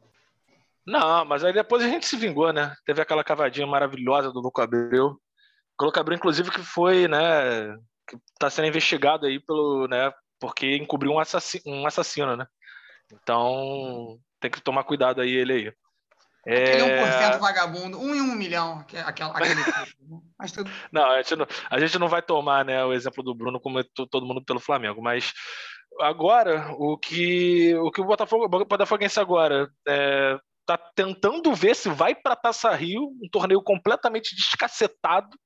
Não, 0.87 1.25
mas 1.25 1.45
aí 1.45 1.53
depois 1.53 1.83
a 1.83 1.89
gente 1.89 2.07
se 2.07 2.17
vingou, 2.17 2.53
né? 2.53 2.75
Teve 2.85 3.01
aquela 3.01 3.23
cavadinha 3.25 3.67
maravilhosa 3.67 4.33
do 4.33 4.41
Luco 4.41 4.61
Abreu. 4.61 5.17
O 5.81 5.85
Luco 5.85 5.99
Abreu, 5.99 6.17
inclusive, 6.17 6.51
que 6.51 6.61
foi, 6.61 7.07
né? 7.09 7.75
Que 8.07 8.17
tá 8.39 8.51
sendo 8.51 8.69
investigado 8.69 9.27
aí 9.27 9.39
pelo, 9.41 9.87
né? 9.87 10.13
Porque 10.41 10.77
encobriu 10.77 11.13
um 11.13 11.19
assassino, 11.19 11.63
um 11.67 11.87
assassino, 11.87 12.37
né? 12.37 12.47
Então 13.13 14.19
tem 14.41 14.51
que 14.51 14.61
tomar 14.61 14.85
cuidado 14.85 15.21
aí 15.21 15.31
ele 15.31 15.53
aí. 15.53 15.73
Aquele 16.45 16.83
É... 16.83 17.35
1% 17.35 17.39
vagabundo, 17.39 18.01
um 18.01 18.15
em 18.15 18.21
um 18.21 18.35
milhão, 18.35 18.85
é 18.93 19.01
aquela, 19.01 19.31
aquele 19.31 19.63
tipo. 19.87 20.25
Mas 20.37 20.51
tudo 20.51 20.69
Não, 20.91 21.05
a 21.05 21.23
gente 21.23 21.37
não, 21.37 21.47
a 21.71 21.79
gente 21.79 21.99
não 22.01 22.09
vai 22.09 22.21
tomar 22.21 22.65
né, 22.65 22.85
o 22.85 22.93
exemplo 22.93 23.23
do 23.23 23.33
Bruno 23.35 23.61
como 23.61 23.83
to- 23.85 24.09
todo 24.09 24.27
mundo 24.27 24.45
pelo 24.45 24.59
Flamengo, 24.59 25.01
mas 25.01 25.33
agora 26.01 26.67
o 26.73 26.99
que 26.99 27.77
o 27.77 27.93
que 27.93 28.01
o 28.01 28.05
Botafogo, 28.05 28.47
o 28.47 28.65
Botafoguense 28.65 29.21
agora 29.21 29.71
é, 29.87 30.37
tá 30.67 30.77
tentando 30.77 31.55
ver 31.55 31.75
se 31.75 31.89
vai 31.89 32.15
para 32.15 32.37
Taça 32.37 32.75
Rio, 32.75 33.03
um 33.23 33.29
torneio 33.31 33.63
completamente 33.63 34.35
descacetado, 34.35 35.37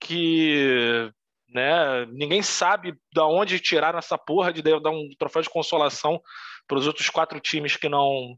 que 0.00 1.10
né, 1.48 2.06
ninguém 2.06 2.42
sabe 2.42 2.94
da 3.12 3.26
onde 3.26 3.60
tirar 3.60 3.94
essa 3.94 4.18
porra 4.18 4.52
de 4.52 4.62
dar 4.62 4.90
um 4.90 5.08
troféu 5.18 5.42
de 5.42 5.50
consolação 5.50 6.20
para 6.66 6.78
os 6.78 6.86
outros 6.86 7.08
quatro 7.08 7.40
times 7.40 7.76
que 7.76 7.88
não, 7.88 8.36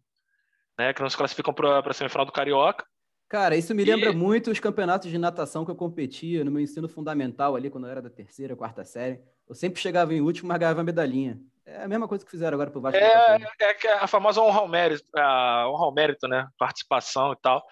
né, 0.78 0.92
que 0.92 1.02
não 1.02 1.10
se 1.10 1.16
classificam 1.16 1.52
para 1.52 1.80
a 1.80 1.92
semifinal 1.92 2.24
do 2.24 2.32
Carioca. 2.32 2.84
Cara, 3.28 3.56
isso 3.56 3.72
me 3.74 3.84
lembra 3.84 4.10
e... 4.10 4.14
muito 4.14 4.50
os 4.50 4.58
campeonatos 4.58 5.08
de 5.08 5.16
natação 5.16 5.64
que 5.64 5.70
eu 5.70 5.76
competia 5.76 6.44
no 6.44 6.50
meu 6.50 6.60
ensino 6.60 6.88
fundamental 6.88 7.54
ali, 7.54 7.70
quando 7.70 7.84
eu 7.84 7.90
era 7.90 8.02
da 8.02 8.10
terceira, 8.10 8.56
quarta 8.56 8.84
série. 8.84 9.20
Eu 9.48 9.54
sempre 9.54 9.80
chegava 9.80 10.12
em 10.12 10.20
último, 10.20 10.48
mas 10.48 10.58
ganhava 10.58 10.82
medalhinha. 10.82 11.40
É 11.66 11.84
a 11.84 11.88
mesma 11.88 12.08
coisa 12.08 12.24
que 12.24 12.30
fizeram 12.30 12.54
agora 12.54 12.70
pro 12.70 12.80
Vasco. 12.80 12.98
É, 12.98 13.38
é, 13.60 13.86
é 13.86 13.92
a 13.94 14.06
famosa 14.06 14.40
honra 14.40 14.60
ao 14.60 14.68
mérito, 14.68 15.04
a 15.16 15.68
honra 15.68 15.84
ao 15.84 15.94
mérito, 15.94 16.26
né? 16.26 16.48
Participação 16.58 17.32
e 17.32 17.36
tal. 17.40 17.62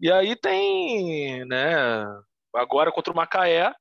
E 0.00 0.12
aí 0.12 0.36
tem, 0.36 1.44
né? 1.46 2.04
Agora 2.54 2.92
contra 2.92 3.12
o 3.12 3.16
Macaé, 3.16 3.72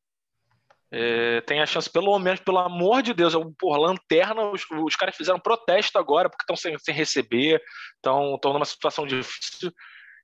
é, 0.92 1.42
tem 1.42 1.62
a 1.62 1.66
chance, 1.66 1.90
pelo 1.90 2.18
menos, 2.18 2.40
pelo 2.40 2.60
amor 2.60 3.02
de 3.02 3.14
Deus, 3.14 3.34
por 3.60 3.78
lanterna, 3.78 4.50
os, 4.50 4.64
os 4.72 4.96
caras 4.96 5.16
fizeram 5.16 5.40
protesto 5.40 6.00
agora, 6.00 6.30
porque 6.30 6.44
estão 6.44 6.56
sem, 6.56 6.78
sem 6.80 6.94
receber, 6.94 7.62
estão 7.96 8.40
numa 8.46 8.66
situação 8.66 9.06
difícil. 9.06 9.72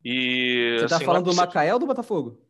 E, 0.04 0.78
Você 0.80 0.88
tá 0.88 0.96
assim, 0.98 1.06
falando 1.06 1.30
do 1.30 1.36
Macaé 1.36 1.74
ou 1.74 1.80
do 1.80 1.88
Botafogo? 1.88 2.42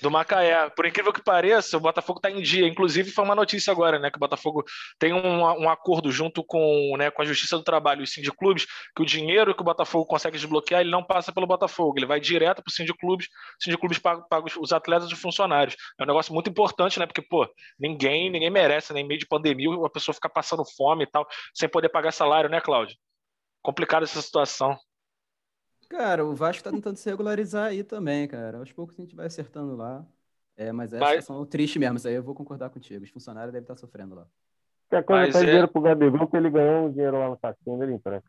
Do 0.00 0.10
Macaé. 0.10 0.70
Por 0.70 0.86
incrível 0.86 1.12
que 1.12 1.22
pareça, 1.22 1.76
o 1.76 1.80
Botafogo 1.80 2.18
está 2.18 2.30
em 2.30 2.40
dia. 2.40 2.66
Inclusive, 2.68 3.10
foi 3.10 3.24
uma 3.24 3.34
notícia 3.34 3.72
agora, 3.72 3.98
né? 3.98 4.10
Que 4.10 4.16
o 4.16 4.20
Botafogo 4.20 4.64
tem 4.98 5.12
um, 5.12 5.42
um 5.42 5.68
acordo 5.68 6.12
junto 6.12 6.44
com, 6.44 6.96
né, 6.96 7.10
com 7.10 7.20
a 7.22 7.24
Justiça 7.24 7.56
do 7.56 7.64
Trabalho 7.64 8.00
e 8.00 8.04
os 8.04 8.12
sindiclubes, 8.12 8.66
que 8.94 9.02
o 9.02 9.04
dinheiro 9.04 9.54
que 9.54 9.60
o 9.60 9.64
Botafogo 9.64 10.06
consegue 10.06 10.36
desbloquear, 10.36 10.80
ele 10.80 10.90
não 10.90 11.02
passa 11.02 11.32
pelo 11.32 11.46
Botafogo, 11.46 11.98
ele 11.98 12.06
vai 12.06 12.20
direto 12.20 12.62
para 12.62 12.70
os 12.70 12.76
sindiclubes, 12.76 13.26
os 13.58 13.64
sindiclubes 13.64 13.98
pagam, 13.98 14.24
pagam 14.28 14.48
os 14.60 14.72
atletas 14.72 15.10
e 15.10 15.16
funcionários. 15.16 15.76
É 15.98 16.04
um 16.04 16.06
negócio 16.06 16.32
muito 16.32 16.48
importante, 16.48 16.98
né? 16.98 17.06
Porque, 17.06 17.22
pô, 17.22 17.48
ninguém, 17.78 18.30
ninguém 18.30 18.50
merece, 18.50 18.92
né, 18.92 19.02
meio 19.02 19.18
de 19.18 19.26
pandemia, 19.26 19.68
a 19.84 19.90
pessoa 19.90 20.14
ficar 20.14 20.28
passando 20.28 20.64
fome 20.76 21.04
e 21.04 21.06
tal, 21.06 21.26
sem 21.54 21.68
poder 21.68 21.88
pagar 21.88 22.12
salário, 22.12 22.48
né, 22.48 22.60
Cláudio? 22.60 22.96
Complicada 23.62 24.04
essa 24.04 24.22
situação. 24.22 24.78
Cara, 25.88 26.24
o 26.24 26.34
Vasco 26.34 26.62
tá 26.62 26.70
tentando 26.70 26.96
se 26.96 27.08
regularizar 27.08 27.68
aí 27.68 27.82
também, 27.82 28.28
cara. 28.28 28.58
Aos 28.58 28.72
poucos 28.72 28.98
a 28.98 29.02
gente 29.02 29.16
vai 29.16 29.26
acertando 29.26 29.74
lá. 29.74 30.04
É, 30.56 30.72
mas 30.72 30.92
é 30.92 30.98
mas... 30.98 31.24
situação 31.24 31.46
triste 31.46 31.78
mesmo, 31.78 31.96
isso 31.96 32.08
aí 32.08 32.14
eu 32.14 32.22
vou 32.22 32.34
concordar 32.34 32.68
contigo. 32.70 33.04
Os 33.04 33.10
funcionários 33.10 33.52
devem 33.52 33.64
estar 33.64 33.76
sofrendo 33.76 34.14
lá. 34.14 34.26
Quer 34.90 35.04
coisa 35.04 35.22
mas 35.22 35.32
tá 35.32 35.40
é... 35.40 35.44
dinheiro 35.44 35.68
pro 35.68 35.82
Gabigol, 35.82 36.26
que 36.26 36.36
ele 36.36 36.50
ganhou 36.50 36.86
um 36.86 36.92
dinheiro 36.92 37.18
lá 37.18 37.28
no 37.28 37.38
cassino, 37.38 37.82
ele 37.82 37.94
empresta. 37.94 38.28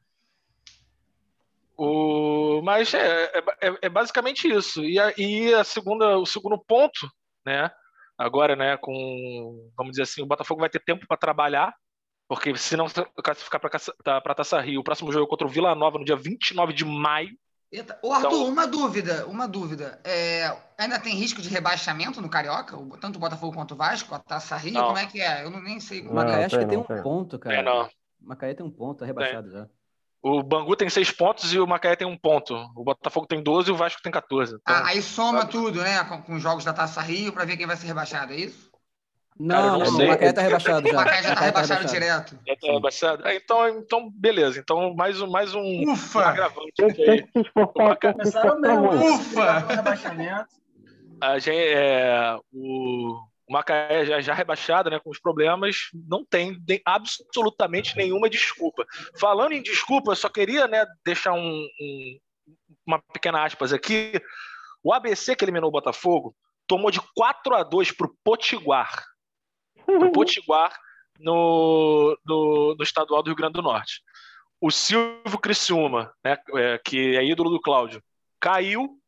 O... 1.75 2.61
Mas 2.61 2.93
é, 2.93 3.23
é, 3.25 3.39
é, 3.61 3.77
é, 3.83 3.89
basicamente 3.89 4.47
isso. 4.47 4.83
E, 4.83 4.99
a, 4.99 5.13
e 5.17 5.53
a 5.53 5.63
segunda, 5.63 6.17
o 6.17 6.25
segundo 6.25 6.57
ponto, 6.57 7.09
né? 7.45 7.71
Agora, 8.17 8.53
né, 8.53 8.75
com, 8.75 9.71
vamos 9.77 9.91
dizer 9.91 10.03
assim, 10.03 10.21
o 10.21 10.25
Botafogo 10.25 10.59
vai 10.59 10.69
ter 10.69 10.83
tempo 10.83 11.07
para 11.07 11.15
trabalhar, 11.15 11.73
porque 12.27 12.53
se 12.57 12.75
não 12.75 12.85
classificar 13.23 13.61
para 13.61 14.31
a 14.31 14.35
Taça 14.35 14.59
Rio, 14.59 14.81
o 14.81 14.83
próximo 14.83 15.09
jogo 15.09 15.25
é 15.25 15.29
contra 15.29 15.47
o 15.47 15.49
Vila 15.49 15.73
Nova 15.73 15.97
no 15.97 16.03
dia 16.03 16.17
29 16.17 16.73
de 16.73 16.83
maio. 16.83 17.29
Eita. 17.71 17.99
Ô, 18.01 18.11
Arthur, 18.11 18.27
então... 18.27 18.47
uma 18.47 18.67
dúvida, 18.67 19.27
uma 19.27 19.47
dúvida. 19.47 19.99
É, 20.03 20.51
ainda 20.77 20.99
tem 20.99 21.15
risco 21.15 21.41
de 21.41 21.49
rebaixamento 21.49 22.19
no 22.19 22.29
Carioca? 22.29 22.75
Tanto 22.99 23.17
o 23.17 23.19
Botafogo 23.19 23.53
quanto 23.53 23.73
o 23.73 23.77
Vasco, 23.77 24.13
a 24.15 24.19
Taça 24.19 24.57
Rio? 24.57 24.73
Não. 24.73 24.87
Como 24.87 24.97
é 24.97 25.05
que 25.05 25.21
é? 25.21 25.43
Eu 25.43 25.51
não, 25.51 25.61
nem 25.61 25.79
sei. 25.79 26.01
O 26.01 26.13
Macaé 26.13 26.45
acho 26.45 26.57
que 26.57 26.65
tem 26.65 26.77
um 26.77 26.83
ponto, 26.83 27.37
cara. 27.37 27.57
É, 27.57 27.61
não. 27.61 27.83
O 27.83 28.27
Macaé 28.27 28.53
tem 28.55 28.65
um 28.65 28.71
ponto, 28.71 28.99
tá 28.99 29.05
rebaixado 29.05 29.51
já. 29.51 29.67
O 30.21 30.43
Bangu 30.43 30.75
tem 30.75 30.89
seis 30.89 31.11
pontos 31.11 31.53
e 31.53 31.59
o 31.59 31.67
Macaé 31.67 31.95
tem 31.95 32.07
um 32.07 32.17
ponto. 32.17 32.53
O 32.75 32.83
Botafogo 32.83 33.25
tem 33.25 33.41
12 33.41 33.69
e 33.69 33.71
o 33.71 33.77
Vasco 33.77 34.01
tem 34.01 34.11
14. 34.11 34.55
Então... 34.55 34.75
Ah, 34.75 34.87
aí 34.87 35.01
soma 35.01 35.45
tudo, 35.45 35.81
né? 35.81 36.03
Com, 36.03 36.21
com 36.21 36.35
os 36.35 36.41
jogos 36.41 36.65
da 36.65 36.73
Taça 36.73 36.99
Rio 37.01 37.31
para 37.31 37.45
ver 37.45 37.55
quem 37.55 37.65
vai 37.65 37.77
ser 37.77 37.87
rebaixado, 37.87 38.33
é 38.33 38.37
isso? 38.37 38.68
Não, 39.39 39.55
Cara, 39.55 39.85
não, 39.85 39.91
não 39.91 40.05
o 40.05 40.07
Macaé 40.09 40.33
tá 40.33 40.41
rebaixado 40.41 40.85
já. 40.85 40.93
O 40.93 40.95
Macaé 40.97 41.23
já 41.23 41.35
tá, 41.35 41.41
rebaixado, 41.41 41.87
direto. 41.87 42.39
Já 42.45 42.55
tá 42.57 42.67
rebaixado? 42.73 43.27
É, 43.27 43.35
então, 43.37 43.69
então, 43.69 44.11
beleza. 44.11 44.59
Então, 44.59 44.93
mais 44.93 45.21
um, 45.21 45.29
mais 45.29 45.55
um, 45.55 45.89
Ufa! 45.89 46.25
Agravante. 46.25 46.73
Se 46.75 48.11
Começaram 48.11 48.59
mesmo. 48.59 49.15
Ufa! 49.15 49.65
A 51.21 51.39
gente, 51.39 51.55
é, 51.57 52.37
o, 52.51 53.17
o 53.47 53.53
Macaé 53.53 54.05
já, 54.05 54.19
já 54.19 54.33
rebaixado, 54.33 54.89
né, 54.89 54.99
com 54.99 55.09
os 55.09 55.19
problemas, 55.19 55.89
não 55.93 56.25
tem, 56.25 56.61
tem 56.65 56.81
absolutamente 56.83 57.95
nenhuma 57.95 58.29
desculpa. 58.29 58.85
Falando 59.17 59.53
em 59.53 59.61
desculpa, 59.61 60.11
eu 60.11 60.17
só 60.17 60.27
queria 60.27 60.67
né, 60.67 60.85
deixar 61.05 61.31
um, 61.31 61.65
um, 61.81 62.19
uma 62.85 63.01
pequena 63.13 63.45
aspas 63.45 63.71
aqui. 63.71 64.21
O 64.83 64.93
ABC 64.93 65.33
que 65.33 65.45
eliminou 65.45 65.69
o 65.69 65.71
Botafogo 65.71 66.35
tomou 66.67 66.91
de 66.91 66.99
4 67.15 67.55
a 67.55 67.63
2 67.63 67.93
para 67.93 68.07
o 68.07 68.13
Potiguar 68.21 69.08
do 69.97 70.11
Potiguar 70.13 70.77
no, 71.19 72.17
no, 72.25 72.75
no, 72.75 72.83
estadual 72.83 73.23
do 73.23 73.27
Rio 73.27 73.35
Grande 73.35 73.53
do 73.53 73.61
Norte. 73.61 74.01
O 74.61 74.69
Silvio 74.69 75.37
Criciúma, 75.41 76.13
né, 76.23 76.37
é, 76.55 76.77
que 76.83 77.15
é 77.15 77.23
ídolo 77.23 77.49
do 77.49 77.61
Cláudio, 77.61 78.03
caiu. 78.39 78.99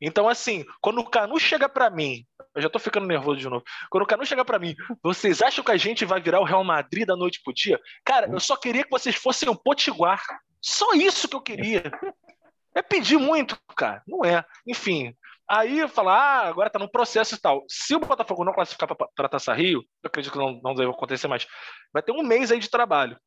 Então, 0.00 0.28
assim, 0.28 0.64
quando 0.80 0.98
o 0.98 1.08
Canu 1.08 1.38
chega 1.38 1.68
para 1.68 1.90
mim, 1.90 2.26
eu 2.54 2.62
já 2.62 2.68
tô 2.68 2.78
ficando 2.78 3.06
nervoso 3.06 3.38
de 3.38 3.48
novo. 3.48 3.64
Quando 3.90 4.02
o 4.02 4.06
Canu 4.06 4.26
chega 4.26 4.44
para 4.44 4.58
mim, 4.58 4.74
vocês 5.02 5.40
acham 5.40 5.64
que 5.64 5.70
a 5.70 5.76
gente 5.76 6.04
vai 6.04 6.20
virar 6.20 6.40
o 6.40 6.44
Real 6.44 6.64
Madrid 6.64 7.06
da 7.06 7.16
noite 7.16 7.40
pro 7.42 7.52
dia? 7.52 7.80
Cara, 8.04 8.28
eu 8.30 8.40
só 8.40 8.56
queria 8.56 8.84
que 8.84 8.90
vocês 8.90 9.14
fossem 9.14 9.48
o 9.48 9.56
Potiguar. 9.56 10.22
Só 10.60 10.92
isso 10.94 11.28
que 11.28 11.36
eu 11.36 11.40
queria. 11.40 11.82
É 12.74 12.82
pedir 12.82 13.18
muito, 13.18 13.58
cara. 13.76 14.02
Não 14.06 14.24
é. 14.24 14.44
Enfim, 14.66 15.14
Aí 15.48 15.86
falar, 15.88 16.16
ah, 16.16 16.48
agora 16.48 16.70
tá 16.70 16.78
no 16.78 16.90
processo 16.90 17.34
e 17.34 17.38
tal. 17.38 17.64
Se 17.68 17.94
o 17.94 18.00
Botafogo 18.00 18.44
não 18.44 18.52
classificar 18.52 18.88
para 18.94 19.28
Taça 19.28 19.52
Rio, 19.52 19.82
eu 20.02 20.08
acredito 20.08 20.32
que 20.32 20.38
não, 20.38 20.60
não 20.62 20.74
deve 20.74 20.90
acontecer 20.90 21.28
mais, 21.28 21.46
vai 21.92 22.02
ter 22.02 22.12
um 22.12 22.22
mês 22.22 22.50
aí 22.50 22.58
de 22.58 22.70
trabalho. 22.70 23.18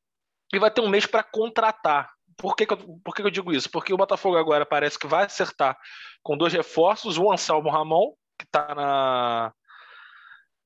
E 0.54 0.60
vai 0.60 0.72
ter 0.72 0.82
um 0.82 0.90
mês 0.90 1.06
para 1.06 1.24
contratar. 1.24 2.10
Por 2.38 2.56
que, 2.56 2.66
que, 2.66 2.74
eu, 2.74 2.78
por 3.04 3.14
que, 3.14 3.22
que 3.22 3.28
eu 3.28 3.32
digo 3.32 3.52
isso? 3.52 3.70
Porque 3.70 3.94
o 3.94 3.98
Botafogo 3.98 4.38
agora 4.38 4.66
parece 4.66 4.98
que 4.98 5.08
vai 5.08 5.26
acertar 5.26 5.78
com 6.24 6.38
dois 6.38 6.54
reforços, 6.54 7.18
o 7.18 7.32
Anselmo 7.32 7.70
Ramon, 7.70 8.14
que 8.38 8.46
está 8.46 8.74
na, 8.74 9.54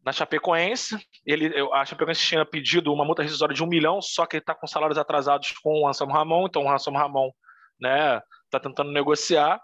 na 0.03 0.11
Chapecoense. 0.11 0.97
Ele, 1.25 1.53
a 1.73 1.85
Chapecoense 1.85 2.25
tinha 2.25 2.45
pedido 2.45 2.93
uma 2.93 3.05
multa 3.05 3.23
rescisória 3.23 3.53
de 3.53 3.63
um 3.63 3.67
milhão, 3.67 4.01
só 4.01 4.25
que 4.25 4.37
ele 4.37 4.41
está 4.41 4.55
com 4.55 4.67
salários 4.67 4.97
atrasados 4.97 5.51
com 5.61 5.81
o 5.81 5.87
Anselmo 5.87 6.13
Ramon, 6.13 6.47
então 6.47 6.63
o 6.63 6.71
Anselmo 6.71 6.97
Ramon 6.97 7.31
né, 7.79 8.21
está 8.45 8.59
tentando 8.59 8.91
negociar. 8.91 9.59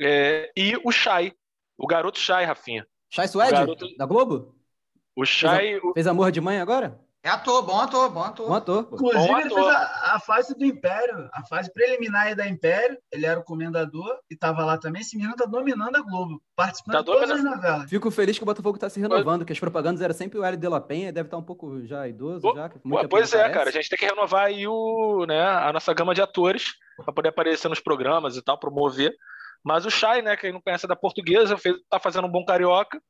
É, 0.00 0.50
e 0.56 0.76
o 0.84 0.92
Shai, 0.92 1.32
o 1.76 1.86
garoto 1.86 2.18
Shai, 2.18 2.44
Rafinha. 2.44 2.86
Shai 3.10 3.28
Suede, 3.28 3.52
garoto... 3.52 3.96
da 3.96 4.06
Globo? 4.06 4.54
O 5.14 5.24
Shai... 5.24 5.58
Fez, 5.58 5.82
a... 5.84 5.92
fez 5.94 6.06
Amor 6.06 6.30
de 6.30 6.40
Mãe 6.40 6.60
agora? 6.60 7.00
É 7.26 7.28
ator, 7.28 7.60
bom 7.62 7.80
ator, 7.80 8.08
bom 8.08 8.22
ator. 8.22 8.46
Bom 8.46 8.54
ator. 8.54 8.88
Inclusive, 8.92 9.26
bom 9.26 9.38
ele 9.40 9.50
fez 9.52 9.66
a, 9.66 10.14
a, 10.14 10.20
fase 10.20 10.56
do 10.56 10.64
Império, 10.64 11.28
a 11.32 11.42
fase 11.42 11.72
preliminar 11.72 12.36
da 12.36 12.46
Império. 12.46 12.96
Ele 13.10 13.26
era 13.26 13.40
o 13.40 13.42
comendador 13.42 14.16
e 14.30 14.34
estava 14.34 14.64
lá 14.64 14.78
também. 14.78 15.02
Esse 15.02 15.16
menino 15.16 15.34
tá 15.34 15.44
dominando 15.44 15.96
a 15.96 16.02
Globo, 16.02 16.40
participando 16.54 16.94
tá 16.94 17.00
de 17.00 17.06
todas 17.06 17.28
as 17.32 17.42
novelas. 17.42 17.90
Fico 17.90 18.12
feliz 18.12 18.38
que 18.38 18.44
o 18.44 18.46
Botafogo 18.46 18.78
tá 18.78 18.88
se 18.88 19.00
renovando, 19.00 19.44
que 19.44 19.52
as 19.52 19.58
propagandas 19.58 20.00
eram 20.02 20.14
sempre 20.14 20.38
o 20.38 20.44
Hélio 20.44 20.56
de 20.56 20.68
la 20.68 20.80
Penha, 20.80 21.12
deve 21.12 21.26
estar 21.26 21.36
tá 21.36 21.40
um 21.40 21.44
pouco 21.44 21.84
já 21.84 22.06
idoso, 22.06 22.42
Pô, 22.42 22.54
já. 22.54 22.70
pois 23.10 23.34
é, 23.34 23.48
cara, 23.48 23.70
a 23.70 23.72
gente 23.72 23.90
tem 23.90 23.98
que 23.98 24.06
renovar 24.06 24.44
aí 24.44 24.64
o, 24.68 25.26
né, 25.26 25.42
a 25.42 25.72
nossa 25.72 25.92
gama 25.92 26.14
de 26.14 26.22
atores 26.22 26.74
para 26.96 27.12
poder 27.12 27.30
aparecer 27.30 27.68
nos 27.68 27.80
programas 27.80 28.36
e 28.36 28.42
tal, 28.42 28.56
promover. 28.56 29.12
Mas 29.64 29.84
o 29.86 29.90
Chay, 29.90 30.22
né, 30.22 30.36
quem 30.36 30.52
não 30.52 30.60
conhece 30.60 30.86
é 30.86 30.88
da 30.88 30.96
portuguesa, 30.96 31.54
está 31.54 31.98
fazendo 31.98 32.26
um 32.26 32.30
bom 32.30 32.44
carioca, 32.44 33.00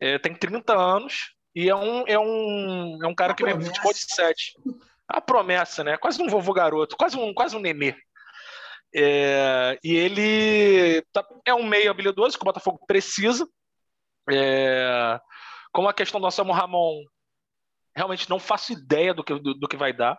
é, 0.00 0.18
tem 0.18 0.34
30 0.34 0.74
anos 0.74 1.34
e 1.54 1.68
é 1.68 1.74
um, 1.74 2.04
é 2.06 2.18
um, 2.18 2.98
é 3.02 3.06
um 3.06 3.14
cara 3.14 3.32
a 3.32 3.34
que 3.34 3.42
promessa. 3.42 3.58
vem 3.60 3.68
futebol 3.68 3.92
de 3.92 4.14
7. 4.14 4.54
A 5.08 5.20
promessa, 5.20 5.82
né? 5.82 5.96
Quase 5.96 6.22
um 6.22 6.28
vovô 6.28 6.52
garoto, 6.52 6.96
quase 6.96 7.16
um, 7.16 7.34
quase 7.34 7.56
um 7.56 7.60
nenê. 7.60 7.96
É, 8.94 9.78
e 9.82 9.94
ele 9.94 11.02
tá, 11.12 11.26
é 11.44 11.52
um 11.52 11.66
meio 11.66 11.90
habilidoso 11.90 12.36
que 12.36 12.42
o 12.42 12.44
Botafogo 12.44 12.80
precisa. 12.86 13.46
É, 14.30 15.18
como 15.72 15.88
a 15.88 15.94
questão 15.94 16.20
do 16.20 16.26
Anselmo 16.26 16.52
Ramon, 16.52 17.02
realmente 17.94 18.28
não 18.30 18.38
faço 18.38 18.72
ideia 18.72 19.12
do 19.12 19.24
que, 19.24 19.34
do, 19.38 19.54
do 19.54 19.68
que 19.68 19.76
vai 19.76 19.92
dar. 19.92 20.18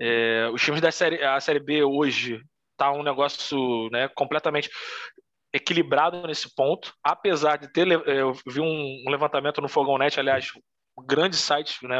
É, 0.00 0.48
os 0.52 0.62
times 0.62 0.80
da 0.80 0.90
série, 0.90 1.22
a 1.22 1.38
Série 1.40 1.60
B 1.60 1.82
hoje 1.82 2.40
tá 2.80 2.92
um 2.92 3.02
negócio 3.02 3.88
né, 3.90 4.08
completamente 4.08 4.70
equilibrado 5.52 6.26
nesse 6.26 6.54
ponto, 6.54 6.94
apesar 7.04 7.56
de 7.56 7.72
ter 7.72 7.86
eu 8.06 8.32
vi 8.46 8.60
um 8.60 9.10
levantamento 9.10 9.60
no 9.60 9.68
Fogão 9.68 9.98
Net, 9.98 10.18
aliás, 10.18 10.52
um 10.96 11.04
grande 11.04 11.36
site, 11.36 11.76
né, 11.86 11.98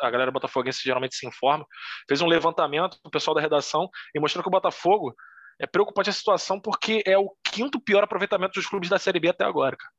a 0.00 0.10
galera 0.10 0.30
botafoguense 0.30 0.80
geralmente 0.82 1.16
se 1.16 1.26
informa, 1.26 1.66
fez 2.08 2.20
um 2.22 2.26
levantamento 2.26 2.96
o 3.04 3.10
pessoal 3.10 3.34
da 3.34 3.40
redação 3.40 3.88
e 4.14 4.20
mostrou 4.20 4.42
que 4.42 4.48
o 4.48 4.52
Botafogo 4.52 5.14
é 5.60 5.66
preocupante 5.66 6.10
a 6.10 6.12
situação 6.12 6.60
porque 6.60 7.02
é 7.06 7.18
o 7.18 7.30
quinto 7.44 7.80
pior 7.80 8.02
aproveitamento 8.02 8.54
dos 8.54 8.66
clubes 8.66 8.88
da 8.88 8.98
Série 8.98 9.20
B 9.20 9.28
até 9.28 9.44
agora, 9.44 9.76
cara. 9.76 9.92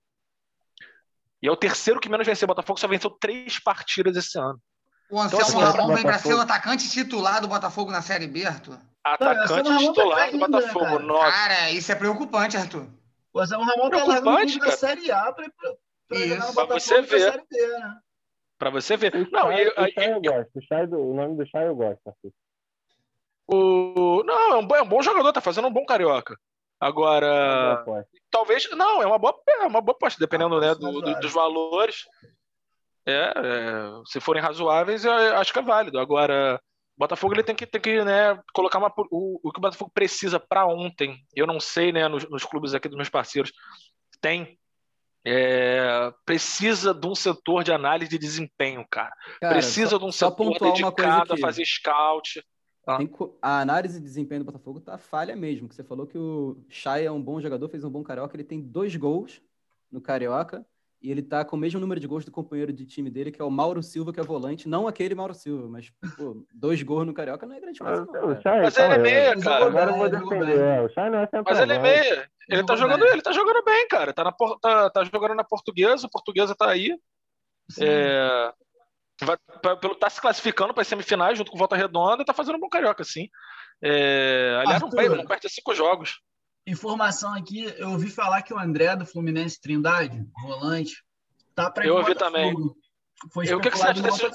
E 1.43 1.47
é 1.47 1.51
o 1.51 1.57
terceiro 1.57 1.99
que 1.99 2.09
menos 2.09 2.25
venceu. 2.25 2.45
O 2.45 2.53
Botafogo 2.53 2.80
só 2.80 2.88
venceu 2.88 3.09
três 3.09 3.59
partidas 3.59 4.15
esse 4.15 4.39
ano. 4.39 4.59
O 5.09 5.19
Anselmo 5.19 5.45
então, 5.45 5.61
assim, 5.61 5.78
Ramon 5.78 5.95
vem 5.95 6.03
para 6.03 6.19
ser 6.19 6.34
o 6.36 6.39
atacante 6.39 6.89
titular 6.89 7.41
do 7.41 7.47
Botafogo 7.47 7.91
na 7.91 8.01
Série 8.01 8.28
B, 8.28 8.45
Arthur? 8.45 8.80
Atacante 9.03 9.69
não, 9.69 9.77
titular 9.79 10.31
do 10.31 10.37
Botafogo. 10.37 10.85
Cara. 10.85 10.99
Nossa. 10.99 11.31
cara, 11.31 11.71
isso 11.71 11.91
é 11.91 11.95
preocupante, 11.95 12.57
Arthur. 12.57 12.87
O 13.33 13.39
Anselmo 13.39 13.65
Ramon 13.65 13.89
tá 13.89 14.03
largando 14.03 14.59
da 14.59 14.71
Série 14.71 15.11
A 15.11 15.31
para 15.31 15.49
pra 16.07 16.17
Isso. 16.19 16.27
jogar 16.27 16.47
no 16.47 16.53
Pra 16.53 16.63
Botafogo 16.65 16.79
você 16.79 17.01
ver. 17.01 17.19
Série 17.31 17.43
B, 17.49 17.67
né? 17.79 17.99
Pra 18.59 18.69
você 18.69 18.97
ver. 18.97 19.15
O 19.15 19.31
Não, 19.31 19.41
Chay, 19.51 19.63
e, 19.63 19.67
o 19.69 19.93
Chay 19.93 20.13
eu 20.13 20.21
gosto. 20.21 20.51
O, 20.55 20.61
Chay 20.67 20.87
do- 20.87 20.99
o 20.99 21.13
nome 21.15 21.35
do 21.37 21.45
Chay 21.49 21.67
eu 21.67 21.75
gosto. 21.75 22.01
assim. 22.07 22.31
o. 23.47 24.23
Não, 24.23 24.53
é 24.53 24.57
um, 24.57 24.65
bom- 24.67 24.75
é 24.75 24.81
um 24.81 24.87
bom 24.87 25.01
jogador, 25.01 25.33
tá 25.33 25.41
fazendo 25.41 25.67
um 25.67 25.73
bom 25.73 25.85
carioca. 25.85 26.37
Agora, 26.79 27.73
aposta. 27.73 28.07
talvez. 28.29 28.69
Não, 28.71 29.01
é 29.01 29.05
uma 29.05 29.17
boa, 29.19 29.39
é 29.47 29.65
uma 29.65 29.81
boa 29.81 29.95
aposta, 29.95 30.19
dependendo 30.19 30.55
Ah, 30.57 30.59
né, 30.61 30.69
aposta 30.71 30.91
do- 30.91 31.01
do- 31.01 31.19
dos 31.19 31.31
valores. 31.33 32.07
É, 33.05 33.33
é, 33.35 34.01
se 34.05 34.19
forem 34.19 34.41
razoáveis, 34.41 35.05
eu 35.05 35.11
acho 35.37 35.51
que 35.53 35.59
é 35.59 35.63
válido. 35.63 35.99
Agora, 35.99 36.61
Botafogo 37.01 37.33
ele 37.33 37.43
tem 37.43 37.55
que, 37.55 37.65
tem 37.65 37.81
que 37.81 38.03
né, 38.03 38.39
colocar 38.53 38.77
uma, 38.77 38.93
o, 39.11 39.39
o 39.43 39.51
que 39.51 39.59
o 39.59 39.61
Botafogo 39.61 39.91
precisa 39.93 40.39
para 40.39 40.65
ontem. 40.65 41.17
Eu 41.35 41.45
não 41.47 41.59
sei, 41.59 41.91
né, 41.91 42.07
nos, 42.07 42.29
nos 42.29 42.45
clubes 42.45 42.73
aqui 42.73 42.87
dos 42.87 42.95
meus 42.97 43.09
parceiros, 43.09 43.51
tem. 44.21 44.57
é, 45.25 46.11
precisa 46.25 46.93
de 46.93 47.07
um 47.07 47.15
setor 47.15 47.63
de 47.63 47.71
análise 47.71 48.09
de 48.09 48.17
desempenho, 48.17 48.85
cara. 48.89 49.13
Cara, 49.39 49.53
precisa 49.53 49.91
só- 49.91 49.97
de 49.97 50.05
um 50.05 50.11
setor 50.11 50.59
dedicado 50.59 51.33
a 51.33 51.37
fazer 51.37 51.65
scout. 51.65 52.43
Co- 53.11 53.37
a 53.41 53.59
análise 53.59 53.99
de 53.99 54.05
desempenho 54.05 54.41
do 54.41 54.45
Botafogo 54.45 54.81
tá 54.81 54.97
falha 54.97 55.35
mesmo. 55.35 55.69
Que 55.69 55.75
você 55.75 55.83
falou 55.83 56.07
que 56.07 56.17
o 56.17 56.63
Chay 56.69 57.05
é 57.05 57.11
um 57.11 57.21
bom 57.21 57.39
jogador, 57.39 57.69
fez 57.69 57.83
um 57.83 57.89
bom 57.89 58.03
carioca. 58.03 58.35
Ele 58.35 58.43
tem 58.43 58.61
dois 58.61 58.95
gols 58.95 59.41
no 59.91 60.01
carioca 60.01 60.65
e 61.01 61.09
ele 61.09 61.21
tá 61.23 61.43
com 61.43 61.55
o 61.55 61.59
mesmo 61.59 61.79
número 61.79 61.99
de 61.99 62.05
gols 62.07 62.23
do 62.23 62.31
companheiro 62.31 62.71
de 62.71 62.85
time 62.85 63.09
dele, 63.09 63.31
que 63.31 63.41
é 63.41 63.45
o 63.45 63.49
Mauro 63.49 63.81
Silva, 63.81 64.13
que 64.13 64.19
é 64.19 64.23
volante. 64.23 64.69
Não 64.69 64.87
aquele 64.87 65.15
Mauro 65.15 65.33
Silva, 65.33 65.67
mas 65.67 65.91
pô, 66.15 66.45
dois 66.53 66.81
gols 66.83 67.07
no 67.07 67.13
carioca 67.13 67.45
não 67.45 67.55
é 67.55 67.59
grande 67.59 67.79
coisa, 67.79 68.05
não. 68.05 68.29
O. 68.29 68.41
Chay, 68.41 68.61
Mas 68.61 68.77
ele 68.77 68.93
é 68.93 68.97
meia, 68.99 69.39
cara. 69.39 69.65
Agora 69.65 69.91
eu 69.91 69.97
vou 69.97 70.09
defender. 70.09 70.59
É, 70.59 70.81
o 70.81 70.89
Chay 70.89 71.09
não 71.09 71.19
é 71.19 71.29
Mas 71.43 71.59
ele 71.59 71.73
é 71.73 71.79
meia. 71.79 72.29
Ele 72.47 72.63
tá 72.65 72.75
jogando, 72.75 73.01
bem. 73.03 73.11
ele 73.13 73.21
tá 73.21 73.31
jogando 73.31 73.63
bem, 73.63 73.87
cara. 73.87 74.13
Tá, 74.13 74.23
na, 74.23 74.31
tá, 74.61 74.89
tá 74.89 75.03
jogando 75.05 75.33
na 75.35 75.43
portuguesa, 75.43 76.05
a 76.05 76.09
portuguesa 76.09 76.53
tá 76.55 76.69
aí. 76.69 76.95
É, 77.79 78.53
vai, 79.23 79.37
pra- 79.61 79.77
pelo, 79.77 79.95
tá 79.95 80.09
se 80.09 80.19
classificando 80.21 80.73
para 80.73 80.81
as 80.81 80.87
semifinais 80.87 81.37
junto 81.37 81.51
com 81.51 81.57
Volta 81.57 81.75
Redonda 81.75 82.21
e 82.21 82.25
tá 82.25 82.33
fazendo 82.33 82.55
um 82.55 82.59
bom 82.59 82.69
carioca, 82.69 83.03
sim. 83.03 83.27
É, 83.81 84.57
aliás, 84.59 84.79
não 84.81 84.87
Arthur. 84.89 84.97
perde, 84.97 85.15
não 85.15 85.25
perde 85.25 85.49
cinco 85.49 85.73
jogos. 85.73 86.19
Informação 86.68 87.34
aqui, 87.34 87.64
eu 87.78 87.89
ouvi 87.91 88.09
falar 88.09 88.41
que 88.43 88.53
o 88.53 88.59
André 88.59 88.95
do 88.95 89.05
Fluminense 89.05 89.59
Trindade, 89.59 90.24
volante, 90.41 91.03
tá 91.55 91.70
para 91.72 91.86
Eu 91.86 91.95
ouvi 91.97 92.14
também. 92.16 92.53
Foi 93.32 93.45
Eu- 93.51 93.59
que 93.59 93.70
que 93.72 93.78
você 93.78 93.93
desse-. 93.93 94.30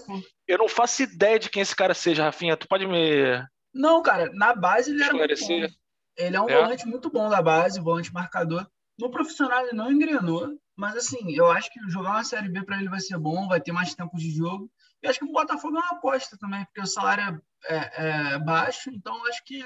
Eu 0.46 0.58
não 0.58 0.68
faço 0.68 1.02
ideia 1.02 1.38
de 1.38 1.48
quem 1.50 1.62
esse 1.62 1.74
cara 1.74 1.94
seja, 1.94 2.24
Rafinha. 2.24 2.56
Tu 2.56 2.68
pode 2.68 2.86
me. 2.86 3.42
Não, 3.72 4.02
cara, 4.02 4.30
na 4.32 4.54
base 4.54 4.90
ele 4.90 5.02
era 5.02 5.12
Esclarecer. 5.12 5.68
bom. 5.68 5.74
Ele 6.16 6.36
é 6.36 6.40
um 6.40 6.48
É? 6.48 6.62
volante 6.62 6.86
muito 6.86 7.10
bom 7.10 7.28
da 7.28 7.42
base, 7.42 7.80
volante 7.80 8.12
marcador. 8.12 8.66
No 8.98 9.10
profissional 9.10 9.60
ele 9.66 9.76
não 9.76 9.90
engrenou, 9.92 10.48
mas 10.74 10.96
assim, 10.96 11.32
eu 11.34 11.50
acho 11.50 11.70
que 11.70 11.78
jogar 11.90 12.10
uma 12.10 12.24
Série 12.24 12.48
B 12.48 12.62
para 12.64 12.78
ele 12.78 12.88
vai 12.88 13.00
ser 13.00 13.18
bom, 13.18 13.46
vai 13.48 13.60
ter 13.60 13.72
mais 13.72 13.94
tempo 13.94 14.16
de 14.16 14.30
jogo. 14.30 14.70
E 15.02 15.06
acho 15.08 15.18
que 15.18 15.24
o 15.26 15.32
Botafogo 15.32 15.76
é 15.76 15.80
uma 15.80 15.90
aposta 15.98 16.36
também, 16.38 16.64
porque 16.64 16.80
o 16.80 16.86
salário 16.86 17.40
é, 17.66 17.76
é- 17.76 18.32
é 18.34 18.38
baixo, 18.38 18.88
então 18.90 19.26
acho 19.26 19.44
que 19.44 19.62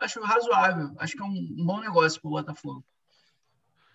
acho 0.00 0.20
razoável. 0.22 0.90
Acho 0.98 1.16
que 1.16 1.22
é 1.22 1.26
um, 1.26 1.56
um 1.58 1.66
bom 1.66 1.80
negócio 1.80 2.20
para 2.20 2.28
o 2.28 2.32
Botafogo. 2.32 2.84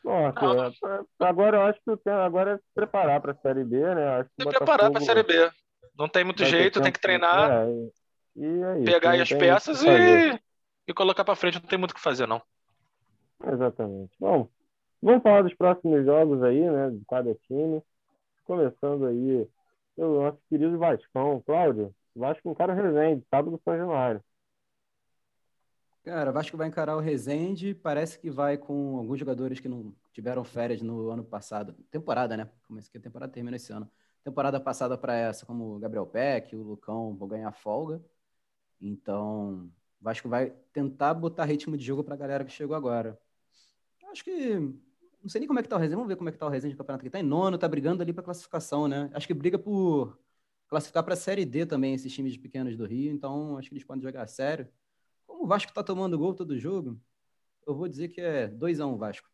Nossa, 0.03 0.75
é, 0.85 1.25
agora 1.25 1.57
eu 1.57 1.61
acho 1.63 1.79
que 1.83 1.89
o 1.89 1.97
tempo 1.97 2.17
agora 2.17 2.51
é 2.51 2.57
se 2.57 2.63
preparar 2.75 3.19
para 3.19 3.31
a 3.31 3.35
Série 3.35 3.63
B, 3.63 3.79
né? 3.79 4.07
Acho 4.19 4.29
que 4.29 4.43
Tem 4.43 4.47
preparar 4.47 4.91
para 4.91 5.01
a 5.01 5.03
Série 5.03 5.23
B. 5.23 5.51
Não 5.97 6.07
tem 6.07 6.23
muito 6.23 6.45
jeito, 6.45 6.81
tem 6.81 6.91
que 6.91 6.99
treinar, 6.99 7.49
É, 7.51 7.69
e, 8.35 8.45
e 8.45 8.61
é 8.61 8.83
pegar 8.83 9.11
aí 9.11 9.21
as 9.21 9.29
tem 9.29 9.39
peças 9.39 9.81
e, 9.81 10.39
e 10.87 10.93
colocar 10.93 11.23
para 11.23 11.35
frente. 11.35 11.55
Não 11.59 11.67
tem 11.67 11.79
muito 11.79 11.91
o 11.91 11.95
que 11.95 12.01
fazer, 12.01 12.27
não. 12.27 12.41
Exatamente. 13.43 14.13
Bom, 14.19 14.47
vamos 15.01 15.23
falar 15.23 15.41
dos 15.41 15.55
próximos 15.55 16.05
jogos 16.05 16.43
aí, 16.43 16.69
né? 16.69 16.91
De 16.91 17.01
cada 17.09 17.33
time. 17.47 17.81
Começando 18.43 19.07
aí 19.07 19.47
pelo 19.95 20.21
nosso 20.21 20.37
querido 20.49 20.77
Vascão. 20.77 21.41
Cláudio, 21.45 21.95
Vasco 22.15 22.49
encara 22.49 22.73
o 22.73 22.75
Resende, 22.75 23.25
sábado 23.31 23.59
São 23.63 23.75
Januário. 23.75 24.21
Cara, 26.05 26.31
Vasco 26.31 26.55
vai 26.55 26.67
encarar 26.67 26.95
o 26.95 26.99
Rezende. 26.99 27.73
Parece 27.73 28.19
que 28.19 28.29
vai 28.29 28.59
com 28.59 28.95
alguns 28.95 29.17
jogadores 29.19 29.59
que 29.59 29.67
não 29.67 29.91
tiveram 30.13 30.43
férias 30.43 30.79
no 30.79 31.09
ano 31.09 31.23
passado. 31.23 31.73
Temporada, 31.89 32.37
né? 32.37 32.47
Como 32.67 32.77
esse 32.77 32.91
que 32.91 32.99
a 32.99 33.01
temporada 33.01 33.33
termina 33.33 33.55
esse 33.57 33.73
ano. 33.73 33.89
Temporada 34.23 34.59
passada 34.59 34.95
para 34.99 35.15
essa, 35.15 35.47
como 35.47 35.75
o 35.75 35.79
Gabriel 35.79 36.05
Peck, 36.05 36.55
o 36.55 36.61
Lucão 36.61 37.15
vão 37.15 37.27
ganhar 37.27 37.51
folga. 37.53 37.99
Então, 38.79 39.67
Vasco 39.99 40.29
vai 40.29 40.51
tentar 40.71 41.15
botar 41.15 41.43
ritmo 41.45 41.75
de 41.75 41.83
jogo 41.83 42.03
para 42.03 42.13
a 42.13 42.17
galera 42.17 42.45
que 42.45 42.51
chegou 42.51 42.75
agora. 42.75 43.19
Acho 44.11 44.23
que. 44.23 44.59
Não 45.23 45.29
sei 45.29 45.39
nem 45.39 45.47
como 45.47 45.57
é 45.57 45.63
que 45.63 45.69
tá 45.69 45.75
o 45.75 45.79
Rezende. 45.79 45.95
Vamos 45.95 46.07
ver 46.07 46.17
como 46.17 46.29
é 46.29 46.31
que 46.31 46.37
tá 46.37 46.45
o 46.45 46.49
Rezende 46.49 46.75
no 46.75 46.77
campeonato. 46.77 47.03
Que 47.03 47.09
tá 47.09 47.19
em 47.19 47.23
nono, 47.23 47.57
tá 47.57 47.67
brigando 47.67 48.03
ali 48.03 48.13
para 48.13 48.23
classificação, 48.23 48.87
né? 48.87 49.09
Acho 49.11 49.25
que 49.25 49.33
briga 49.33 49.57
por 49.57 50.19
classificar 50.67 51.03
para 51.03 51.15
a 51.15 51.17
Série 51.17 51.45
D 51.45 51.65
também, 51.65 51.95
esses 51.95 52.13
times 52.13 52.37
pequenos 52.37 52.77
do 52.77 52.85
Rio. 52.85 53.11
Então, 53.11 53.57
acho 53.57 53.69
que 53.69 53.73
eles 53.73 53.83
podem 53.83 54.03
jogar 54.03 54.21
a 54.21 54.27
sério. 54.27 54.67
O 55.45 55.47
Vasco 55.47 55.71
tá 55.71 55.83
tomando 55.83 56.17
gol 56.17 56.33
todo 56.33 56.57
jogo, 56.57 56.99
eu 57.67 57.75
vou 57.75 57.87
dizer 57.87 58.07
que 58.07 58.19
é 58.19 58.47
2x1 58.47 58.97
Vasco. 58.97 59.29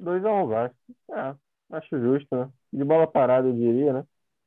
2x1 0.00 0.48
Vasco. 0.48 0.76
É, 1.10 1.36
acho 1.76 2.00
justo, 2.00 2.34
né? 2.34 2.50
De 2.72 2.82
bola 2.82 3.06
parada, 3.06 3.46
eu 3.46 3.52
diria, 3.52 3.92
né? 3.92 4.06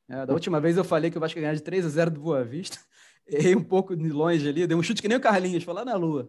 É, 0.09 0.25
da 0.25 0.33
última 0.33 0.59
vez 0.59 0.75
eu 0.75 0.83
falei 0.83 1.11
que 1.11 1.17
o 1.17 1.21
Vasco 1.21 1.37
ia 1.37 1.43
ganhar 1.43 1.53
de 1.53 1.61
3 1.61 1.85
a 1.85 1.89
0 1.89 2.09
do 2.09 2.19
Boa 2.19 2.43
Vista. 2.43 2.79
Errei 3.29 3.55
um 3.55 3.63
pouco 3.63 3.95
de 3.95 4.09
longe 4.09 4.49
ali, 4.49 4.65
dei 4.65 4.75
um 4.75 4.81
chute 4.81 5.03
que 5.03 5.07
nem 5.07 5.19
o 5.19 5.21
Carlinhos, 5.21 5.63
foi 5.63 5.73
lá 5.75 5.85
na 5.85 5.95
lua. 5.95 6.27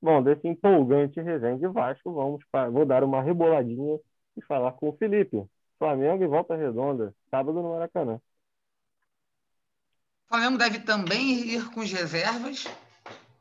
Bom, 0.00 0.22
desse 0.22 0.48
empolgante 0.48 1.20
Resende 1.20 1.66
Vasco, 1.66 2.10
vamos 2.10 2.42
para... 2.50 2.70
vou 2.70 2.86
dar 2.86 3.04
uma 3.04 3.20
reboladinha 3.20 4.00
e 4.34 4.40
falar 4.40 4.72
com 4.72 4.88
o 4.88 4.96
Felipe. 4.96 5.44
Flamengo 5.78 6.24
e 6.24 6.26
Volta 6.26 6.56
Redonda, 6.56 7.14
sábado 7.30 7.60
no 7.60 7.72
Maracanã. 7.74 8.18
O 10.30 10.36
Flamengo 10.36 10.58
deve 10.58 10.78
também 10.78 11.28
ir 11.40 11.70
com 11.70 11.80
as 11.80 11.90
reservas. 11.90 12.64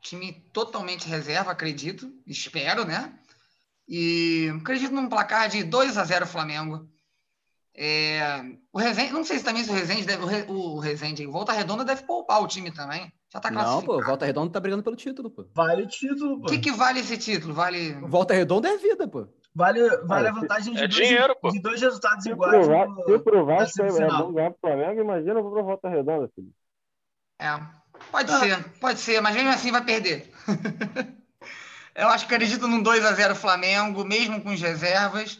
Time 0.01 0.31
totalmente 0.51 1.07
reserva, 1.07 1.51
acredito. 1.51 2.11
Espero, 2.25 2.83
né? 2.83 3.13
E 3.87 4.51
acredito 4.59 4.91
num 4.91 5.07
placar 5.07 5.47
de 5.49 5.63
2 5.63 5.97
a 5.99 6.03
0 6.03 6.25
Flamengo. 6.25 6.89
É, 7.75 8.41
o 8.73 8.79
Rezende, 8.79 9.13
não 9.13 9.23
sei 9.23 9.37
se 9.37 9.45
também 9.45 9.63
se 9.63 9.69
o 9.69 9.73
Rezende 9.73 10.03
deve, 10.05 10.23
o, 10.51 10.75
o 10.75 10.79
Rezende, 10.79 11.25
Volta 11.27 11.51
Redonda 11.53 11.85
deve 11.85 12.03
poupar 12.03 12.41
o 12.41 12.47
time 12.47 12.71
também. 12.71 13.11
Já 13.31 13.39
tá 13.39 13.51
Não, 13.51 13.61
classificado. 13.61 13.99
pô, 13.99 14.03
Volta 14.05 14.25
Redonda 14.25 14.51
tá 14.51 14.59
brigando 14.59 14.81
pelo 14.83 14.95
título, 14.95 15.29
pô. 15.29 15.45
Vale 15.53 15.85
título, 15.87 16.37
O 16.37 16.41
pô. 16.41 16.47
que, 16.47 16.57
que 16.57 16.71
vale 16.71 17.01
esse 17.01 17.17
título? 17.19 17.53
Vale. 17.53 17.93
Volta 18.01 18.33
Redonda 18.33 18.67
é 18.67 18.77
vida, 18.77 19.07
pô. 19.07 19.27
Vale, 19.53 19.87
vale 20.05 20.27
Ah, 20.27 20.31
a 20.31 20.33
vantagem 20.33 20.73
de, 20.73 20.79
é 20.83 20.87
dois, 20.87 21.07
dinheiro, 21.07 21.35
pô. 21.39 21.49
de 21.51 21.59
dois 21.61 21.79
resultados 21.79 22.23
Se 22.23 22.31
iguais. 22.31 22.65
pro, 22.65 22.67
Va- 22.75 22.87
no- 22.87 23.03
se 23.05 23.19
pro 23.19 23.45
Vasco 23.45 23.81
é, 23.83 23.87
é 23.87 24.07
bom 24.07 24.33
ganhar 24.33 24.51
pro 24.51 24.59
Flamengo, 24.61 25.01
imagina 25.01 25.33
eu 25.39 25.43
vou 25.43 25.51
pra 25.53 25.61
Volta 25.61 25.87
Redonda, 25.89 26.29
Felipe. 26.35 26.53
É, 27.39 27.59
pode 28.11 28.31
Ah. 28.31 28.39
ser, 28.39 28.69
pode 28.79 28.99
ser, 28.99 29.21
mas 29.21 29.33
mesmo 29.35 29.49
assim 29.49 29.71
vai 29.71 29.83
perder. 29.83 30.31
Eu 31.95 32.07
acho 32.09 32.27
que 32.27 32.33
acredito 32.33 32.67
num 32.67 32.81
2 32.81 33.03
a 33.05 33.13
0 33.13 33.35
Flamengo, 33.35 34.05
mesmo 34.05 34.41
com 34.41 34.49
as 34.51 34.61
reservas. 34.61 35.39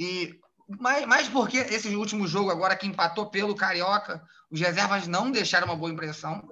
E 0.00 0.38
mais, 0.80 1.04
mais 1.06 1.28
porque 1.28 1.58
esse 1.58 1.94
último 1.94 2.26
jogo 2.26 2.50
agora 2.50 2.76
que 2.76 2.86
empatou 2.86 3.30
pelo 3.30 3.54
Carioca, 3.54 4.22
os 4.50 4.60
reservas 4.60 5.06
não 5.06 5.30
deixaram 5.30 5.66
uma 5.66 5.76
boa 5.76 5.90
impressão. 5.90 6.42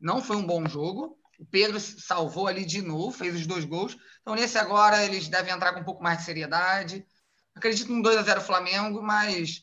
Não 0.00 0.22
foi 0.22 0.36
um 0.36 0.46
bom 0.46 0.66
jogo. 0.66 1.18
O 1.38 1.44
Pedro 1.44 1.78
salvou 1.80 2.46
ali 2.46 2.64
de 2.64 2.80
novo, 2.80 3.10
fez 3.16 3.34
os 3.34 3.46
dois 3.46 3.64
gols. 3.64 3.96
Então, 4.22 4.34
nesse 4.34 4.56
agora, 4.56 5.04
eles 5.04 5.28
devem 5.28 5.52
entrar 5.52 5.74
com 5.74 5.80
um 5.80 5.84
pouco 5.84 6.02
mais 6.02 6.18
de 6.18 6.24
seriedade. 6.24 7.04
Acredito 7.54 7.92
num 7.92 8.00
2 8.00 8.16
a 8.16 8.22
0 8.22 8.40
Flamengo, 8.40 9.02
mas 9.02 9.62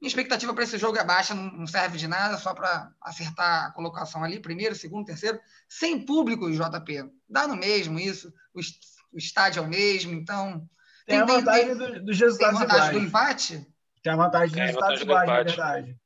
minha 0.00 0.08
expectativa 0.08 0.54
para 0.54 0.62
esse 0.64 0.78
jogo 0.78 0.96
é 0.98 1.04
baixa, 1.04 1.34
não 1.34 1.66
serve 1.66 1.98
de 1.98 2.06
nada, 2.06 2.36
só 2.38 2.54
para 2.54 2.92
acertar 3.00 3.66
a 3.66 3.70
colocação 3.72 4.22
ali, 4.22 4.38
primeiro, 4.40 4.74
segundo, 4.74 5.06
terceiro, 5.06 5.40
sem 5.68 6.04
público, 6.04 6.50
JP. 6.50 7.10
Dá 7.28 7.48
no 7.48 7.56
mesmo 7.56 7.98
isso, 7.98 8.32
o, 8.54 8.60
est- 8.60 8.80
o 9.12 9.18
estádio 9.18 9.60
é 9.60 9.66
o 9.66 9.68
mesmo, 9.68 10.12
então. 10.14 10.68
Tem 11.06 11.18
a 11.20 11.26
tem- 11.26 11.36
vantagem 11.36 11.66
tem- 11.66 11.76
do- 11.76 12.04
dos 12.04 12.18
Tem 12.18 12.26
resultados 12.26 12.58
vantagem 12.60 12.90
do 12.92 12.98
iguais. 12.98 13.08
empate? 13.08 13.66
Tem 14.02 14.12
a 14.12 14.16
vantagem 14.16 14.46
dos 14.48 14.54
Tem 14.54 14.62
a 14.62 14.66
resultados 14.66 15.00
vantagem 15.00 15.06
do 15.06 15.12
iguais, 15.12 15.28
na 15.28 15.42
verdade. 15.42 15.96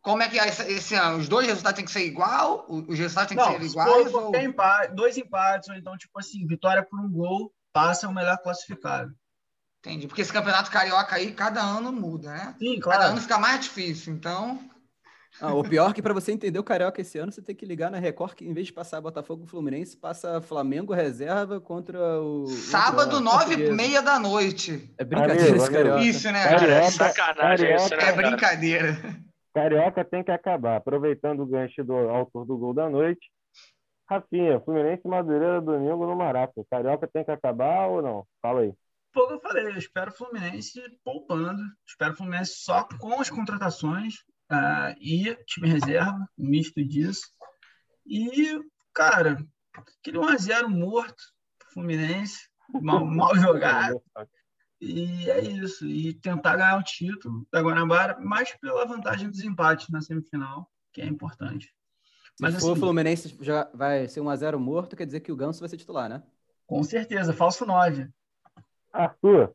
Como 0.00 0.22
é 0.22 0.28
que 0.28 0.38
é 0.38 0.48
esse, 0.48 0.62
esse 0.72 0.94
ano? 0.94 1.18
Os 1.18 1.28
dois 1.28 1.46
resultados 1.46 1.76
têm 1.76 1.84
que 1.84 1.90
ser 1.90 2.06
igual? 2.06 2.64
O- 2.68 2.90
Os 2.90 2.98
resultados 2.98 3.28
têm 3.28 3.36
que 3.38 3.44
Não, 3.44 3.52
ser 3.52 3.60
se 3.64 3.70
iguais? 3.70 4.14
Ou... 4.14 4.34
empate, 4.36 4.94
dois 4.94 5.16
empates, 5.16 5.68
ou 5.68 5.74
então, 5.76 5.96
tipo 5.96 6.18
assim, 6.18 6.46
vitória 6.46 6.82
por 6.82 6.98
um 6.98 7.10
gol, 7.10 7.52
passa 7.72 8.08
o 8.08 8.14
melhor 8.14 8.38
classificado. 8.38 9.12
Entendi. 9.80 10.06
Porque 10.08 10.22
esse 10.22 10.32
campeonato 10.32 10.70
carioca 10.70 11.16
aí, 11.16 11.32
cada 11.32 11.60
ano 11.62 11.92
muda, 11.92 12.32
né? 12.32 12.54
Sim, 12.58 12.80
Cada 12.80 12.96
claro. 12.96 13.12
ano 13.12 13.20
fica 13.20 13.38
mais 13.38 13.60
difícil. 13.60 14.12
Então, 14.12 14.58
Ah, 15.40 15.54
o 15.54 15.62
pior 15.62 15.90
é 15.90 15.92
que 15.92 16.02
para 16.02 16.12
você 16.14 16.32
entender 16.32 16.58
o 16.58 16.64
Carioca 16.64 17.00
esse 17.00 17.16
ano, 17.18 17.30
você 17.30 17.40
tem 17.40 17.54
que 17.54 17.64
ligar 17.64 17.90
na 17.90 17.98
Record, 17.98 18.34
que 18.34 18.44
em 18.44 18.52
vez 18.52 18.66
de 18.66 18.72
passar 18.72 19.00
Botafogo 19.00 19.44
e 19.44 19.46
Fluminense, 19.46 19.96
passa 19.96 20.40
Flamengo 20.40 20.92
reserva 20.92 21.60
contra 21.60 21.98
o. 22.20 22.46
sábado, 22.48 23.20
nove 23.20 23.54
e 23.54 23.70
meia 23.70 24.02
da 24.02 24.18
noite. 24.18 24.92
É 24.98 25.04
brincadeira 25.04 25.42
Amigo, 25.50 25.56
esse. 25.62 25.70
Carioca. 25.72 26.00
Isso, 26.02 26.32
né? 26.32 26.42
Cara, 26.42 26.54
é 26.56 26.58
Carioca- 26.58 26.90
sacanagem 26.90 27.76
isso, 27.76 27.90
né, 27.90 27.96
É 27.96 27.98
Carioca- 28.00 28.28
brincadeira. 28.28 28.96
Carioca 29.54 30.04
tem 30.04 30.24
que 30.24 30.30
acabar. 30.32 30.76
Aproveitando 30.76 31.40
o 31.40 31.46
gancho 31.46 31.84
do 31.84 31.94
autor 31.94 32.44
do 32.44 32.56
gol 32.58 32.74
da 32.74 32.88
noite. 32.90 33.30
Rafinha, 34.10 34.58
Fluminense 34.60 35.02
e 35.04 35.08
Madureira 35.08 35.60
domingo 35.60 36.06
no 36.06 36.16
Maraca. 36.16 36.52
Carioca 36.70 37.06
tem 37.12 37.24
que 37.24 37.30
acabar 37.30 37.86
ou 37.88 38.02
não? 38.02 38.24
Fala 38.42 38.62
aí. 38.62 38.72
Foi 39.18 39.24
o 39.24 39.28
que 39.28 39.34
eu 39.34 39.40
falei, 39.40 39.66
eu 39.66 39.76
espero 39.76 40.12
o 40.12 40.14
Fluminense 40.14 40.80
poupando, 41.02 41.60
espero 41.84 42.12
o 42.12 42.16
Fluminense 42.16 42.52
só 42.58 42.84
com 43.00 43.20
as 43.20 43.28
contratações 43.28 44.14
uh, 44.52 44.94
e 45.00 45.34
time 45.44 45.68
reserva, 45.68 46.28
misto 46.36 46.84
disso. 46.84 47.22
E, 48.06 48.60
cara, 48.94 49.44
aquele 49.74 50.18
1x0 50.18 50.68
morto 50.68 51.20
pro 51.58 51.70
Fluminense, 51.72 52.48
mal, 52.80 53.04
mal 53.04 53.36
jogado. 53.36 54.00
E 54.80 55.28
é 55.28 55.40
isso. 55.40 55.84
E 55.84 56.14
tentar 56.14 56.56
ganhar 56.56 56.78
o 56.78 56.84
título 56.84 57.44
da 57.50 57.60
Guanabara, 57.60 58.20
mais 58.20 58.56
pela 58.58 58.86
vantagem 58.86 59.28
dos 59.28 59.40
empates 59.40 59.88
na 59.88 60.00
semifinal, 60.00 60.70
que 60.92 61.02
é 61.02 61.06
importante. 61.06 61.74
Mas, 62.40 62.54
Se 62.54 62.60
for 62.60 62.70
assim, 62.70 62.78
o 62.78 62.84
Fluminense 62.84 63.36
já 63.40 63.68
vai 63.74 64.06
ser 64.06 64.20
1x0 64.20 64.58
morto, 64.58 64.94
quer 64.94 65.06
dizer 65.06 65.18
que 65.20 65.32
o 65.32 65.36
Ganso 65.36 65.58
vai 65.58 65.68
ser 65.68 65.76
titular, 65.76 66.08
né? 66.08 66.22
Com 66.68 66.84
certeza, 66.84 67.32
falso 67.32 67.66
9. 67.66 68.08
Arthur, 68.92 69.52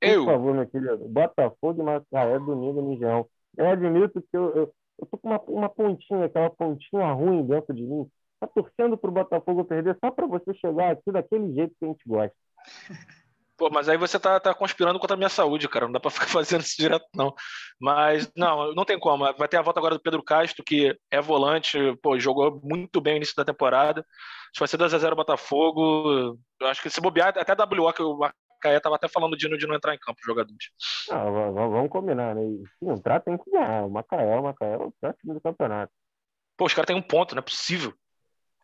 eu. 0.00 0.24
por 0.24 0.32
favor, 0.32 0.54
meu 0.54 0.66
querido, 0.66 1.08
Botafogo 1.08 1.82
e 1.82 1.84
Macaé 1.84 2.38
domingo 2.38 2.82
no 2.82 2.92
Engenhão. 2.92 3.28
Eu 3.56 3.68
admito 3.68 4.20
que 4.20 4.36
eu, 4.36 4.54
eu, 4.54 4.74
eu 4.98 5.06
tô 5.06 5.18
com 5.18 5.28
uma, 5.28 5.40
uma 5.42 5.68
pontinha, 5.68 6.26
aquela 6.26 6.50
pontinha 6.50 7.12
ruim 7.12 7.46
dentro 7.46 7.74
de 7.74 7.82
mim. 7.82 8.08
Tá 8.38 8.46
torcendo 8.46 8.98
pro 8.98 9.10
Botafogo 9.10 9.64
perder 9.64 9.96
só 10.04 10.10
para 10.10 10.26
você 10.26 10.52
chegar 10.54 10.92
aqui 10.92 11.10
daquele 11.10 11.54
jeito 11.54 11.74
que 11.78 11.84
a 11.84 11.88
gente 11.88 12.06
gosta. 12.06 12.36
Pô, 13.56 13.70
mas 13.70 13.88
aí 13.88 13.96
você 13.96 14.18
tá, 14.18 14.38
tá 14.38 14.52
conspirando 14.52 14.98
contra 14.98 15.14
a 15.14 15.16
minha 15.16 15.30
saúde, 15.30 15.68
cara. 15.68 15.86
Não 15.86 15.92
dá 15.92 16.00
pra 16.00 16.10
ficar 16.10 16.26
fazendo 16.28 16.60
isso 16.60 16.76
direto, 16.78 17.06
não. 17.14 17.34
Mas, 17.80 18.30
não, 18.36 18.72
não 18.74 18.84
tem 18.84 18.98
como. 18.98 19.24
Vai 19.34 19.48
ter 19.48 19.56
a 19.56 19.62
volta 19.62 19.80
agora 19.80 19.94
do 19.94 20.00
Pedro 20.00 20.22
Castro, 20.22 20.62
que 20.62 20.94
é 21.10 21.20
volante, 21.20 21.78
pô, 22.02 22.18
jogou 22.18 22.60
muito 22.62 23.00
bem 23.00 23.14
no 23.14 23.18
início 23.18 23.34
da 23.34 23.44
temporada. 23.44 24.04
Se 24.54 24.58
vai 24.58 24.68
ser 24.68 24.76
2x0 24.76 25.14
Botafogo. 25.14 26.38
Eu 26.60 26.66
acho 26.66 26.82
que 26.82 26.90
se 26.90 27.00
bobear, 27.00 27.28
até 27.28 27.52
a 27.52 27.64
WO, 27.64 27.92
que 27.92 28.02
o 28.02 28.18
Macaé 28.18 28.80
tava 28.80 28.96
até 28.96 29.08
falando 29.08 29.36
de, 29.36 29.48
de 29.56 29.66
não 29.66 29.74
entrar 29.74 29.94
em 29.94 29.98
campo, 29.98 30.20
jogadores. 30.24 30.70
Não, 31.08 31.52
vamos 31.54 31.90
combinar, 31.90 32.34
né? 32.34 32.42
Se 32.78 32.86
entrar, 32.86 33.20
tem 33.20 33.38
que 33.38 33.50
ganhar. 33.50 33.84
O 33.86 33.90
Macaé, 33.90 34.38
o 34.38 34.42
Macaé 34.42 34.74
é 34.74 34.76
o 34.76 34.92
próximo 35.00 35.34
do 35.34 35.40
campeonato. 35.40 35.92
Pô, 36.58 36.66
os 36.66 36.74
caras 36.74 36.86
têm 36.86 36.96
um 36.96 37.02
ponto, 37.02 37.34
não 37.34 37.40
é 37.40 37.42
possível. 37.42 37.94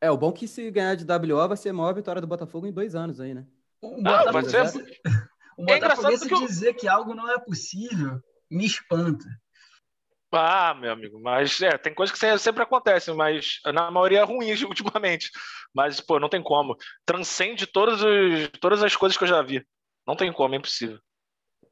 É, 0.01 0.11
o 0.11 0.17
bom 0.17 0.31
é 0.31 0.33
que 0.33 0.49
se 0.49 0.71
ganhar 0.71 0.97
de 0.97 1.05
WO 1.05 1.49
vai 1.49 1.57
ser 1.57 1.69
a 1.71 1.73
maior 1.73 1.95
vitória 1.95 2.21
do 2.21 2.27
Botafogo 2.27 2.67
em 2.67 2.73
dois 2.73 2.95
anos 2.95 3.21
aí, 3.21 3.33
né? 3.35 3.47
Um 3.83 4.03
ah. 4.07 4.25
O 5.59 5.71
é 5.71 5.79
Botafoguense 5.79 6.27
que 6.27 6.35
eu... 6.35 6.41
dizer 6.41 6.75
que 6.75 6.89
algo 6.89 7.15
não 7.15 7.31
é 7.31 7.39
possível 7.39 8.19
me 8.51 8.65
espanta. 8.65 9.25
Ah, 10.35 10.75
meu 10.75 10.91
amigo, 10.93 11.21
mas 11.21 11.61
é, 11.61 11.77
tem 11.77 11.95
coisas 11.95 12.19
que 12.19 12.39
sempre 12.39 12.63
acontecem, 12.63 13.15
mas 13.15 13.61
na 13.67 13.91
maioria 13.91 14.21
é 14.21 14.25
ruim 14.25 14.51
ultimamente. 14.65 15.31
Mas, 15.75 16.01
pô, 16.01 16.19
não 16.19 16.29
tem 16.29 16.43
como. 16.43 16.75
Transcende 17.05 17.67
todas, 17.67 18.03
os, 18.03 18.49
todas 18.61 18.83
as 18.83 18.97
coisas 18.97 19.17
que 19.17 19.25
eu 19.25 19.29
já 19.29 19.43
vi. 19.43 19.65
Não 20.07 20.17
tem 20.17 20.33
como, 20.33 20.55
é 20.55 20.59
impossível. 20.59 20.99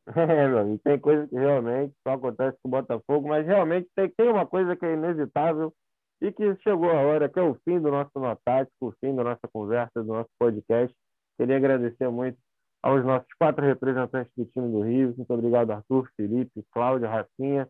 É, 0.16 0.48
meu 0.48 0.58
amigo, 0.58 0.80
tem 0.82 0.98
coisa 0.98 1.28
que 1.28 1.36
realmente 1.36 1.94
só 2.02 2.14
acontece 2.14 2.58
com 2.60 2.68
o 2.68 2.70
Botafogo, 2.72 3.28
mas 3.28 3.46
realmente 3.46 3.88
tem, 3.94 4.08
tem 4.08 4.28
uma 4.28 4.44
coisa 4.44 4.74
que 4.74 4.84
é 4.84 4.94
inevitável 4.94 5.72
e 6.20 6.32
que 6.32 6.56
chegou 6.64 6.90
a 6.90 7.00
hora, 7.00 7.28
que 7.28 7.38
é 7.38 7.42
o 7.42 7.56
fim 7.64 7.80
do 7.80 7.92
nosso 7.92 8.10
notático, 8.16 8.88
o 8.88 8.94
fim 8.98 9.14
da 9.14 9.22
nossa 9.22 9.46
conversa, 9.52 10.02
do 10.02 10.12
nosso 10.12 10.30
podcast. 10.36 10.92
Queria 11.40 11.56
agradecer 11.56 12.06
muito 12.10 12.36
aos 12.82 13.02
nossos 13.02 13.32
quatro 13.38 13.64
representantes 13.64 14.30
do 14.36 14.44
time 14.44 14.70
do 14.70 14.82
Rio. 14.82 15.14
Muito 15.16 15.32
obrigado, 15.32 15.70
Arthur, 15.70 16.06
Felipe, 16.14 16.62
Cláudio, 16.70 17.08
Rafinha. 17.08 17.66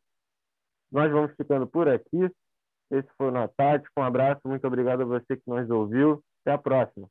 Nós 0.91 1.13
vamos 1.13 1.33
ficando 1.37 1.69
por 1.69 1.89
aqui. 1.89 2.29
Esse 2.91 3.09
foi 3.17 3.29
o 3.29 3.31
Notático. 3.31 3.93
Um 3.97 4.03
abraço, 4.03 4.41
muito 4.45 4.67
obrigado 4.67 5.03
a 5.03 5.05
você 5.05 5.37
que 5.37 5.43
nos 5.47 5.71
ouviu. 5.71 6.21
Até 6.43 6.53
a 6.53 6.59
próxima. 6.59 7.09